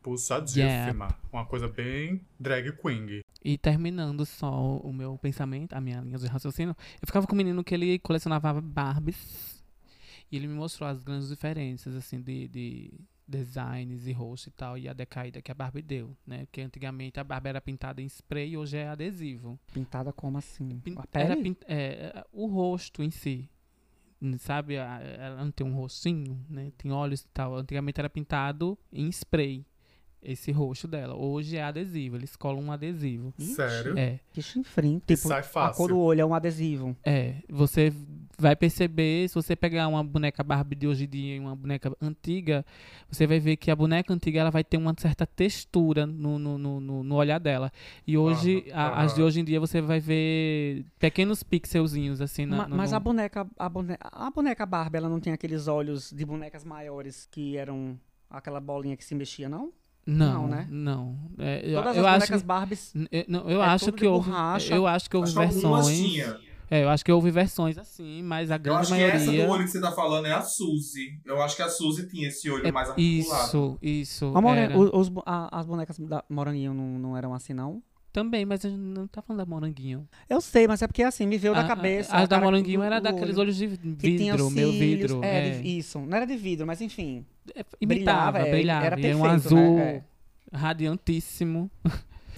puxadíssima. 0.02 1.08
Uma 1.32 1.44
coisa 1.44 1.68
bem 1.68 2.20
drag 2.38 2.72
queen. 2.72 3.20
E 3.48 3.56
terminando 3.56 4.26
só 4.26 4.76
o 4.78 4.92
meu 4.92 5.16
pensamento, 5.18 5.72
a 5.74 5.80
minha 5.80 6.00
linha 6.00 6.18
de 6.18 6.26
raciocínio, 6.26 6.74
eu 7.00 7.06
ficava 7.06 7.28
com 7.28 7.32
um 7.32 7.36
menino 7.36 7.62
que 7.62 7.72
ele 7.72 7.96
colecionava 8.00 8.60
Barbies. 8.60 9.64
E 10.32 10.36
ele 10.36 10.48
me 10.48 10.54
mostrou 10.54 10.88
as 10.88 11.00
grandes 11.04 11.28
diferenças, 11.28 11.94
assim, 11.94 12.20
de, 12.20 12.48
de 12.48 12.92
designs 13.24 14.08
e 14.08 14.12
rosto 14.12 14.48
e 14.48 14.50
tal, 14.50 14.76
e 14.76 14.88
a 14.88 14.92
decaída 14.92 15.40
que 15.40 15.52
a 15.52 15.54
Barbie 15.54 15.80
deu, 15.80 16.16
né? 16.26 16.46
Porque 16.46 16.60
antigamente 16.60 17.20
a 17.20 17.24
Barbie 17.24 17.50
era 17.50 17.60
pintada 17.60 18.02
em 18.02 18.06
spray 18.06 18.50
e 18.50 18.56
hoje 18.56 18.78
é 18.78 18.88
adesivo. 18.88 19.56
Pintada 19.72 20.12
como 20.12 20.38
assim? 20.38 20.80
Pin- 20.80 20.96
a 20.98 21.06
pele? 21.06 21.40
pin- 21.40 21.56
é, 21.68 22.26
o 22.32 22.48
rosto 22.48 23.00
em 23.00 23.12
si. 23.12 23.48
Sabe, 24.38 24.74
ela 24.74 25.44
não 25.44 25.52
tem 25.52 25.64
um 25.64 25.74
rostinho, 25.74 26.44
né? 26.48 26.72
Tem 26.76 26.90
olhos 26.90 27.20
e 27.20 27.28
tal. 27.28 27.54
Antigamente 27.54 28.00
era 28.00 28.10
pintado 28.10 28.76
em 28.92 29.06
spray, 29.08 29.64
esse 30.22 30.50
rosto 30.50 30.88
dela. 30.88 31.14
Hoje 31.14 31.56
é 31.56 31.62
adesivo, 31.62 32.16
eles 32.16 32.34
colam 32.36 32.62
um 32.64 32.72
adesivo. 32.72 33.32
Sério? 33.38 33.96
É, 33.98 34.18
Que 34.32 34.42
chinfrim. 34.42 35.00
Tipo, 35.06 35.28
Sai 35.28 35.40
a 35.40 35.42
fácil. 35.42 35.76
cor 35.76 35.88
do 35.88 35.98
olho 35.98 36.20
é 36.20 36.24
um 36.26 36.34
adesivo. 36.34 36.96
é. 37.04 37.36
Você 37.48 37.92
vai 38.38 38.54
perceber, 38.54 39.28
se 39.28 39.34
você 39.34 39.56
pegar 39.56 39.88
uma 39.88 40.04
boneca 40.04 40.42
Barbie 40.44 40.74
de 40.76 40.86
hoje 40.86 41.04
em 41.04 41.08
dia 41.08 41.36
e 41.36 41.40
uma 41.40 41.56
boneca 41.56 41.96
antiga, 42.02 42.66
você 43.10 43.26
vai 43.26 43.38
ver 43.40 43.56
que 43.56 43.70
a 43.70 43.76
boneca 43.76 44.12
antiga 44.12 44.40
ela 44.40 44.50
vai 44.50 44.62
ter 44.62 44.76
uma 44.76 44.94
certa 44.98 45.26
textura 45.26 46.04
no, 46.06 46.38
no, 46.38 46.58
no, 46.58 46.80
no- 46.80 47.02
no 47.02 47.14
olhar 47.14 47.38
dela. 47.38 47.72
E 48.06 48.18
hoje, 48.18 48.66
Aham, 48.72 48.78
a- 48.78 49.02
as 49.02 49.14
de 49.14 49.20
aham. 49.20 49.26
hoje 49.28 49.40
em 49.40 49.44
dia, 49.44 49.58
você 49.58 49.80
vai 49.80 50.00
ver 50.00 50.84
pequenos 50.98 51.42
pixelzinhos 51.42 52.20
assim 52.20 52.44
na, 52.44 52.56
Ma- 52.58 52.68
no- 52.68 52.76
mas 52.76 52.90
no- 52.90 52.96
a 52.96 53.00
boneca, 53.00 53.46
a 53.58 53.68
boneca, 53.68 54.08
a 54.12 54.30
boneca 54.30 54.66
Barbie, 54.66 54.98
ela 54.98 55.08
não 55.08 55.20
tem 55.20 55.32
aqueles 55.32 55.66
olhos 55.68 56.10
de 56.12 56.24
bonecas 56.26 56.62
maiores 56.64 57.26
que 57.30 57.56
eram 57.56 57.98
aquela 58.28 58.60
bolinha 58.60 58.96
que 58.96 59.04
se 59.04 59.14
mexia, 59.14 59.48
não? 59.48 59.72
Não, 60.06 60.42
Não, 60.42 60.48
né? 60.48 60.66
Não. 60.70 61.16
É, 61.38 61.62
eu, 61.64 61.82
Todas 61.82 61.96
eu 61.96 62.06
as 62.06 62.12
acho 62.14 62.18
bonecas 62.20 62.40
que, 62.42 62.46
Barbies. 62.46 62.94
N- 62.94 63.08
eu, 63.10 63.24
não, 63.28 63.50
eu 63.50 63.62
é 63.62 63.66
acho 63.66 63.92
que 63.92 64.06
houve. 64.06 64.30
borracha. 64.30 64.74
Eu 64.74 64.86
acho 64.86 65.10
que 65.10 65.16
houve 65.16 65.28
Acho 65.28 65.38
versões. 65.38 66.36
É, 66.70 66.82
eu 66.82 66.88
acho 66.88 67.04
que 67.04 67.12
houve 67.12 67.30
versões 67.30 67.78
assim, 67.78 68.22
mas 68.24 68.50
a 68.50 68.56
Eu 68.56 68.58
grande 68.60 68.80
acho 68.82 68.94
que 68.94 69.00
essa 69.02 69.24
maioria. 69.26 69.46
do 69.46 69.52
olho 69.52 69.64
que 69.64 69.70
você 69.70 69.80
tá 69.80 69.92
falando 69.92 70.26
é 70.26 70.32
a 70.32 70.42
Suzy. 70.42 71.20
Eu 71.24 71.40
acho 71.42 71.54
que 71.56 71.62
a 71.62 71.68
Suzy 71.68 72.08
tinha 72.08 72.28
esse 72.28 72.50
olho 72.50 72.66
é- 72.66 72.72
mais 72.72 72.88
articulado. 72.90 73.44
isso, 73.46 73.78
isso. 73.80 74.32
Ó, 74.34 74.40
More- 74.40 74.72
os 74.92 75.08
bo- 75.08 75.22
a- 75.26 75.48
as 75.60 75.64
bonecas 75.66 75.96
da 75.98 76.24
Moranguinho 76.28 76.74
não, 76.74 76.98
não 76.98 77.16
eram 77.16 77.32
assim, 77.34 77.52
não? 77.54 77.80
Também, 78.16 78.46
mas 78.46 78.64
a 78.64 78.70
gente 78.70 78.78
não 78.80 79.06
tá 79.06 79.20
falando 79.20 79.40
da 79.44 79.46
moranguinho. 79.46 80.08
Eu 80.26 80.40
sei, 80.40 80.66
mas 80.66 80.80
é 80.80 80.86
porque 80.86 81.02
assim, 81.02 81.26
me 81.26 81.36
veio 81.36 81.52
A- 81.54 81.60
da 81.60 81.68
cabeça. 81.68 82.16
a- 82.16 82.22
o 82.24 82.26
da 82.26 82.40
moranguinho 82.40 82.82
era 82.82 82.98
daqueles 82.98 83.36
olho. 83.36 83.40
olhos 83.48 83.56
de 83.58 83.66
vidro, 83.66 84.50
meu 84.50 84.72
vidro. 84.72 85.22
É, 85.22 85.48
É, 85.48 85.58
de- 85.58 85.68
isso. 85.78 85.98
Não 86.00 86.16
era 86.16 86.26
de 86.26 86.34
vidro, 86.34 86.66
mas 86.66 86.80
enfim. 86.80 87.26
É, 87.54 87.62
Imitava, 87.78 88.32
brilhava, 88.32 88.38
é, 88.38 88.50
brilhava. 88.52 88.86
era 88.86 88.98
e 89.00 89.04
era 89.06 89.16
um 89.18 89.20
perfeito, 89.20 89.54
né? 89.54 89.60
azul 89.66 89.78
É. 89.78 90.02
radiantíssimo. 90.50 91.70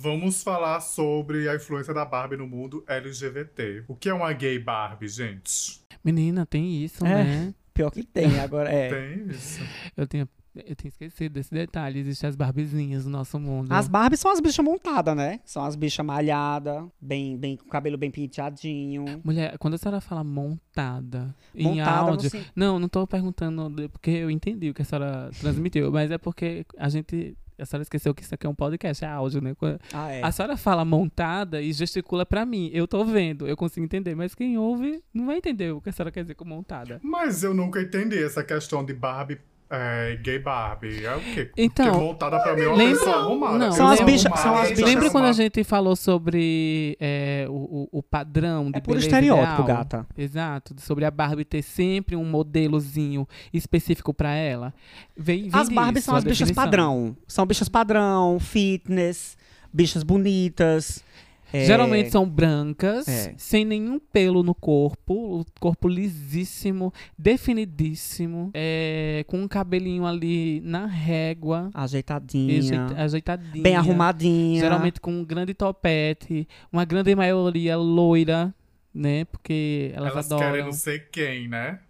Vamos 0.00 0.42
falar 0.42 0.80
sobre 0.80 1.48
a 1.48 1.54
influência 1.54 1.94
da 1.94 2.04
Barbie 2.04 2.36
no 2.36 2.46
mundo 2.48 2.82
LGBT. 2.88 3.84
O 3.86 3.94
que 3.94 4.08
é 4.08 4.14
uma 4.14 4.32
gay 4.32 4.58
Barbie, 4.58 5.08
gente? 5.08 5.80
Menina, 6.04 6.44
tem 6.44 6.82
isso, 6.84 7.06
É. 7.06 7.24
né? 7.24 7.54
Pior 7.72 7.90
que 7.92 8.02
tem, 8.02 8.40
agora 8.40 8.68
é. 8.68 8.88
Tem 8.88 9.26
isso. 9.28 9.60
Eu 9.96 10.06
tinha, 10.08 10.28
eu 10.54 10.74
tinha 10.74 10.88
esquecido 10.88 11.32
desse 11.34 11.50
detalhe. 11.52 12.00
Existem 12.00 12.28
as 12.28 12.36
barbezinhas 12.36 13.04
no 13.04 13.10
nosso 13.10 13.38
mundo. 13.38 13.72
As 13.72 13.88
Barbies 13.88 14.20
são 14.20 14.30
as 14.30 14.40
bichas 14.40 14.64
montadas, 14.64 15.16
né? 15.16 15.40
São 15.44 15.64
as 15.64 15.76
bichas 15.76 16.04
malhadas, 16.04 16.84
bem, 17.00 17.36
bem, 17.36 17.56
com 17.56 17.64
o 17.64 17.68
cabelo 17.68 17.96
bem 17.96 18.10
penteadinho. 18.10 19.20
Mulher, 19.24 19.56
quando 19.58 19.74
a 19.74 19.78
senhora 19.78 20.00
fala 20.00 20.22
montada, 20.24 21.34
em 21.54 21.64
Montada 21.64 22.02
no 22.02 22.08
áudio. 22.08 22.30
sen- 22.30 22.44
Não, 22.54 22.78
não 22.78 22.88
tô 22.88 23.06
perguntando 23.06 23.88
porque 23.90 24.10
eu 24.10 24.30
entendi 24.30 24.70
o 24.70 24.74
que 24.74 24.82
a 24.82 24.84
senhora 24.84 25.30
transmitiu, 25.40 25.90
mas 25.92 26.10
é 26.10 26.18
porque 26.18 26.64
a 26.76 26.88
gente. 26.88 27.36
A 27.60 27.66
senhora 27.66 27.82
esqueceu 27.82 28.14
que 28.14 28.22
isso 28.22 28.32
aqui 28.32 28.46
é 28.46 28.48
um 28.48 28.54
podcast, 28.54 29.04
é 29.04 29.08
áudio, 29.08 29.40
né? 29.40 29.52
Ah, 29.92 30.12
é. 30.12 30.22
A 30.22 30.30
senhora 30.30 30.56
fala 30.56 30.84
montada 30.84 31.60
e 31.60 31.72
gesticula 31.72 32.24
pra 32.24 32.46
mim. 32.46 32.70
Eu 32.72 32.86
tô 32.86 33.04
vendo, 33.04 33.48
eu 33.48 33.56
consigo 33.56 33.84
entender, 33.84 34.14
mas 34.14 34.32
quem 34.32 34.56
ouve 34.56 35.02
não 35.12 35.26
vai 35.26 35.38
entender 35.38 35.72
o 35.72 35.80
que 35.80 35.88
a 35.88 35.92
senhora 35.92 36.12
quer 36.12 36.22
dizer 36.22 36.34
com 36.36 36.44
montada. 36.44 37.00
Mas 37.02 37.42
eu 37.42 37.52
nunca 37.52 37.82
entendi 37.82 38.22
essa 38.22 38.44
questão 38.44 38.84
de 38.84 38.94
Barbie, 38.94 39.40
é, 39.70 40.16
gay 40.22 40.38
Barbie. 40.38 41.04
É 41.04 41.14
o 41.14 41.20
quê? 41.20 41.50
Então, 41.56 41.86
Porque 41.90 42.04
montada 42.04 42.40
pra 42.40 42.54
mim 42.54 42.62
é 42.62 42.68
uma 42.68 42.76
lembra- 42.76 42.98
pessoa 42.98 43.16
arrumada. 43.16 43.58
não, 43.58 43.66
Eu 43.66 43.72
São 43.72 43.88
as 43.88 44.00
bichas- 44.00 44.26
arrumada, 44.26 44.42
são 44.42 44.56
as 44.62 44.68
bichas- 44.70 44.84
Lembra 44.84 45.10
quando 45.10 45.24
a 45.26 45.32
gente 45.32 45.64
falou 45.64 45.94
sobre 45.96 46.96
é, 47.00 47.46
o, 47.48 47.88
o, 47.92 48.02
padrão 48.02 48.70
de 48.70 48.78
É 48.78 48.80
por 48.80 48.88
beleza 48.94 49.06
estereótipo, 49.06 49.62
ideal? 49.62 49.78
gata. 49.78 50.06
Exato, 50.16 50.74
sobre 50.78 51.04
a 51.04 51.10
Barbie 51.10 51.44
ter 51.44 51.62
sempre 51.62 52.16
um 52.16 52.24
modelozinho 52.24 53.26
específico 53.52 54.14
pra 54.14 54.30
ela. 54.32 54.72
Vem, 55.16 55.48
vem 55.48 55.60
As 55.60 55.68
Barbies 55.68 56.04
são 56.04 56.14
as 56.16 56.24
bichas 56.24 56.38
definição. 56.48 56.64
padrão. 56.64 57.16
São 57.26 57.44
bichas 57.46 57.68
padrão, 57.68 58.38
fitness, 58.40 59.36
bichas 59.72 60.02
bonitas. 60.02 61.04
É, 61.52 61.64
Geralmente 61.64 62.10
são 62.10 62.28
brancas, 62.28 63.08
É. 63.08 63.34
sem 63.38 63.64
nenhum 63.64 63.98
pelo 63.98 64.42
no 64.42 64.54
corpo, 64.54 65.40
o 65.40 65.44
corpo 65.58 65.88
lisíssimo, 65.88 66.92
definidíssimo, 67.16 68.50
é, 68.54 69.24
com 69.26 69.38
um 69.40 69.48
cabelinho 69.48 70.04
ali 70.06 70.60
na 70.64 70.86
régua, 70.86 71.70
ajeitadinha, 71.74 72.58
ajeita- 72.58 73.02
ajeitadinha. 73.02 73.62
bem 73.62 73.76
arrumadinha. 73.76 74.60
Geralmente 74.60 75.00
com 75.00 75.10
um 75.12 75.24
grande 75.24 75.54
topete, 75.54 76.46
uma 76.72 76.84
grande 76.84 77.14
maioria 77.14 77.76
loira, 77.76 78.54
né? 78.94 79.24
Porque 79.26 79.90
elas, 79.94 80.12
Elas 80.12 80.26
adoram. 80.26 80.50
querem 80.50 80.64
não 80.64 80.72
sei 80.72 80.98
quem, 80.98 81.48
né? 81.48 81.80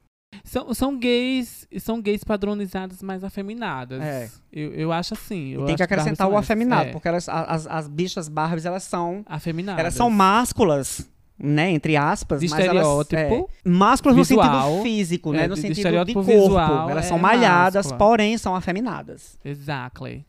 São, 0.45 0.73
são 0.73 0.99
gays, 0.99 1.67
são 1.79 2.01
gays 2.01 2.25
padronizadas 2.25 3.03
mais 3.03 3.23
afeminadas. 3.23 4.03
É. 4.03 4.31
Eu, 4.53 4.73
eu 4.75 4.93
acho 4.93 5.15
assim. 5.15 5.49
E 5.49 5.53
eu 5.55 5.61
tem 5.65 5.75
acho 5.75 5.77
que 5.77 5.83
acrescentar 5.83 6.29
o 6.29 6.37
afeminado. 6.37 6.89
É, 6.89 6.93
porque 6.93 7.09
elas, 7.09 7.29
as, 7.29 7.67
as 7.67 7.89
bichas 7.89 8.29
Barbies, 8.29 8.65
elas 8.65 8.83
são, 8.83 9.23
afeminadas. 9.27 9.81
elas 9.81 9.95
são 9.95 10.09
másculas, 10.11 11.09
né, 11.39 11.71
entre 11.71 11.97
aspas, 11.97 12.41
De 12.41 12.49
mas 12.49 12.61
elas, 12.61 12.77
estereótipo. 12.77 13.51
é, 13.65 13.69
másculas 13.69 14.17
no 14.17 14.23
visual, 14.25 14.69
sentido 14.71 14.83
físico, 14.83 15.33
né, 15.33 15.45
é, 15.45 15.49
no 15.49 15.55
de- 15.55 15.61
sentido 15.61 15.75
de 15.75 15.81
estereótipo 15.81 16.25
corpo. 16.25 16.41
visual, 16.43 16.91
elas 16.91 17.05
é 17.05 17.09
são 17.09 17.19
malhadas, 17.19 17.87
máscula. 17.87 17.99
porém 17.99 18.39
são 18.39 18.55
afeminadas. 18.57 19.39
Exactly. 19.45 20.25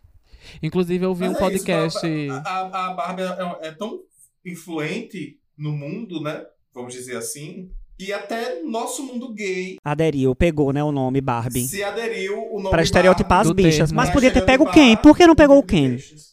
Inclusive, 0.61 1.05
eu 1.05 1.13
vi 1.15 1.27
Mas 1.27 1.29
um 1.29 1.31
é 1.31 1.53
isso, 1.55 1.65
podcast. 1.65 2.29
a, 2.29 2.35
a, 2.49 2.85
a 2.87 2.93
Barbie 2.93 3.21
é, 3.23 3.67
é 3.67 3.71
tão 3.71 3.99
influente 4.45 5.37
no 5.57 5.71
mundo, 5.71 6.21
né? 6.21 6.43
Vamos 6.73 6.93
dizer 6.93 7.17
assim. 7.17 7.69
E 7.99 8.13
até 8.13 8.61
nosso 8.63 9.03
mundo 9.03 9.33
gay 9.33 9.75
Aderiu, 9.83 10.33
pegou, 10.33 10.71
né, 10.71 10.81
o 10.83 10.91
nome 10.91 11.19
Barbie. 11.19 11.67
se 11.67 11.83
aderiu 11.83 12.37
o 12.51 12.57
nome 12.59 12.69
Pra 12.69 12.81
estereotipar 12.81 13.41
as 13.41 13.47
Do 13.47 13.53
bichas. 13.53 13.89
termo. 13.89 13.95
Mas 13.95 14.09
podia 14.09 14.31
ter 14.31 14.41
pego 14.45 14.65
quem? 14.71 14.95
Por 14.95 15.17
que 15.17 15.27
não 15.27 15.35
pegou 15.35 15.57
o 15.59 15.63
bichos. 15.63 16.29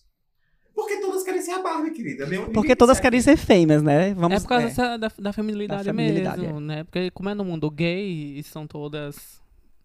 Porque 0.75 1.01
todas 1.01 1.23
querem 1.25 1.43
ser 1.43 1.53
a 1.53 1.63
Barbie, 1.63 1.91
querida. 1.91 2.27
Ninguém 2.27 2.53
Porque 2.53 2.77
todas 2.77 2.99
quer 2.99 3.05
querem 3.05 3.21
ser 3.21 3.37
famous, 3.37 3.83
né? 3.83 4.15
Vamos, 4.15 4.37
É 4.37 4.41
por 4.41 4.49
causa 4.49 4.65
é. 4.65 4.69
dessa- 4.69 4.97
da, 4.97 5.11
da 5.19 5.33
feminilidade, 5.33 5.85
Da 5.85 5.91
feminilidade, 5.91 6.41
mesmo, 6.43 6.61
né? 6.61 6.85
Porque 6.85 7.11
como 7.11 7.29
é 7.31 7.35
no 7.35 7.45
mundo 7.45 7.69
gay 7.71 8.39
e 8.39 8.43
são 8.43 8.67
todas 8.67 9.41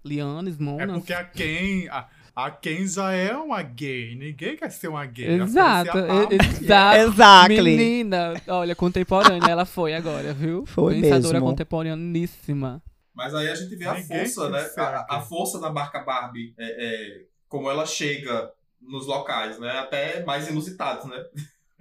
lianes, 0.06 0.60
É 0.60 0.64
monas. 0.64 0.98
porque 0.98 1.14
a 1.14 1.24
Ken, 1.24 1.88
a, 1.90 2.08
a 2.36 2.50
Ken 2.50 2.88
já 2.88 3.12
é 3.12 3.36
uma 3.36 3.62
gay. 3.62 4.16
Ninguém 4.16 4.56
quer 4.56 4.70
ser 4.72 4.88
uma 4.88 5.06
gay. 5.06 5.42
Exato, 5.42 5.98
a 5.98 6.34
exato. 6.34 6.98
Exactly. 6.98 7.78
Menina, 7.78 8.34
olha, 8.48 8.76
contemporânea 8.76 9.50
ela 9.50 9.66
foi 9.66 9.94
agora, 9.94 10.34
viu? 10.34 10.66
Foi 10.66 11.02
Pensadora 11.02 11.34
mesmo. 11.34 11.48
contemporaníssima. 11.48 12.82
Mas 13.14 13.36
aí 13.36 13.50
a 13.50 13.56
gente 13.56 13.76
vê 13.76 13.86
a 13.86 13.94
Ninguém 13.96 14.26
força, 14.26 14.50
quer 14.50 14.52
né? 14.52 14.70
A, 14.78 15.16
a 15.16 15.18
a 15.18 15.22
força 15.22 15.60
da 15.60 15.72
marca 15.72 16.00
Barbie. 16.00 16.54
É, 16.58 16.86
é, 16.86 17.22
como 17.48 17.70
ela 17.70 17.86
chega 17.86 18.52
nos 18.82 19.06
locais, 19.06 19.60
né? 19.60 19.70
Até 19.80 20.24
mais 20.24 20.50
inusitados, 20.50 21.06
né? 21.10 21.18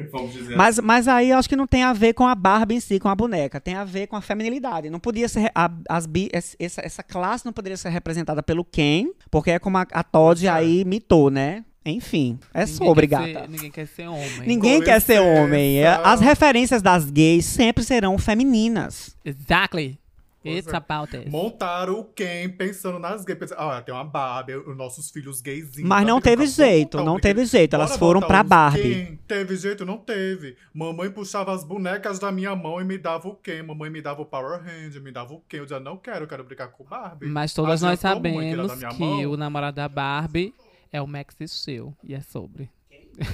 Vamos 0.12 0.32
dizer 0.32 0.56
Mas, 0.56 0.78
mas 0.78 1.06
aí 1.08 1.30
eu 1.30 1.38
acho 1.38 1.48
que 1.48 1.56
não 1.56 1.66
tem 1.66 1.82
a 1.82 1.92
ver 1.92 2.12
com 2.14 2.26
a 2.26 2.34
Barbie 2.34 2.76
em 2.76 2.80
si, 2.80 2.98
com 2.98 3.08
a 3.08 3.14
boneca. 3.14 3.60
Tem 3.60 3.74
a 3.74 3.84
ver 3.84 4.06
com 4.06 4.16
a 4.16 4.20
feminilidade. 4.20 4.90
Não 4.90 5.00
podia 5.00 5.28
ser. 5.28 5.50
A, 5.54 5.70
as 5.88 6.06
bi- 6.06 6.30
essa, 6.32 6.56
essa 6.84 7.02
classe 7.02 7.44
não 7.44 7.52
poderia 7.52 7.76
ser 7.76 7.88
representada 7.90 8.42
pelo 8.42 8.64
Ken, 8.64 9.08
porque 9.30 9.50
é 9.52 9.58
como 9.58 9.78
a, 9.78 9.86
a 9.92 10.02
Todd 10.02 10.46
aí 10.48 10.84
mitou, 10.84 11.30
né? 11.30 11.64
Enfim, 11.84 12.38
é 12.52 12.66
Ninguém 12.66 12.76
sobre, 12.76 13.08
quer 13.08 13.16
gata. 13.32 13.40
ser- 13.40 13.48
ninguém 13.48 13.70
quer 13.70 13.86
ser 13.86 14.06
homem. 14.06 14.42
Ninguém 14.46 14.78
Com 14.80 14.84
quer 14.84 15.00
ser 15.00 15.18
homem. 15.20 15.78
É, 15.78 15.88
As 16.04 16.20
referências 16.20 16.82
das 16.82 17.10
gays 17.10 17.46
sempre 17.46 17.82
serão 17.82 18.18
femininas. 18.18 19.16
Exactly. 19.24 19.98
It's 20.44 20.72
é. 20.72 20.76
about 20.76 21.14
it. 21.14 21.28
Montaram 21.28 22.00
o 22.00 22.04
Ken 22.04 22.48
pensando 22.50 22.98
nas 22.98 23.24
gays. 23.24 23.38
Pensando, 23.38 23.60
ah, 23.60 23.82
tem 23.82 23.94
uma 23.94 24.04
Barbie, 24.04 24.54
os 24.54 24.76
nossos 24.76 25.10
filhos 25.10 25.40
gayzinhos. 25.40 25.88
Mas 25.88 26.06
não 26.06 26.20
teve 26.20 26.36
vamos 26.36 26.54
jeito, 26.54 26.96
botar 26.96 27.10
não 27.10 27.20
teve 27.20 27.44
jeito. 27.44 27.74
Elas 27.74 27.90
Bora 27.90 27.98
foram 27.98 28.20
pra 28.20 28.42
Barbie. 28.42 29.06
Ken. 29.06 29.18
Teve 29.28 29.56
jeito? 29.56 29.84
Não 29.84 29.98
teve. 29.98 30.56
Mamãe 30.72 31.10
puxava 31.10 31.52
as 31.52 31.62
bonecas 31.62 32.18
da 32.18 32.32
minha 32.32 32.56
mão 32.56 32.80
e 32.80 32.84
me 32.84 32.96
dava 32.96 33.28
o 33.28 33.34
Ken. 33.34 33.62
Mamãe 33.62 33.90
me 33.90 34.00
dava 34.00 34.22
o 34.22 34.26
Power 34.26 34.60
Hand, 34.60 34.98
me 35.00 35.12
dava 35.12 35.34
o 35.34 35.40
Ken. 35.40 35.58
Eu 35.58 35.64
dizia, 35.64 35.80
não 35.80 35.98
quero, 35.98 36.24
eu 36.24 36.28
quero 36.28 36.42
brincar 36.42 36.68
com 36.68 36.84
o 36.84 36.86
Barbie. 36.86 37.26
Mas 37.26 37.52
todas 37.52 37.82
nós 37.82 38.00
sabemos 38.00 38.72
que 38.96 38.98
mão. 38.98 39.30
o 39.32 39.36
namorado 39.36 39.76
da 39.76 39.88
Barbie 39.88 40.54
é 40.90 41.02
o 41.02 41.06
Max 41.06 41.36
Steel. 41.46 41.94
E 42.02 42.14
é 42.14 42.20
sobre. 42.20 42.70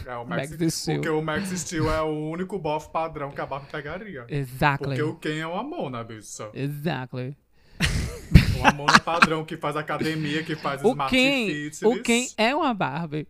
É, 0.06 0.16
o 0.16 0.24
Max 0.28 0.50
Max, 0.50 0.74
Steel. 0.74 0.96
Porque 0.96 1.08
o 1.08 1.22
Max 1.22 1.48
Steel 1.50 1.90
é 1.90 2.02
o 2.02 2.30
único 2.30 2.58
bofe 2.58 2.90
padrão 2.90 3.30
que 3.30 3.40
a 3.40 3.46
Barbie 3.46 3.70
pegaria. 3.70 4.24
Exactly. 4.28 4.96
Porque 4.96 5.02
o 5.02 5.14
Ken 5.16 5.38
é 5.40 5.46
uma 5.46 5.62
mona, 5.62 6.02
bicha. 6.02 6.50
Exactly. 6.54 7.36
Uma 8.58 8.72
mona 8.72 8.98
padrão 8.98 9.44
que 9.44 9.56
faz 9.56 9.76
academia, 9.76 10.42
que 10.42 10.56
faz 10.56 10.82
O 10.82 10.90
Smart 10.90 11.14
Ken, 11.14 11.46
Fitness. 11.46 11.82
o 11.82 12.02
Ken 12.02 12.26
é 12.36 12.54
uma 12.54 12.72
Barbie. 12.72 13.28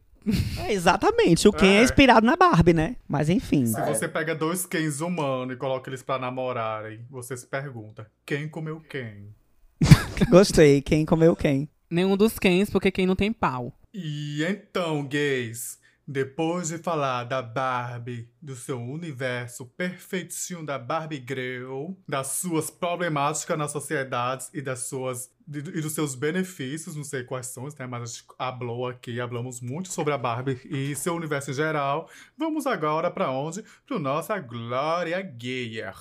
É, 0.59 0.73
exatamente. 0.73 1.47
O 1.47 1.53
Ken 1.53 1.67
é. 1.67 1.77
É. 1.79 1.83
inspirado 1.83 2.27
na 2.27 2.37
Barbie, 2.37 2.73
né? 2.73 2.97
Mas 3.07 3.29
enfim. 3.29 3.67
Se 3.67 3.81
você 3.83 4.09
pega 4.09 4.35
dois 4.35 4.67
Kens 4.67 5.01
humanos 5.01 5.55
e 5.55 5.59
coloca 5.59 5.89
eles 5.91 6.03
pra 6.03 6.19
namorarem, 6.19 7.05
você 7.11 7.37
se 7.37 7.47
pergunta, 7.47 8.11
quem 8.25 8.49
comeu 8.49 8.81
quem? 8.81 9.35
Gostei. 10.31 10.81
Quem 10.81 11.05
comeu 11.05 11.37
quem? 11.37 11.69
Nenhum 11.91 12.17
dos 12.17 12.39
Kens, 12.39 12.71
porque 12.71 12.91
quem 12.91 13.07
não 13.07 13.15
tem 13.15 13.33
pau. 13.33 13.73
E 13.95 14.45
então, 14.45 15.07
gays, 15.07 15.79
depois 16.07 16.69
de 16.69 16.79
falar 16.79 17.25
da 17.25 17.43
Barbie, 17.43 18.31
do 18.41 18.55
seu 18.55 18.81
universo 18.81 19.67
perfeitinho 19.67 20.65
da 20.65 20.79
Barbie 20.79 21.25
Girl, 21.27 21.95
das 22.09 22.29
suas 22.29 22.71
problemáticas 22.71 23.59
na 23.59 23.67
sociedade 23.67 24.47
e 24.55 24.63
das 24.63 24.87
suas 24.87 25.35
e 25.49 25.81
dos 25.81 25.93
seus 25.93 26.17
benefícios, 26.17 26.97
não 26.97 27.05
sei 27.05 27.23
quais 27.23 27.47
são, 27.47 27.65
né? 27.65 27.87
Mas 27.87 28.03
a 28.03 28.07
gente 28.07 28.25
hablou 28.37 28.89
aqui, 28.89 29.21
hablamos 29.21 29.61
muito 29.61 29.93
sobre 29.93 30.13
a 30.13 30.19
Barbie 30.19 30.61
e 30.65 30.95
seu 30.97 31.15
universo 31.15 31.51
em 31.53 31.55
geral. 31.55 32.11
Vamos 32.37 32.67
agora 32.67 33.11
pra 33.11 33.31
onde? 33.31 33.65
Pro 33.87 33.99
nossa 33.99 34.39
Glória 34.41 35.23
Gayer. 35.23 35.95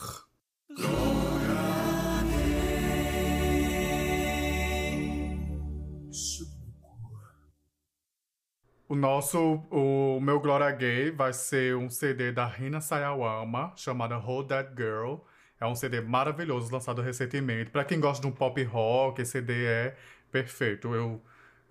O 8.88 8.96
nosso, 8.96 9.64
o 9.72 10.20
meu 10.22 10.40
Glória 10.40 10.70
Gay 10.72 11.10
vai 11.10 11.34
ser 11.34 11.76
um 11.76 11.90
CD 11.90 12.32
da 12.32 12.46
Rina 12.46 12.80
Sayawama, 12.80 13.74
chamada 13.76 14.16
Hold 14.16 14.48
That 14.50 14.70
Girl. 14.76 15.16
É 15.60 15.66
um 15.66 15.74
CD 15.74 16.02
maravilhoso, 16.02 16.72
lançado 16.72 17.02
recentemente. 17.02 17.72
Pra 17.72 17.84
quem 17.84 18.00
gosta 18.00 18.22
de 18.22 18.28
um 18.28 18.32
pop 18.32 18.62
rock, 18.64 19.22
esse 19.22 19.32
CD 19.32 19.66
é 19.66 19.96
perfeito. 20.32 20.94
Eu 20.94 21.20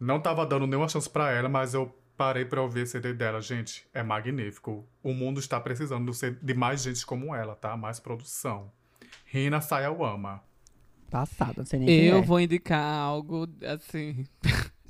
não 0.01 0.19
tava 0.19 0.45
dando 0.45 0.67
nenhuma 0.67 0.89
chance 0.89 1.09
pra 1.09 1.31
ela, 1.31 1.49
mas 1.49 1.73
eu 1.73 1.95
parei 2.17 2.45
pra 2.45 2.63
ouvir 2.63 2.81
esse 2.81 2.93
CD 2.93 3.13
dela. 3.13 3.41
Gente, 3.41 3.87
é 3.95 4.03
magnífico. 4.03 4.85
O 5.01 5.13
mundo 5.13 5.39
está 5.39 5.61
precisando 5.61 6.11
de 6.43 6.55
mais 6.55 6.83
gente 6.83 7.07
como 7.07 7.33
ela, 7.33 7.55
tá? 7.55 7.77
Mais 7.77 8.01
produção. 8.01 8.73
Rina 9.25 9.61
Sayawama. 9.61 10.43
Passada, 11.11 11.55
não 11.59 11.65
sei 11.67 11.79
nem 11.79 11.87
quem 11.87 12.05
Eu 12.07 12.19
é. 12.19 12.23
vou 12.23 12.41
indicar 12.41 12.85
algo, 12.85 13.49
assim, 13.63 14.27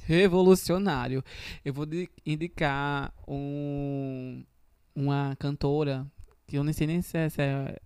revolucionário. 0.07 1.23
Eu 1.65 1.73
vou 1.73 1.87
di- 1.87 2.09
indicar 2.25 3.13
um, 3.27 4.45
uma 4.95 5.37
cantora, 5.39 6.07
que 6.47 6.57
eu 6.57 6.65
nem 6.65 6.73
sei 6.73 6.87
nem 6.87 7.03
se 7.03 7.17
é, 7.17 7.29
se 7.29 7.43
é 7.43 7.79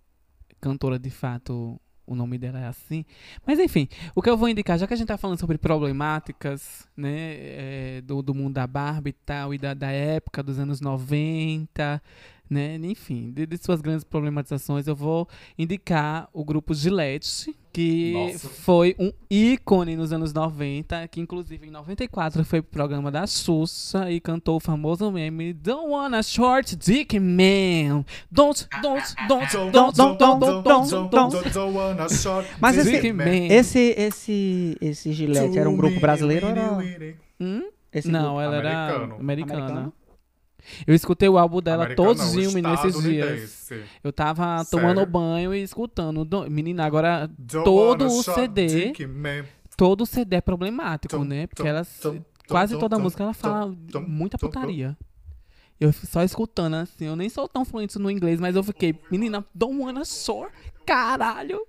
cantora 0.60 0.98
de 0.98 1.10
fato, 1.10 1.80
o 2.06 2.14
nome 2.14 2.38
dela 2.38 2.58
é 2.58 2.66
assim. 2.66 3.04
Mas 3.46 3.58
enfim, 3.58 3.88
o 4.14 4.22
que 4.22 4.30
eu 4.30 4.36
vou 4.36 4.48
indicar, 4.48 4.78
já 4.78 4.86
que 4.86 4.94
a 4.94 4.96
gente 4.96 5.06
tá 5.08 5.18
falando 5.18 5.38
sobre 5.38 5.58
problemáticas, 5.58 6.88
né, 6.96 7.96
é, 7.98 8.00
do, 8.02 8.22
do 8.22 8.34
mundo 8.34 8.54
da 8.54 8.66
Barbie 8.66 9.10
e 9.10 9.12
tal, 9.12 9.54
e 9.54 9.58
da, 9.58 9.74
da 9.74 9.90
época 9.90 10.42
dos 10.42 10.58
anos 10.58 10.80
90, 10.80 12.02
né, 12.50 12.76
enfim, 12.82 13.30
de, 13.30 13.46
de 13.46 13.56
suas 13.58 13.80
grandes 13.80 14.04
problematizações, 14.04 14.86
eu 14.86 14.94
vou 14.96 15.28
indicar 15.58 16.28
o 16.32 16.44
grupo 16.44 16.72
Gillette, 16.74 17.54
que 17.72 18.12
Nossa. 18.12 18.48
foi 18.48 18.96
um 18.98 19.12
ícone 19.30 19.94
nos 19.94 20.12
anos 20.12 20.32
90, 20.32 21.06
que 21.08 21.20
inclusive 21.20 21.66
em 21.66 21.70
94 21.70 22.44
foi 22.44 22.62
pro 22.62 22.70
programa 22.72 23.10
da 23.10 23.26
Xuxa 23.26 24.10
e 24.10 24.20
cantou 24.20 24.56
o 24.56 24.60
famoso 24.60 25.10
meme 25.12 25.52
Don't 25.52 25.88
wanna 25.90 26.22
short 26.22 26.74
dick 26.76 27.18
man. 27.20 28.04
Don't, 28.32 28.66
don't, 28.82 29.02
don't, 29.28 29.72
don't, 29.72 29.96
don't, 29.96 30.18
don't, 30.18 30.38
don't, 30.38 30.62
don't, 30.64 31.10
don't, 31.10 31.50
don't 31.50 31.76
wanna 31.76 32.08
short 32.08 32.48
Mas 32.60 32.76
dick 32.82 32.96
esse- 32.96 33.12
man. 33.12 33.46
Esse, 33.50 33.94
esse, 33.96 34.76
esse 34.80 35.12
Gillette 35.12 35.58
era 35.58 35.68
um 35.68 35.76
grupo 35.76 36.00
brasileiro 36.00 36.46
ou 36.46 36.52
era... 36.52 37.14
Hum? 37.40 37.62
Esse 37.92 38.08
Não, 38.10 38.34
grupo? 38.34 38.40
ela 38.40 38.56
era 38.56 38.68
Americano. 38.86 39.14
americana. 39.20 39.60
Americano? 39.64 39.92
Eu 40.86 40.94
escutei 40.94 41.28
o 41.28 41.38
álbum 41.38 41.60
dela 41.60 41.88
não, 41.88 41.94
todinho 41.94 42.62
nesses 42.62 43.02
dias. 43.02 43.70
Eu 44.02 44.12
tava 44.12 44.64
Sério? 44.64 44.70
tomando 44.70 45.06
banho 45.06 45.54
e 45.54 45.62
escutando. 45.62 46.24
Do- 46.24 46.50
Menina, 46.50 46.84
agora 46.84 47.30
Don't 47.38 47.64
Todo 47.64 48.06
o 48.06 48.22
CD 48.22 48.92
todo 49.76 50.04
CD 50.04 50.36
é 50.36 50.40
problemático, 50.40 51.24
né? 51.24 51.46
Porque 51.46 51.66
ela 51.66 51.86
quase 52.48 52.76
toda 52.78 52.96
tum, 52.96 53.02
música 53.02 53.22
ela 53.22 53.32
fala 53.32 53.72
muita 54.06 54.36
putaria. 54.36 54.96
Eu 55.80 55.92
só 55.92 56.24
escutando 56.24 56.74
assim, 56.74 57.06
eu 57.06 57.14
nem 57.14 57.28
sou 57.28 57.46
tão 57.48 57.64
fluente 57.64 57.96
no 58.00 58.10
inglês, 58.10 58.40
mas 58.40 58.56
eu 58.56 58.64
fiquei, 58.64 58.98
menina, 59.12 59.46
don't 59.54 59.78
wanna 59.80 60.04
short, 60.04 60.52
caralho. 60.84 61.64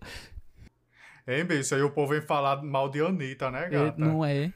Hein, 1.27 1.45
bicho? 1.45 1.75
Aí 1.75 1.81
o 1.83 1.91
povo 1.91 2.13
vem 2.13 2.21
falar 2.21 2.63
mal 2.63 2.89
de 2.89 2.99
Anitta, 3.01 3.51
né, 3.51 3.69
gata? 3.69 3.93
não 4.03 4.25
é. 4.25 4.51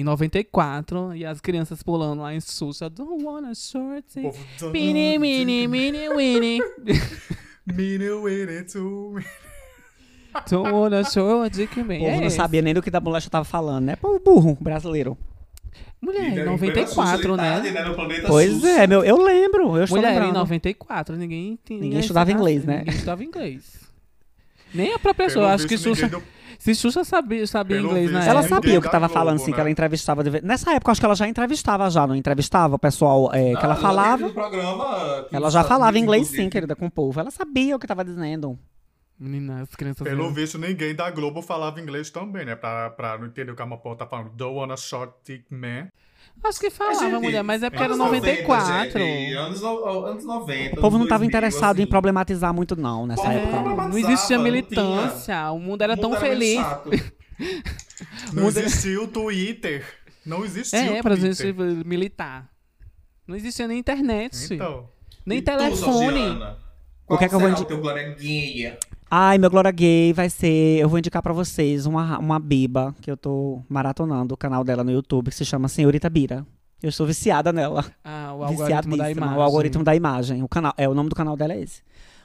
Em 0.00 0.04
94, 0.04 1.14
e 1.14 1.24
as 1.24 1.40
crianças 1.40 1.82
pulando 1.82 2.22
lá 2.22 2.34
em 2.34 2.40
Xuxa. 2.40 2.88
Don't 2.88 3.24
wanna 3.24 3.54
short 3.54 4.04
O 4.18 4.22
povo 4.22 4.38
dança. 4.58 4.70
Mini, 4.72 5.18
mini, 5.18 5.66
mini, 5.68 6.08
winnie. 6.08 6.60
Mini, 7.66 8.08
Winnie, 8.10 8.62
to 8.64 9.12
me. 9.14 9.24
Don't 10.50 10.70
wanna 10.72 11.04
short 11.04 11.54
dick 11.56 11.80
O 11.80 11.84
povo 11.84 11.92
É 11.92 12.16
não 12.20 12.26
esse. 12.26 12.36
sabia 12.36 12.62
nem 12.62 12.72
do 12.74 12.80
que 12.82 12.90
da 12.90 13.00
bolacha 13.00 13.28
tava 13.28 13.44
falando, 13.44 13.84
né? 13.86 13.96
Pô, 13.96 14.18
burro 14.18 14.56
brasileiro. 14.60 15.16
Mulher, 16.00 16.30
em 16.30 16.34
daí, 16.36 16.44
94, 16.44 17.34
plena 17.34 17.60
né? 17.60 17.92
planeta 17.92 18.28
Pois 18.28 18.62
é, 18.64 18.86
meu, 18.86 19.02
eu 19.04 19.16
lembro, 19.20 19.76
eu 19.76 19.86
Mulher, 19.88 20.12
em 20.12 20.14
lembrando. 20.14 20.34
94, 20.34 21.16
ninguém... 21.16 21.58
Ninguém, 21.68 21.98
estudava 21.98 22.30
inglês, 22.30 22.64
né? 22.64 22.78
Ninguém 22.78 22.94
estudava 22.94 23.24
inglês. 23.24 23.80
Nem 24.72 24.92
a 24.94 24.98
própria 24.98 25.26
pessoa. 25.26 25.52
Acho 25.52 25.66
que 25.66 25.76
ninguém 25.76 26.08
deu- 26.08 26.22
Se 26.58 26.74
Xuxa 26.74 27.04
sabia, 27.04 27.46
sabia 27.46 27.76
Pelo 27.76 27.90
inglês 27.90 28.10
visto, 28.10 28.28
Ela 28.28 28.42
sabia 28.42 28.78
o 28.80 28.82
que 28.82 28.90
tava 28.90 29.06
Globo, 29.06 29.14
falando, 29.14 29.36
assim, 29.36 29.50
né? 29.50 29.54
que 29.54 29.60
ela 29.60 29.70
entrevistava. 29.70 30.24
Nessa 30.42 30.72
época, 30.72 30.90
acho 30.90 31.00
que 31.00 31.06
ela 31.06 31.14
já 31.14 31.28
entrevistava, 31.28 31.88
já, 31.88 32.04
não 32.04 32.16
entrevistava 32.16 32.74
o 32.74 32.78
pessoal 32.78 33.30
é, 33.32 33.54
que 33.54 33.64
ela 33.64 33.76
falava. 33.76 34.28
programa, 34.28 35.24
que 35.28 35.36
Ela 35.36 35.50
já 35.50 35.62
falava 35.62 35.96
inglês 35.98 36.26
sim, 36.26 36.50
querida, 36.50 36.74
com 36.74 36.86
o 36.86 36.90
povo. 36.90 37.20
Ela 37.20 37.30
sabia 37.30 37.76
o 37.76 37.78
que 37.78 37.86
tava 37.86 38.04
dizendo. 38.04 38.58
Menina, 39.18 39.62
as 39.62 39.74
crianças... 39.74 40.06
Pelo 40.06 40.30
visto, 40.30 40.58
ninguém 40.58 40.94
da 40.94 41.10
Globo 41.10 41.42
falava 41.42 41.80
inglês 41.80 42.08
também, 42.10 42.44
né? 42.44 42.54
Pra, 42.54 42.90
pra 42.90 43.18
não 43.18 43.26
entender 43.26 43.50
o 43.50 43.56
que 43.56 43.62
a 43.62 43.66
Mapô 43.66 43.94
tá 43.96 44.06
falando. 44.06 44.30
Don't 44.30 44.56
wanna 44.56 44.76
short 44.76 45.12
dick 45.24 45.44
man. 45.52 45.88
Acho 46.44 46.60
que 46.60 46.70
falava, 46.70 47.00
Gente, 47.00 47.20
mulher, 47.20 47.42
mas 47.42 47.64
é 47.64 47.68
porque 47.70 47.82
era 47.82 47.94
anos 47.94 48.06
94. 48.06 48.68
90, 48.68 48.98
gente, 49.00 49.32
anos, 49.34 49.60
no- 49.60 50.04
anos 50.06 50.24
90. 50.24 50.76
O 50.78 50.80
povo 50.80 50.96
não 50.98 51.06
tava 51.08 51.24
2000, 51.24 51.26
interessado 51.26 51.78
em 51.80 51.82
assim. 51.82 51.90
problematizar 51.90 52.54
muito, 52.54 52.76
não, 52.76 53.08
nessa 53.08 53.22
Povo 53.22 53.34
época. 53.34 53.56
não 53.56 53.76
não. 53.76 53.88
não 53.88 53.98
existia 53.98 54.36
não 54.36 54.44
militância, 54.44 55.50
o 55.50 55.58
mundo 55.58 55.82
era 55.82 55.94
O 55.94 55.96
tão 55.96 56.10
mundo 56.10 56.20
meio 56.20 56.32
feliz. 56.32 56.60
chato. 56.60 56.90
Não 58.32 58.44
Muda- 58.44 58.60
existia 58.60 59.00
o 59.02 59.08
Twitter. 59.08 59.84
Não 60.24 60.44
existia 60.44 60.78
É, 60.96 61.00
o 61.00 61.02
pra 61.02 61.14
gente 61.16 61.52
militar. 61.84 62.48
Não 63.26 63.34
existia 63.36 63.66
nem 63.68 63.78
internet, 63.78 64.54
Então, 64.54 64.88
nem 65.26 65.38
E 65.38 65.42
tu, 65.42 65.44
telefone. 65.44 65.98
Georgiana? 66.18 66.58
O 67.08 67.16
que 67.18 67.24
é 67.24 67.28
que 67.28 67.34
eu 67.34 67.40
vou 67.40 67.48
Qual 67.48 68.87
Ai, 69.10 69.38
meu 69.38 69.48
Glória 69.48 69.70
Gay 69.70 70.12
vai 70.12 70.28
ser. 70.28 70.78
Eu 70.78 70.88
vou 70.88 70.98
indicar 70.98 71.22
pra 71.22 71.32
vocês 71.32 71.86
uma, 71.86 72.18
uma 72.18 72.38
biba 72.38 72.94
que 73.00 73.10
eu 73.10 73.16
tô 73.16 73.62
maratonando 73.66 74.34
o 74.34 74.36
canal 74.36 74.62
dela 74.62 74.84
no 74.84 74.90
YouTube, 74.90 75.30
que 75.30 75.36
se 75.36 75.46
chama 75.46 75.66
Senhorita 75.66 76.10
Bira. 76.10 76.46
Eu 76.82 76.90
estou 76.90 77.06
viciada 77.06 77.50
nela. 77.50 77.86
Ah, 78.04 78.34
o 78.34 78.44
algoritmo 78.44 78.96
da 78.96 79.10
imagem. 79.10 79.38
O 79.38 79.40
algoritmo 79.40 79.84
da 79.84 79.96
imagem. 79.96 80.42
O, 80.42 80.48
canal, 80.48 80.74
é, 80.76 80.86
o 80.86 80.94
nome 80.94 81.08
do 81.08 81.14
canal 81.14 81.36
dela 81.36 81.54
é 81.54 81.62
esse. 81.62 81.82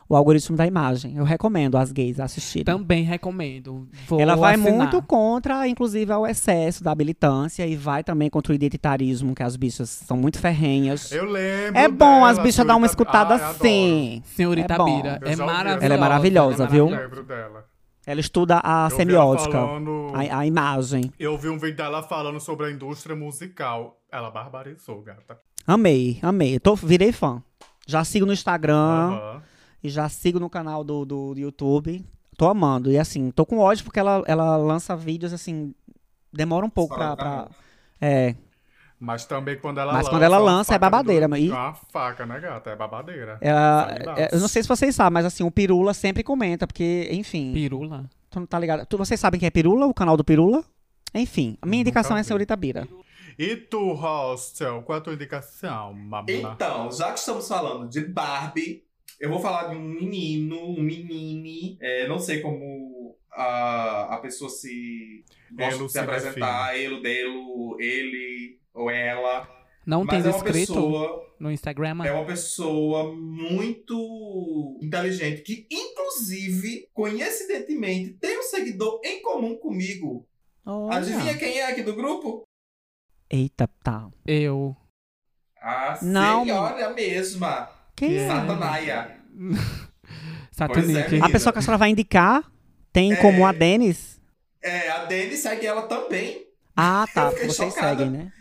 O 0.10 0.16
algoritmo 0.16 0.56
da 0.58 0.68
imagem. 0.68 1.16
Eu 1.18 1.24
recomendo 1.24 1.78
as 1.78 1.91
gays 1.91 2.20
assistirem. 2.20 2.66
Também 2.66 3.04
recomendo. 3.04 3.88
Vou 4.08 4.20
Ela 4.20 4.36
vai 4.36 4.56
assinar. 4.56 4.74
muito 4.74 5.01
contra, 5.01 5.68
inclusive, 5.68 6.12
ao 6.12 6.28
excesso 6.28 6.84
da 6.84 6.93
militância 6.93 7.66
e 7.66 7.76
vai 7.76 8.04
também 8.04 8.30
contra 8.30 8.51
o 8.51 8.56
identitarismo, 8.56 9.34
que 9.34 9.41
as 9.41 9.56
bichas 9.56 9.89
são 9.89 10.18
muito 10.18 10.38
ferrenhas. 10.39 11.12
eu 11.12 11.26
lembro. 11.26 11.80
É 11.80 11.88
bom 11.88 12.26
as 12.26 12.36
dela, 12.36 12.45
bichas 12.47 12.66
dar 12.68 12.76
uma 12.76 12.86
escutada 12.86 13.36
adoro. 13.36 13.49
assim. 13.51 14.22
Senhorita 14.26 14.74
É 14.74 14.78
bom. 14.78 14.86
Bira. 15.01 15.20
É 15.24 15.36
maravilhosa. 15.36 15.86
Ela 15.86 15.93
é 15.93 15.97
maravilhosa, 15.97 16.68
viu? 16.68 16.89
Eu 16.89 16.99
lembro 17.01 17.24
dela. 17.24 17.66
Ela 18.06 18.20
estuda 18.20 18.60
a 18.62 18.88
Eu 18.91 18.97
semiótica, 18.97 19.51
falando- 19.54 20.12
a, 20.14 20.39
a 20.39 20.45
imagem. 20.45 21.10
Eu 21.18 21.38
vi 21.38 21.47
um 21.47 21.58
vídeo 21.58 21.78
dela 21.78 22.04
falando 22.04 22.39
sobre 22.39 22.66
a 22.66 22.72
indústria 22.72 23.16
musical. 23.16 23.97
Ela 24.12 24.30
barbarizou, 24.30 25.01
gata. 25.01 25.38
Amei, 25.66 26.20
amei. 26.22 26.60
Tô, 26.60 26.76
virei 26.76 27.14
fã. 27.14 27.41
Já 27.88 28.04
sigo 28.04 28.26
no 28.26 28.34
Instagram 28.34 28.76
Aham. 28.76 29.41
E 29.84 29.90
já 29.90 30.08
sigo 30.10 30.40
no 30.40 30.50
canal 30.50 30.84
do, 30.84 31.04
do 31.06 31.34
YouTube. 31.38 32.04
Tô 32.38 32.48
amando. 32.48 32.92
E 32.92 32.98
assim, 32.98 33.30
tô 33.32 33.46
com 33.46 33.60
ódio 33.60 33.84
porque 33.84 34.00
ela, 34.00 34.24
ela 34.26 34.58
lança 34.58 34.96
vídeos 34.96 35.34
assim. 35.34 35.74
Demora 36.32 36.66
um 36.66 36.70
pouco 36.70 36.96
pra. 36.96 37.16
pra- 37.16 37.48
é, 38.02 38.36
Mas 39.00 39.26
também 39.26 39.58
quando 39.60 39.80
ela 39.80 39.92
Mas 39.94 40.04
lança. 40.04 40.10
quando 40.10 40.24
ela 40.24 40.38
lança, 40.38 40.74
é 40.74 40.80
babadeira, 40.80 41.28
do- 41.28 41.32
mas- 41.32 41.44
e- 41.44 41.50
Uma 41.50 41.74
faca, 41.74 42.26
né, 42.26 42.40
gata? 42.40 42.70
É 42.72 42.76
babadeira. 42.76 43.38
ela, 43.42 43.96
é, 44.18 44.34
eu 44.34 44.40
não 44.40 44.48
sei 44.48 44.62
se 44.64 44.68
vocês 44.68 44.96
sabem, 44.96 45.14
mas 45.14 45.26
assim, 45.26 45.44
o 45.44 45.52
Pirula 45.52 45.94
sempre 45.94 46.24
comenta, 46.24 46.66
porque, 46.66 47.08
enfim. 47.12 47.52
Pirula. 47.54 48.10
Tu 48.32 48.40
não 48.40 48.48
tá 48.48 48.58
ligado? 48.58 48.86
Tu, 48.88 48.98
vocês 48.98 49.20
sabem 49.20 49.40
quem 49.40 49.48
é 49.48 49.52
Pirula? 49.52 49.86
O 49.86 49.94
canal 49.94 50.18
do 50.18 50.24
Pirula? 50.24 50.64
Enfim, 51.14 51.56
a 51.62 51.66
minha 51.68 51.82
indicação 51.82 52.18
é 52.18 52.22
vi. 52.22 52.28
Senhorita 52.28 52.56
Bira. 52.56 52.88
E 53.38 53.56
tu, 53.56 53.94
Hostel, 53.94 54.82
qual 54.84 54.98
é 54.98 55.00
a 55.00 55.04
tua 55.04 55.14
indicação, 55.14 55.94
mamá? 55.94 56.26
Então, 56.30 56.92
já 56.92 57.12
que 57.12 57.20
estamos 57.20 57.48
falando 57.48 57.88
de 57.88 58.02
Barbie, 58.06 58.84
eu 59.20 59.30
vou 59.30 59.39
falar 59.39 59.70
de 59.70 59.76
um 59.76 59.82
menino, 59.82 60.59
um 60.70 60.82
menine, 60.82 61.78
é, 61.82 62.07
não 62.07 62.20
sei 62.20 62.41
como 62.41 63.18
a, 63.32 64.16
a 64.16 64.18
pessoa 64.18 64.49
se 64.49 65.24
gosta 65.51 65.76
Elo 65.76 65.86
de 65.86 65.91
se 65.91 65.97
se 65.97 66.03
apresentar, 66.03 66.78
ele, 66.78 67.01
dele, 67.01 67.34
ele 67.80 68.59
ou 68.74 68.89
ela. 68.89 69.47
Não 69.86 70.05
tem 70.05 70.20
é 70.20 70.22
uma 70.24 70.32
descrito 70.32 70.74
pessoa, 70.74 71.36
no 71.39 71.51
Instagram? 71.51 72.05
é 72.05 72.11
uma 72.11 72.26
pessoa 72.26 73.14
muito 73.14 74.80
inteligente 74.82 75.41
que, 75.41 75.68
inclusive, 75.70 76.89
coincidentemente, 76.93 78.14
tem 78.14 78.39
um 78.39 78.43
seguidor 78.43 79.01
em 79.03 79.22
comum 79.22 79.57
comigo. 79.57 80.26
Olha. 80.66 80.97
Adivinha 80.97 81.38
quem 81.38 81.59
é 81.59 81.70
aqui 81.70 81.84
do 81.84 81.95
grupo? 81.95 82.43
Eita, 83.30 83.68
tá. 83.84 84.09
Eu. 84.26 84.76
A 85.57 85.99
Não. 86.01 86.43
senhora 86.43 86.89
mesma, 86.93 87.70
Quem 87.96 88.18
é? 88.18 88.28
Satanaia. 88.28 89.18
Satanic. 90.52 91.16
é, 91.16 91.20
A 91.22 91.30
pessoa 91.30 91.54
que 91.54 91.60
a 91.60 91.62
senhora 91.62 91.78
vai 91.78 91.89
indicar 91.89 92.44
tem 92.91 93.12
em 93.12 93.16
comum 93.16 93.46
a 93.46 93.52
Denis? 93.52 94.22
É, 94.62 94.89
a 94.89 95.06
Dani 95.06 95.36
segue 95.36 95.66
ela 95.66 95.84
também. 95.84 96.46
Ah, 96.76 97.06
tá. 97.14 97.30
Vocês 97.30 97.56
chocada. 97.56 97.98
seguem, 97.98 98.10
né? 98.10 98.32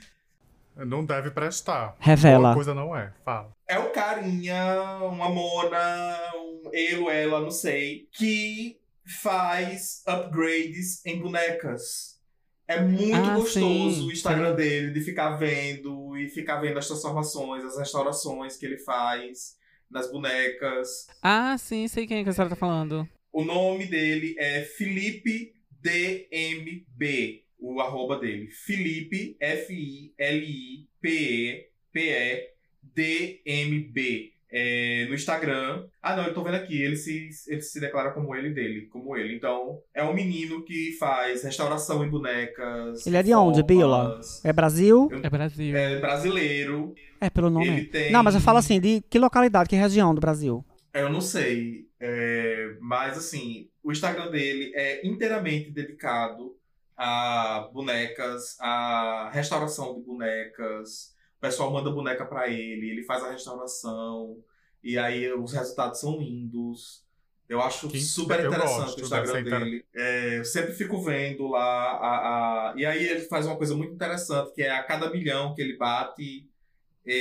Não 0.77 1.05
deve 1.05 1.31
prestar. 1.31 1.97
Revela. 1.99 2.49
Boa 2.49 2.55
coisa 2.55 2.75
não 2.75 2.97
é. 2.97 3.13
Fala. 3.25 3.53
É 3.69 3.79
um 3.79 3.93
carinha, 3.93 4.99
uma 5.03 5.29
mona, 5.29 6.17
um 6.37 6.71
ele, 6.73 7.09
ela, 7.09 7.41
não 7.41 7.51
sei, 7.51 8.09
que 8.13 8.79
faz 9.23 10.03
upgrades 10.07 11.05
em 11.05 11.21
bonecas. 11.21 12.12
É 12.75 12.81
muito 12.83 13.15
Ah, 13.15 13.35
gostoso 13.37 14.01
sim, 14.03 14.07
o 14.09 14.13
Instagram 14.13 14.55
dele, 14.55 14.91
de 14.93 15.01
ficar 15.01 15.31
vendo 15.37 16.17
e 16.17 16.29
ficar 16.29 16.61
vendo 16.61 16.79
as 16.79 16.87
transformações, 16.87 17.65
as 17.65 17.79
restaurações 17.79 18.57
que 18.57 18.67
ele 18.67 18.79
faz 18.79 19.57
nas 19.91 20.11
bonecas. 20.11 21.07
Ah, 21.23 21.57
sim, 21.59 21.87
sei 21.89 22.07
quem 22.07 22.19
é 22.21 22.23
que 22.25 22.31
a 22.31 22.33
senhora 22.33 22.51
tá 22.51 22.57
falando. 22.57 23.09
O 23.33 23.45
nome 23.45 23.87
dele 23.87 24.35
é 24.39 24.63
Felipe 24.63 25.53
DMB, 25.81 27.45
o 27.59 27.81
arroba 27.81 28.19
dele. 28.19 28.49
Felipe, 28.51 29.37
F-I-L-I-P-E-P-E-D-M-B. 32.95 34.32
É, 34.53 35.07
no 35.09 35.15
Instagram. 35.15 35.87
Ah, 36.03 36.15
não, 36.15 36.25
eu 36.25 36.35
tô 36.35 36.43
vendo 36.45 36.57
aqui. 36.57 36.81
Ele 36.81 36.97
se, 36.97 37.31
ele 37.49 37.63
se 37.63 37.81
declara 37.81 38.13
como 38.13 38.35
ele 38.37 38.51
dele, 38.51 38.87
como 38.89 39.17
ele. 39.17 39.35
Então, 39.35 39.79
é 39.95 40.05
um 40.05 40.13
menino 40.13 40.63
que 40.63 40.97
faz 40.99 41.43
restauração 41.43 42.05
em 42.05 42.11
bonecas. 42.11 43.07
Ele 43.07 43.17
é 43.17 43.23
de 43.23 43.33
onde, 43.35 43.63
Biola? 43.63 44.11
formas. 44.11 44.45
É 44.45 44.53
Brasil? 44.53 45.09
É 45.23 45.31
Brasil. 45.31 45.77
É 45.77 46.01
brasileiro. 46.01 46.95
É, 47.21 47.31
pelo 47.31 47.51
nome. 47.51 47.69
Ele 47.69 47.85
tem. 47.87 48.13
Não, 48.13 48.23
mas 48.23 48.35
eu 48.35 48.41
falo 48.41 48.59
assim, 48.59 48.81
de 48.81 49.03
que 49.09 49.19
localidade, 49.19 49.69
que 49.69 49.77
região 49.77 50.15
do 50.15 50.21
Brasil? 50.21 50.65
Eu 50.93 51.09
não 51.09 51.21
sei. 51.21 51.87
É, 52.01 52.77
mas 52.81 53.17
assim, 53.17 53.69
o 53.83 53.93
Instagram 53.93 54.31
dele 54.31 54.73
é 54.75 55.07
inteiramente 55.07 55.71
dedicado 55.71 56.57
a 56.97 57.69
bonecas, 57.73 58.57
a 58.61 59.31
restauração 59.33 59.95
de 59.95 60.03
bonecas. 60.03 61.13
O 61.43 61.45
pessoal 61.45 61.73
manda 61.73 61.91
boneca 61.91 62.25
pra 62.25 62.47
ele, 62.49 62.89
ele 62.89 63.03
faz 63.03 63.25
a 63.25 63.33
restauração. 63.33 64.39
E 64.81 64.97
aí 64.97 65.33
os 65.33 65.53
resultados 65.53 65.99
são 65.99 66.17
lindos. 66.17 67.05
Eu 67.49 67.61
acho 67.61 67.89
Que- 67.89 68.01
super 68.01 68.39
interessante 68.47 68.77
gosto, 68.85 68.99
o 68.99 69.03
Instagram 69.03 69.33
deve 69.43 69.51
ser 69.51 69.65
dele. 69.65 69.85
É, 69.93 70.39
eu 70.39 70.45
sempre 70.45 70.73
fico 70.73 71.03
vendo 71.03 71.49
lá. 71.49 71.65
A, 71.97 72.71
a- 72.71 72.75
E 72.77 72.87
aí 72.87 73.05
ele 73.09 73.23
faz 73.23 73.45
uma 73.45 73.57
coisa 73.57 73.75
muito 73.75 73.93
interessante, 73.93 74.53
que 74.55 74.63
é 74.63 74.71
a 74.71 74.85
cada 74.85 75.11
milhão 75.11 75.53
que 75.53 75.61
ele 75.61 75.77
bate, 75.77 76.49
é, 77.05 77.13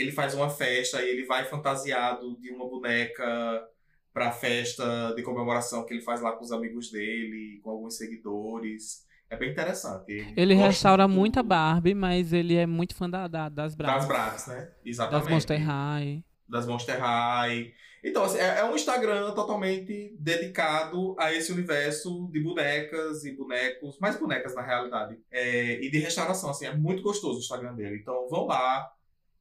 ele 0.00 0.12
faz 0.12 0.32
uma 0.32 0.48
festa 0.48 1.02
e 1.02 1.10
ele 1.10 1.26
vai 1.26 1.44
fantasiado 1.44 2.38
de 2.40 2.50
uma 2.50 2.66
boneca 2.66 3.68
pra 4.14 4.32
festa 4.32 5.12
de 5.14 5.22
comemoração 5.22 5.84
que 5.84 5.92
ele 5.92 6.00
faz 6.00 6.22
lá 6.22 6.32
com 6.32 6.42
os 6.42 6.52
amigos 6.52 6.90
dele, 6.90 7.60
com 7.62 7.68
alguns 7.68 7.98
seguidores. 7.98 9.06
É 9.30 9.36
bem 9.36 9.50
interessante. 9.50 10.12
Ele 10.36 10.54
Gosto 10.54 10.66
restaura 10.66 11.06
muito 11.06 11.18
muita 11.18 11.42
Barbie, 11.42 11.94
mas 11.94 12.32
ele 12.32 12.54
é 12.54 12.66
muito 12.66 12.94
fã 12.94 13.08
da, 13.10 13.28
da- 13.28 13.48
das 13.48 13.74
Das 13.74 13.76
Bravas. 13.76 14.06
Bratz, 14.06 14.46
né? 14.46 14.70
Exatamente. 14.84 15.22
Das 15.24 15.32
Monster 15.32 15.66
High. 15.66 16.24
das 16.48 16.66
Monster 16.66 16.98
High. 16.98 17.72
Então, 18.02 18.22
assim, 18.24 18.38
é, 18.38 18.60
é 18.60 18.64
um 18.64 18.74
Instagram 18.76 19.32
totalmente 19.34 20.16
dedicado 20.18 21.14
a 21.18 21.34
esse 21.34 21.52
universo 21.52 22.28
de 22.32 22.40
bonecas 22.40 23.24
e 23.24 23.32
bonecos, 23.32 23.98
mais 23.98 24.16
bonecas 24.18 24.54
na 24.54 24.62
realidade, 24.62 25.18
é, 25.30 25.84
e 25.84 25.90
de 25.90 25.98
restauração, 25.98 26.48
assim, 26.50 26.64
é 26.64 26.74
muito 26.74 27.02
gostoso 27.02 27.36
o 27.38 27.40
Instagram 27.40 27.74
dele. 27.74 27.98
Então, 28.00 28.28
vão 28.30 28.46
lá, 28.46 28.88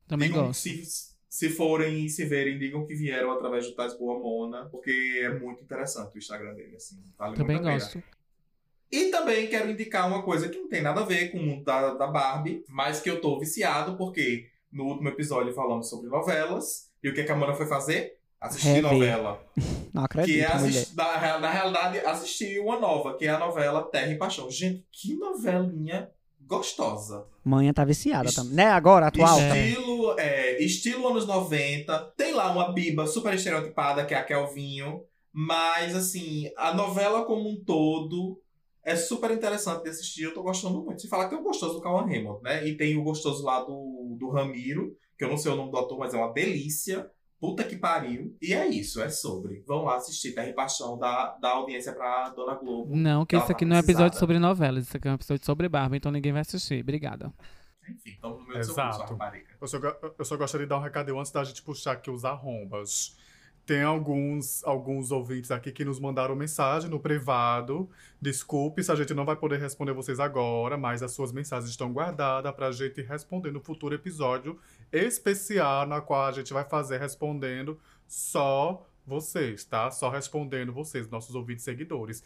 Também 0.07 0.27
digam 0.29 0.47
gosto. 0.47 0.59
se, 0.59 0.83
se 1.29 1.49
forem 1.51 2.05
e 2.05 2.09
se 2.09 2.25
verem, 2.25 2.57
digam 2.57 2.85
que 2.85 2.95
vieram 2.95 3.31
através 3.31 3.67
do 3.67 3.75
Tais 3.75 3.97
Boa 3.97 4.19
Mona, 4.19 4.65
porque 4.65 5.21
é 5.21 5.29
muito 5.37 5.63
interessante 5.63 6.15
o 6.15 6.17
Instagram 6.17 6.55
dele, 6.55 6.75
assim, 6.75 6.97
vale 7.17 7.35
Também 7.37 7.57
muito 7.57 7.69
a 7.69 7.71
pena. 7.77 8.03
E 8.91 9.05
também 9.11 9.47
quero 9.47 9.69
indicar 9.69 10.07
uma 10.07 10.21
coisa 10.23 10.47
que 10.49 10.57
não 10.57 10.69
tem 10.69 10.81
nada 10.81 11.01
a 11.01 11.05
ver 11.05 11.29
com 11.31 11.37
o 11.39 11.43
mundo 11.43 11.63
da, 11.63 11.93
da 11.93 12.07
Barbie, 12.07 12.63
mas 12.69 12.99
que 13.01 13.09
eu 13.09 13.19
tô 13.19 13.37
viciado, 13.39 13.97
porque 13.97 14.47
no 14.71 14.85
último 14.85 15.09
episódio 15.09 15.53
falamos 15.53 15.89
sobre 15.89 16.09
novelas. 16.09 16.89
E 17.03 17.09
o 17.09 17.13
que, 17.13 17.23
que 17.23 17.31
a 17.31 17.35
Mana 17.35 17.53
foi 17.53 17.65
fazer? 17.67 18.17
Assistir 18.39 18.67
Rever. 18.81 18.91
novela. 18.93 19.43
Não 19.93 20.03
Que 20.03 20.19
acredito, 20.19 20.43
é 20.43 20.55
mulher. 20.55 20.69
assistir, 20.69 20.95
na, 20.95 21.39
na 21.39 21.49
realidade, 21.49 21.99
assistir 21.99 22.59
uma 22.59 22.79
nova, 22.79 23.15
que 23.17 23.25
é 23.25 23.29
a 23.29 23.39
novela 23.39 23.81
Terra 23.83 24.11
e 24.11 24.17
Paixão. 24.17 24.49
Gente, 24.49 24.85
que 24.91 25.15
novelinha 25.15 26.09
gostosa. 26.41 27.25
Manhã 27.43 27.73
tá 27.73 27.83
viciada 27.83 28.29
Ist- 28.29 28.35
também. 28.35 28.55
Né, 28.55 28.65
agora, 28.67 29.07
atual. 29.07 29.37
Estilo, 29.39 30.19
é, 30.19 30.61
estilo 30.63 31.07
anos 31.09 31.25
90. 31.27 32.13
Tem 32.15 32.33
lá 32.33 32.51
uma 32.51 32.71
biba 32.73 33.05
super 33.05 33.33
estereotipada, 33.33 34.05
que 34.05 34.13
é 34.13 34.17
a 34.17 34.23
Kelvinho. 34.23 35.03
Mas, 35.33 35.95
assim, 35.95 36.49
a 36.57 36.73
novela 36.73 37.25
como 37.25 37.49
um 37.49 37.55
todo 37.63 38.39
é 38.87 38.95
super 38.95 39.29
interessante 39.31 39.83
de 39.83 39.89
assistir. 39.89 40.23
Eu 40.23 40.33
tô 40.33 40.41
gostando 40.41 40.81
muito. 40.81 41.01
Se 41.01 41.09
falar 41.09 41.25
que 41.25 41.31
tem 41.31 41.39
o 41.39 41.43
gostoso 41.43 41.73
do 41.73 41.81
Cauan 41.81 42.05
Raymond, 42.05 42.41
né? 42.41 42.65
E 42.65 42.77
tem 42.77 42.97
o 42.97 43.03
gostoso 43.03 43.43
lá 43.43 43.61
do, 43.61 44.15
do 44.17 44.29
Ramiro, 44.29 44.95
que 45.17 45.25
eu 45.25 45.29
não 45.29 45.35
sei 45.37 45.51
o 45.51 45.57
nome 45.57 45.71
do 45.71 45.77
ator, 45.77 45.99
mas 45.99 46.13
é 46.13 46.17
uma 46.17 46.31
delícia. 46.31 47.11
Puta 47.37 47.65
que 47.65 47.75
pariu. 47.75 48.35
E 48.41 48.53
é 48.53 48.65
isso, 48.65 49.01
é 49.01 49.09
sobre. 49.09 49.61
Vão 49.67 49.83
lá 49.83 49.97
assistir 49.97 50.31
Terra 50.31 50.47
e 50.47 50.53
Paixão, 50.53 50.97
da, 50.97 51.37
da 51.37 51.49
audiência 51.49 51.91
pra 51.91 52.29
Dona 52.29 52.55
Globo. 52.55 52.95
Não, 52.95 53.25
que 53.25 53.35
isso 53.35 53.45
tá 53.45 53.51
aqui 53.51 53.65
não 53.65 53.75
é 53.75 53.79
episódio 53.79 54.17
sobre 54.17 54.39
novelas, 54.39 54.85
isso 54.85 54.95
aqui 54.95 55.07
é 55.07 55.11
um 55.11 55.15
episódio 55.15 55.45
sobre 55.45 55.67
Barbie, 55.69 55.97
então 55.97 56.11
ninguém 56.11 56.31
vai 56.31 56.41
assistir. 56.41 56.81
Obrigada. 56.81 57.31
Enfim, 57.87 58.11
estamos 58.11 58.39
no 58.39 58.47
meio 58.47 58.59
do 58.59 58.65
seu 58.65 58.73
Exato. 58.73 58.97
curso, 58.97 59.13
rapariga. 59.13 59.49
Eu 59.61 59.67
só, 59.67 59.77
eu 60.17 60.25
só 60.25 60.37
gostaria 60.37 60.65
de 60.65 60.69
dar 60.69 60.77
um 60.77 60.81
recado 60.81 61.19
antes 61.19 61.31
da 61.31 61.43
gente 61.43 61.61
puxar 61.61 61.91
aqui 61.91 62.09
os 62.09 62.23
arrombas. 62.25 63.15
Tem 63.67 63.83
alguns, 63.83 64.63
alguns 64.63 65.11
ouvintes 65.11 65.51
aqui 65.51 65.73
que 65.73 65.83
nos 65.83 65.99
mandaram 65.99 66.33
mensagem 66.37 66.89
no 66.89 67.01
privado. 67.01 67.89
Desculpe 68.21 68.81
se 68.81 68.89
a 68.89 68.95
gente 68.95 69.13
não 69.13 69.25
vai 69.25 69.35
poder 69.35 69.59
responder 69.59 69.91
vocês 69.91 70.21
agora, 70.21 70.77
mas 70.77 71.03
as 71.03 71.11
suas 71.11 71.33
mensagens 71.33 71.69
estão 71.69 71.91
guardadas 71.91 72.55
pra 72.55 72.71
gente 72.71 73.01
responder 73.01 73.51
no 73.51 73.59
futuro 73.59 73.93
episódio 73.93 74.57
especial, 74.89 75.85
na 75.85 75.99
qual 75.99 76.27
a 76.27 76.31
gente 76.31 76.53
vai 76.53 76.63
fazer 76.63 76.97
respondendo 76.97 77.77
só 78.07 78.87
vocês, 79.05 79.65
tá? 79.65 79.91
Só 79.91 80.09
respondendo 80.09 80.71
vocês, 80.71 81.09
nossos 81.09 81.35
ouvintes 81.35 81.65
seguidores. 81.65 82.23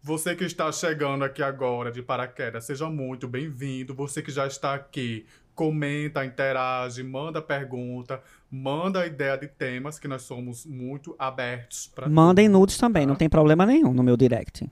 Você 0.00 0.36
que 0.36 0.44
está 0.44 0.70
chegando 0.70 1.24
aqui 1.24 1.42
agora 1.42 1.90
de 1.90 2.02
paraquedas, 2.02 2.66
seja 2.66 2.88
muito 2.88 3.26
bem-vindo. 3.26 3.94
Você 3.94 4.22
que 4.22 4.30
já 4.30 4.46
está 4.46 4.74
aqui, 4.74 5.26
comenta, 5.54 6.24
interage, 6.24 7.02
manda 7.02 7.40
pergunta, 7.40 8.20
manda 8.50 9.06
ideia 9.06 9.36
de 9.36 9.46
temas, 9.48 9.98
que 9.98 10.08
nós 10.08 10.22
somos 10.22 10.66
muito 10.66 11.14
abertos 11.18 11.90
para 11.94 12.08
Mandem 12.08 12.48
nudes 12.48 12.76
também, 12.76 13.06
não 13.06 13.14
tem 13.14 13.28
problema 13.28 13.64
nenhum 13.64 13.92
no 13.92 14.02
meu 14.02 14.16
direct. 14.16 14.68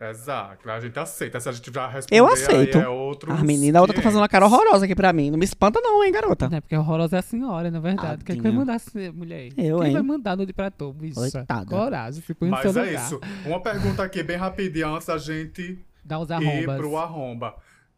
Exato, 0.00 0.68
a 0.68 0.80
gente 0.80 0.98
aceita. 0.98 1.38
Se 1.40 1.48
a 1.48 1.52
gente 1.52 1.72
já 1.72 1.86
responder, 1.86 2.18
Eu 2.18 2.26
aí 2.26 2.32
aceito. 2.32 2.76
é 2.78 2.88
outro. 2.88 3.32
A 3.32 3.42
menina, 3.42 3.78
a 3.78 3.80
outra 3.80 3.96
tá 3.96 4.02
fazendo 4.02 4.20
uma 4.20 4.28
cara 4.28 4.44
horrorosa 4.44 4.84
aqui 4.84 4.94
pra 4.94 5.12
mim. 5.12 5.30
Não 5.30 5.38
me 5.38 5.44
espanta 5.44 5.80
não, 5.80 6.02
hein, 6.04 6.12
garota. 6.12 6.50
É 6.52 6.60
porque 6.60 6.76
horrorosa 6.76 7.16
é 7.16 7.18
a 7.20 7.22
senhora, 7.22 7.70
na 7.70 7.80
verdade. 7.80 8.24
Quem 8.24 8.34
é 8.34 8.36
que 8.36 8.42
vai 8.42 8.52
mandar 8.52 8.74
essa 8.74 8.90
mulher? 9.12 9.48
Eu, 9.56 9.78
Quem 9.78 9.86
hein? 9.86 9.92
vai 9.94 10.02
mandar 10.02 10.36
nude 10.36 10.52
pra 10.52 10.70
tu, 10.70 10.92
bicha? 10.92 11.14
Coitada. 11.14 11.64
Coragem, 11.66 12.22
no 12.40 12.48
Mas 12.50 12.64
é 12.64 12.68
lugar. 12.68 12.92
isso. 12.92 13.20
Uma 13.46 13.60
pergunta 13.60 14.02
aqui 14.02 14.22
bem 14.22 14.36
rapidinha 14.36 14.88
antes 14.88 15.06
da 15.06 15.16
gente 15.16 15.78
Dá 16.04 16.18
os 16.18 16.28
ir 16.28 16.34
arrombas. 16.34 16.76
pro 16.76 16.96
arromba. 16.98 17.54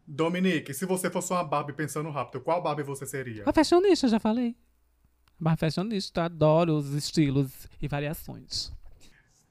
Dominique, 0.07 0.73
se 0.73 0.85
você 0.85 1.09
fosse 1.09 1.33
uma 1.33 1.43
Barbie 1.43 1.73
pensando 1.73 2.09
rápido, 2.09 2.39
qual 2.41 2.61
Barbie 2.61 2.83
você 2.83 3.05
seria? 3.05 3.43
A 3.45 3.51
fashionista, 3.51 4.07
já 4.07 4.19
falei. 4.19 4.55
Barra 5.37 5.57
fashionista, 5.57 6.23
adoro 6.23 6.77
os 6.77 6.93
estilos 6.93 7.67
e 7.81 7.87
variações. 7.87 8.71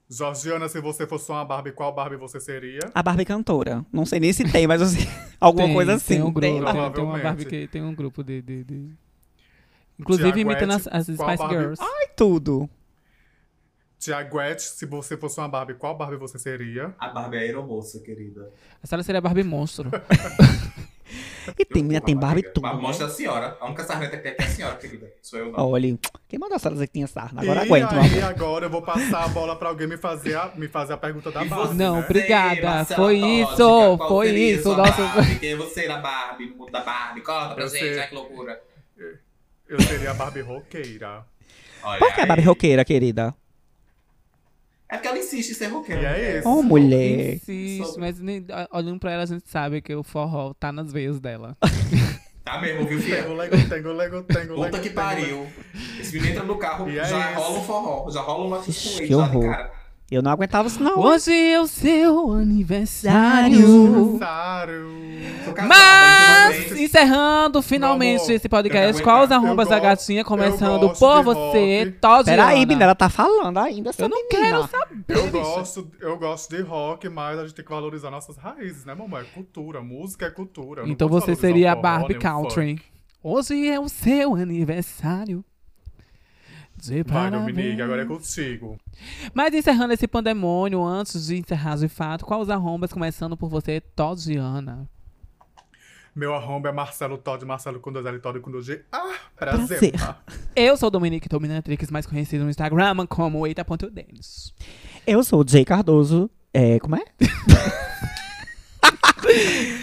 Georgiana, 0.09 0.67
se 0.67 0.81
você 0.81 1.05
fosse 1.05 1.29
uma 1.31 1.45
Barbie, 1.45 1.73
qual 1.73 1.93
Barbie 1.93 2.15
você 2.15 2.39
seria? 2.39 2.79
A 2.93 3.03
Barbie 3.03 3.25
cantora. 3.25 3.85
Não 3.91 4.05
sei 4.05 4.19
nem 4.19 4.33
se 4.33 4.49
tem, 4.51 4.65
mas 4.65 4.81
eu 4.81 4.87
sei. 4.87 5.05
Alguma 5.39 5.65
Tem- 5.65 5.73
coisa 5.75 5.93
assim. 5.93 6.15
Tem 6.15 6.21
um 6.23 6.31
grupo, 6.31 6.39
Tem, 6.41 6.53
tem, 6.93 7.03
uma. 7.03 7.19
Barbie 7.19 7.45
que 7.45 7.67
tem 7.67 7.83
um 7.83 7.93
grupo 7.93 8.23
de. 8.23 8.41
de, 8.41 8.63
de- 8.63 8.89
Inclusive 9.99 10.39
imitando 10.39 10.73
as, 10.73 10.87
as 10.87 11.03
Spice 11.05 11.17
Barbie? 11.17 11.55
Girls. 11.55 11.81
Ai, 11.83 12.07
tudo. 12.15 12.69
Tiaguete, 13.99 14.61
se 14.61 14.85
você 14.85 15.17
fosse 15.17 15.39
uma 15.39 15.47
Barbie, 15.47 15.73
qual 15.73 15.97
Barbie 15.97 16.17
você 16.17 16.37
seria? 16.37 16.93
A 16.99 17.09
Barbie 17.09 17.37
é 17.37 17.39
aeromoça, 17.41 17.99
querida. 17.99 18.51
A 18.81 18.87
senhora 18.87 19.03
seria 19.03 19.21
Barbie 19.21 19.43
Monstro. 19.43 19.89
E 21.57 21.63
tem, 21.63 21.81
menina, 21.81 22.01
tem 22.01 22.15
Barbie 22.15 22.43
tudo. 22.43 22.61
Barbie 22.63 22.81
né? 22.81 22.83
mostra 22.87 23.05
a 23.07 23.09
senhora. 23.09 23.57
A 23.61 23.65
única 23.67 23.81
sarneta 23.85 24.17
que 24.17 24.23
tem 24.23 24.31
aqui 24.33 24.41
é 24.43 24.45
a 24.45 24.49
senhora, 24.49 24.75
querida. 24.75 25.09
Sou 25.21 25.39
eu, 25.39 25.49
não. 25.53 25.71
Olha, 25.71 25.97
quem 26.27 26.37
mandou 26.37 26.57
a 26.57 26.59
senhora 26.59 26.75
dizer 26.75 26.87
que 26.87 26.93
tinha 26.93 27.07
sarna? 27.07 27.41
Agora 27.41 27.61
e 27.61 27.65
aguento, 27.65 27.91
amor. 27.93 28.23
agora 28.25 28.65
eu 28.65 28.69
vou 28.69 28.81
passar 28.81 29.23
a 29.23 29.27
bola 29.29 29.55
pra 29.55 29.69
alguém 29.69 29.87
me 29.87 29.95
fazer 29.95 30.35
a, 30.35 30.51
me 30.55 30.67
fazer 30.67 30.91
a 30.93 30.97
pergunta 30.97 31.31
da 31.31 31.45
E 31.45 31.47
Barbie. 31.47 31.75
Não, 31.75 31.95
né? 31.95 32.03
obrigada. 32.03 32.83
Foi 32.85 33.19
Tóxica, 33.21 33.53
isso, 33.53 33.97
foi 34.09 34.29
isso, 34.31 34.75
nossa- 34.75 35.01
Barbie? 35.07 35.39
Quem 35.39 35.51
é 35.51 35.55
você 35.55 35.87
na 35.87 35.97
Barbie, 35.99 36.49
no 36.49 36.57
mundo 36.57 36.71
da 36.71 36.81
Barbie? 36.81 37.21
Conta 37.21 37.55
pra 37.55 37.63
Eu 37.63 37.69
gente, 37.69 37.79
sei. 37.79 37.99
ai 37.99 38.07
que 38.09 38.15
loucura. 38.15 38.61
Eu 39.69 39.81
seria 39.81 40.11
a 40.11 40.13
Barbie 40.13 40.41
roqueira. 40.41 41.25
Olha 41.81 41.99
Por 41.99 42.13
que 42.13 42.21
a. 42.21 42.25
Barbie 42.25 42.43
roqueira, 42.43 42.83
querida? 42.83 43.33
É 44.89 44.95
porque 44.95 45.07
ela 45.07 45.17
insiste 45.17 45.49
em 45.51 45.53
ser 45.53 45.67
roqueira. 45.67 46.01
E 46.01 46.05
é 46.05 46.09
né? 46.33 46.39
isso. 46.39 46.49
Ô, 46.49 46.63
mulher. 46.63 47.35
Insiste, 47.35 47.85
Sobre- 47.85 48.01
mas 48.01 48.19
nem- 48.19 48.45
olhando 48.71 48.99
pra 48.99 49.11
ela, 49.11 49.23
a 49.23 49.25
gente 49.25 49.49
sabe 49.49 49.81
que 49.81 49.93
o 49.93 50.01
forró 50.03 50.53
tá 50.53 50.71
nas 50.71 50.91
veias 50.93 51.19
dela. 51.19 51.57
Tá 52.47 52.61
mesmo, 52.61 52.85
viu, 52.87 52.97
Tengo, 52.97 53.01
filha? 53.01 53.27
lego, 53.33 53.69
tengo, 53.69 53.91
lego, 53.91 54.23
tengo, 54.23 54.47
Puta 54.55 54.61
lego, 54.61 54.77
que 54.77 54.83
tengo, 54.83 54.95
pariu. 54.95 55.47
Esse 55.99 56.13
menino 56.13 56.31
entra 56.31 56.43
no 56.45 56.57
carro, 56.57 56.89
E 56.89 56.97
é 56.97 57.03
já 57.03 57.31
isso. 57.33 57.41
rola 57.41 57.59
um 57.59 57.63
forró. 57.63 58.09
Já 58.09 58.21
rola 58.21 58.45
uma 58.47 58.63
suíte 58.63 59.03
que 59.05 59.13
lá 59.13 59.27
de 59.27 59.35
horror. 59.35 59.51
cara. 59.51 59.71
Eu 60.09 60.21
não 60.21 60.31
aguentava 60.31 60.69
isso, 60.69 60.81
não. 60.81 60.99
Hoje 60.99 61.33
é 61.33 61.59
o 61.59 61.67
seu 61.67 62.31
aniversário. 62.31 64.17
Sário. 64.17 64.87
Sou 65.43 65.53
casada, 65.53 65.67
Mas, 65.75 66.71
encerrando 66.79 67.61
finalmente 67.61 68.21
amor, 68.21 68.31
esse 68.31 68.47
podcast, 68.47 69.03
qual 69.03 69.25
os 69.25 69.31
arrombas 69.33 69.67
da 69.67 69.77
gatinha, 69.77 70.23
começando 70.23 70.93
por 70.97 71.23
você. 71.23 71.93
Todiana. 71.99 72.23
Peraí, 72.43 72.59
menina, 72.59 72.85
ela 72.85 72.95
tá 72.95 73.09
falando 73.09 73.57
ainda, 73.57 73.89
essa 73.89 74.03
Eu 74.03 74.07
não 74.07 74.17
menina. 74.29 74.45
quero 74.49 74.67
saber. 74.69 75.03
Eu 75.09 75.29
gosto, 75.29 75.91
eu 75.99 76.17
gosto 76.17 76.55
de 76.55 76.61
rock, 76.61 77.09
mas 77.09 77.39
a 77.39 77.41
gente 77.41 77.55
tem 77.55 77.65
que 77.65 77.71
valorizar 77.71 78.09
nossas 78.09 78.37
raízes, 78.37 78.85
né, 78.85 78.95
mamãe? 78.95 79.23
É 79.23 79.25
cultura, 79.25 79.81
música 79.81 80.27
é 80.27 80.29
cultura. 80.31 80.83
Então 80.87 81.09
você 81.09 81.35
seria 81.35 81.73
a 81.73 81.75
Barbie 81.75 82.15
Country. 82.17 82.81
Hoje 83.21 83.67
é 83.67 83.77
o 83.77 83.89
seu 83.89 84.35
aniversário. 84.35 85.43
Funk. 86.79 87.03
Vai. 87.11 87.31
Dominique, 87.31 87.81
agora 87.81 88.03
é 88.03 88.05
contigo. 88.05 88.77
Mas 89.33 89.53
encerrando 89.53 89.93
esse 89.93 90.07
pandemônio, 90.07 90.83
antes 90.83 91.27
de 91.27 91.37
encerrar 91.37 91.77
de 91.77 91.87
fato, 91.87 92.25
qual 92.25 92.41
os 92.41 92.49
arrombas, 92.49 92.91
começando 92.93 93.35
por 93.35 93.49
você, 93.49 93.81
Todiana? 93.81 94.87
Meu 96.15 96.33
arromba 96.33 96.69
é 96.69 96.71
Marcelo 96.71 97.15
Todd, 97.15 97.45
Marcelo 97.45 97.79
com 97.79 97.91
dois 97.91 98.03
L, 98.03 98.17
Todd 98.19 98.39
com 98.39 98.49
dois 98.49 98.65
G. 98.65 98.83
Ah, 98.91 99.13
prazer. 99.35 99.67
Prazer. 99.67 99.91
tá? 99.91 100.17
Eu 100.55 100.75
sou 100.75 100.89
Dominique 100.89 101.29
Dominatrix, 101.29 101.91
mais 101.91 102.07
conhecido 102.07 102.43
no 102.43 102.49
Instagram 102.49 103.05
como 103.05 103.45
eita.denis. 103.45 104.51
Eu 105.05 105.23
sou 105.23 105.43
o 105.43 105.47
Jay 105.47 105.63
Cardoso. 105.63 106.27
É, 106.51 106.79
como 106.79 106.95
é? 106.95 107.03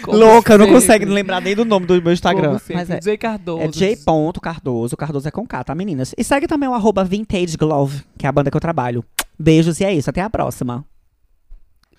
Louca, 0.07 0.57
não 0.57 0.67
consegue 0.67 1.05
lembrar 1.05 1.41
nem 1.41 1.55
do 1.55 1.65
nome 1.65 1.85
do 1.85 2.01
meu 2.01 2.13
Instagram. 2.13 2.59
Mas 2.73 2.89
é, 2.89 2.99
J. 2.99 3.17
Cardoso. 3.17 3.61
é 3.63 3.67
J.Cardoso. 3.67 4.97
Cardoso 4.97 5.27
é 5.27 5.31
com 5.31 5.45
K, 5.45 5.63
tá, 5.63 5.75
meninas? 5.75 6.13
E 6.17 6.23
segue 6.23 6.47
também 6.47 6.69
o 6.69 6.73
arroba 6.73 7.03
Vintage 7.03 7.57
Glove, 7.57 8.03
que 8.17 8.25
é 8.25 8.29
a 8.29 8.31
banda 8.31 8.49
que 8.51 8.57
eu 8.57 8.61
trabalho. 8.61 9.03
Beijos 9.37 9.79
e 9.79 9.85
é 9.85 9.93
isso. 9.93 10.09
Até 10.09 10.21
a 10.21 10.29
próxima. 10.29 10.85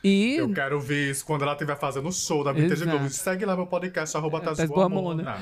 E 0.05 0.37
Eu 0.37 0.53
quero 0.53 0.81
ver 0.81 1.11
isso 1.11 1.25
quando 1.25 1.43
ela 1.43 1.53
estiver 1.53 1.77
fazendo 1.79 2.09
o 2.09 2.13
show 2.13 2.45
da 2.45 2.53
Vintage 2.53 2.83
Exato. 2.83 2.91
Globo. 2.91 3.11
Segue 3.11 3.45
lá 3.45 3.57
meu 3.57 3.67
podcast, 3.67 4.17
arroba 4.17 4.41
Tás 4.41 4.57
Tás 4.59 4.69
Boa 4.69 4.89
Boa 4.89 5.03
Mona. 5.03 5.23
Mona. 5.23 5.37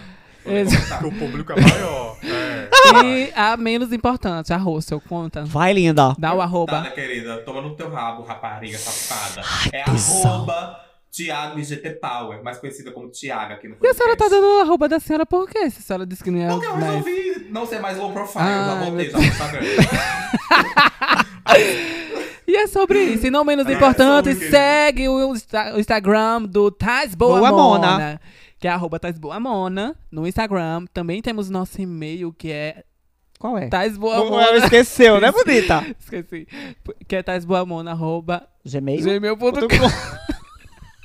Ex- 0.46 0.98
Que 0.98 1.06
o 1.06 1.12
público 1.12 1.52
é 1.52 1.60
maior. 1.60 2.16
É. 2.22 2.68
E 3.04 3.32
a 3.34 3.56
menos 3.56 3.92
importante, 3.92 4.52
a 4.52 4.56
Russell, 4.56 5.00
conta. 5.00 5.44
Vai, 5.44 5.72
linda. 5.72 6.14
Dá 6.18 6.34
o 6.34 6.40
arroba. 6.40 6.82
Tá, 6.82 6.90
querida? 6.90 7.38
Toma 7.38 7.62
no 7.62 7.74
teu 7.74 7.90
rabo, 7.90 8.22
rapariga 8.22 8.76
safada. 8.78 9.42
é 9.72 9.82
tesão. 9.84 10.30
arroba 10.34 10.80
Thiago 11.14 11.58
IGT 11.60 11.90
Power, 12.00 12.42
mais 12.42 12.58
conhecida 12.58 12.90
como 12.90 13.08
Thiago 13.08 13.52
aqui 13.52 13.68
no 13.68 13.74
E 13.74 13.76
a 13.76 13.78
podcast. 13.78 14.02
senhora 14.02 14.16
tá 14.16 14.28
dando 14.28 14.46
o 14.46 14.60
arroba 14.62 14.88
da 14.88 14.98
senhora 14.98 15.24
por 15.24 15.48
quê? 15.48 15.70
Se 15.70 15.78
a 15.78 15.82
senhora 15.82 16.04
disse 16.06 16.24
que 16.24 16.30
não 16.30 16.40
é 16.42 16.48
Porque 16.48 16.66
eu 16.66 16.72
mais... 16.76 16.84
resolvi 16.86 17.46
não 17.50 17.66
ser 17.66 17.78
mais 17.80 17.96
low 17.98 18.12
profile, 18.12 18.42
Ah, 18.44 18.66
já 18.80 18.84
voltei 18.84 19.10
já 19.10 19.18
no 19.18 19.24
Instagram. 19.24 19.60
E 22.46 22.56
é 22.56 22.66
sobre 22.66 23.02
isso. 23.04 23.26
E 23.26 23.30
não 23.30 23.44
menos 23.44 23.66
É 23.66 23.72
importante, 23.72 24.16
sobre, 24.26 24.34
querido. 24.34 24.50
segue 24.50 25.08
o, 25.08 25.32
Insta- 25.34 25.74
o 25.74 25.80
Instagram 25.80 26.42
do 26.42 26.70
Tais 26.70 27.14
Boa, 27.14 27.38
Boa 27.38 27.50
Mona, 27.50 27.90
Mona. 27.92 28.20
Que 28.58 28.68
é 28.68 28.70
arroba 28.70 28.98
Tais 28.98 29.18
Boa 29.18 29.40
Mona 29.40 29.96
no 30.10 30.26
Instagram. 30.26 30.84
Também 30.92 31.22
temos 31.22 31.48
nosso 31.48 31.80
e-mail, 31.80 32.32
que 32.32 32.50
é 32.52 32.82
Qual 33.38 33.56
é? 33.56 33.68
Tais 33.68 33.96
Boa 33.96 34.16
Ela 34.16 34.30
Mona. 34.30 34.56
esqueceu, 34.58 35.20
né, 35.20 35.30
bonita? 35.32 35.84
Esqueci. 35.98 36.46
Que 37.08 37.16
é 37.16 37.22
taisboamona, 37.22 37.92
arroba 37.92 38.46
Gmail? 38.64 39.02
gmail.com. 39.02 40.33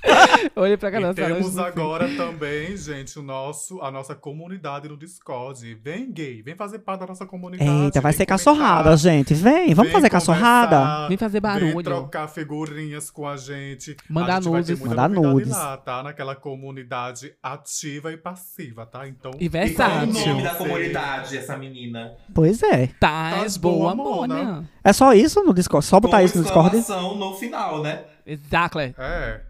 Olhe 0.56 0.78
pra 0.78 0.91
cá, 0.91 0.97
E 0.97 1.02
nossa, 1.02 1.14
temos 1.14 1.58
agora 1.58 2.08
também, 2.16 2.76
gente, 2.78 3.20
o 3.20 3.22
nosso, 3.22 3.82
a 3.82 3.91
nossa 3.91 4.16
comunidade 4.16 4.88
no 4.88 4.97
Discord. 4.97 5.76
Vem, 5.76 6.12
gay, 6.12 6.41
vem 6.41 6.56
fazer 6.56 6.80
parte 6.80 7.02
da 7.02 7.08
nossa 7.08 7.26
comunidade. 7.26 7.70
Eita, 7.70 8.02
vai 8.02 8.12
vem 8.12 8.18
ser 8.18 8.26
comentar, 8.26 8.38
caçorrada, 8.38 8.97
gente. 8.97 9.34
Vem, 9.34 9.74
vamos 9.74 9.91
vem 9.91 9.91
fazer 9.91 10.10
caçorrada? 10.10 11.08
Vem 11.08 11.18
fazer 11.18 11.41
Vem 11.41 11.52
barulho. 11.52 11.84
trocar 11.84 12.28
figurinhas 12.28 13.10
com 13.10 13.28
a 13.28 13.38
gente. 13.38 13.95
Mandar 14.10 14.38
a 14.38 14.41
gente 14.41 14.52
nudes. 14.52 14.80
Mandar 14.80 15.10
nudes. 15.10 15.50
lá, 15.52 15.78
tá? 15.78 16.04
Naquela 16.04 16.36
comunidade 16.36 17.34
ativa 17.41 18.12
e 18.12 18.18
passiva, 18.18 18.86
tá? 18.86 19.08
Então, 19.08 19.32
E 19.39 19.45
E 19.45 19.50
qual 19.74 19.89
é 19.89 20.04
o 20.04 20.06
nome 20.08 20.43
da 20.43 20.56
comunidade, 20.56 21.38
essa 21.38 21.58
menina? 21.58 22.14
Pois 22.34 22.62
é. 22.64 22.88
Tais 23.00 23.36
Tás 23.39 23.58
boa 23.58 23.95
boa 23.95 24.28
mona. 24.28 24.36
mona. 24.43 24.70
É 24.84 24.93
só 24.93 25.14
isso 25.14 25.43
no 25.43 25.54
Discord? 25.54 25.86
Só 25.86 26.00
botar 26.00 26.20
Com 26.20 26.26
isso 26.26 26.38
no 26.38 26.43
Discord? 26.43 26.78
no 27.18 27.34
final, 27.36 27.82
né? 27.82 28.04
Exactly. 28.26 28.93
é. 28.97 29.49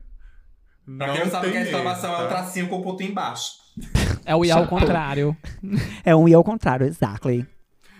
Pra 0.97 1.13
quem 1.13 1.23
não 1.23 1.31
sabe 1.31 1.47
o 1.47 1.51
que 1.51 1.57
é 1.57 1.61
tem 1.61 1.71
exclamação, 1.71 2.13
é 2.13 2.17
um 2.17 2.19
tá? 2.21 2.27
tracinho 2.27 2.67
com 2.67 2.81
ponto 2.81 3.03
embaixo. 3.03 3.53
É 4.25 4.35
o 4.35 4.43
I 4.43 4.51
ao 4.51 4.67
contrário. 4.67 5.35
É 6.03 6.15
um 6.15 6.27
e 6.27 6.33
ao 6.33 6.43
contrário, 6.43 6.85
exactly. 6.85 7.45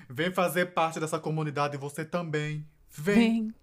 Vem 0.10 0.32
fazer 0.32 0.68
parte 0.68 1.00
dessa 1.00 1.20
comunidade 1.20 1.78
você 1.78 2.04
também. 2.04 2.66
Vem. 2.90 3.16
Vem. 3.16 3.54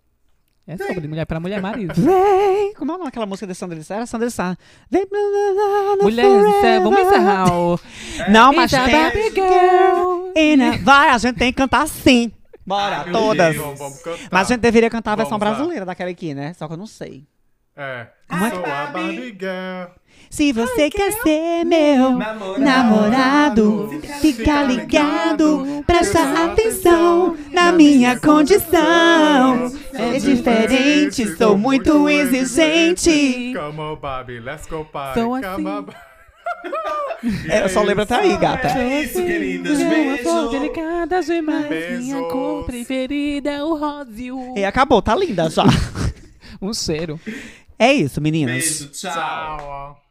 É 0.68 0.76
sobre 0.76 1.06
mulher 1.06 1.24
pra 1.26 1.38
mulher, 1.38 1.62
marido. 1.62 1.94
Vem! 2.00 2.74
Como 2.74 2.90
é 2.90 2.94
o 2.94 2.98
nome 2.98 3.04
daquela 3.04 3.24
música 3.26 3.46
de 3.46 3.54
Sandra 3.54 3.80
Sá? 3.82 3.96
Era 3.96 4.06
Sandra 4.06 4.28
Sá. 4.30 4.56
Vem, 4.90 5.06
blá, 5.06 5.18
blá, 5.20 5.54
blá, 5.54 5.96
no 5.96 6.02
Mulher, 6.02 6.24
forever. 6.24 6.82
vamos 6.82 7.00
encerrar 7.00 7.52
o. 7.52 7.80
Não, 8.30 8.52
mas 8.52 8.74
a 8.74 8.84
tem... 8.84 8.94
baby 8.94 9.30
girl. 9.32 10.82
Vai, 10.82 11.10
a 11.10 11.18
gente 11.18 11.36
tem 11.36 11.52
que 11.52 11.56
cantar 11.56 11.86
sim. 11.86 12.32
Bora, 12.66 12.98
Ai, 12.98 13.04
meu 13.04 13.12
todas. 13.12 13.54
Deus. 13.54 13.64
Vamos, 13.64 13.78
vamos 13.78 14.02
cantar. 14.02 14.28
Mas 14.32 14.50
a 14.50 14.54
gente 14.54 14.60
deveria 14.60 14.90
cantar 14.90 15.12
a 15.12 15.16
versão 15.16 15.38
Vamos 15.38 15.52
lá. 15.52 15.54
brasileira 15.54 15.84
daquela 15.84 16.10
aqui, 16.10 16.34
né? 16.34 16.52
Só 16.54 16.66
que 16.66 16.72
eu 16.74 16.76
não 16.76 16.86
sei. 16.86 17.24
É. 17.76 18.06
Ai, 18.28 18.50
Sou 18.50 18.64
a 18.64 18.86
Barbie. 18.86 19.36
Girl. 19.38 19.90
Se 20.30 20.52
você 20.52 20.90
quer 20.90 21.12
ser 21.12 21.64
meu 21.64 22.12
Namorado. 22.12 22.58
namorado, 22.60 24.00
fica 24.20 24.62
ligado, 24.64 25.84
presta 25.86 26.44
atenção 26.44 27.36
na 27.52 27.70
minha 27.72 28.18
condição. 28.18 29.70
É 29.94 30.18
diferente, 30.18 31.36
sou 31.36 31.56
muito 31.56 32.08
exigente. 32.08 33.54
Come 33.54 33.80
on, 33.80 33.96
Barbie, 33.96 34.40
let's 34.40 34.66
go 34.66 34.84
party. 34.84 35.20
Sou 35.20 35.34
assim. 35.34 35.66
É, 37.48 37.62
eu 37.64 37.68
só 37.68 37.82
lembro 37.82 38.02
até 38.02 38.16
aí, 38.16 38.36
gata. 38.36 38.68
É 38.68 39.02
isso, 39.02 39.22
queridas. 39.22 39.78
Uma 39.78 40.18
flor 40.18 40.50
Beijo. 40.50 40.50
delicada 40.50 41.22
demais. 41.22 41.68
Minha 41.68 42.16
Beijos. 42.16 42.32
cor 42.32 42.64
preferida 42.64 43.50
é 43.50 43.62
o 43.62 43.74
rosa 43.76 44.10
e 44.16 44.32
o... 44.32 44.54
E 44.56 44.64
acabou, 44.64 45.00
tá 45.00 45.14
linda 45.14 45.48
já. 45.48 45.64
Um 46.60 46.72
cheiro. 46.72 47.20
É 47.78 47.92
isso, 47.92 48.20
meninas. 48.20 48.54
Beijo, 48.54 48.88
tchau. 48.90 49.12
Tchau. 49.12 50.05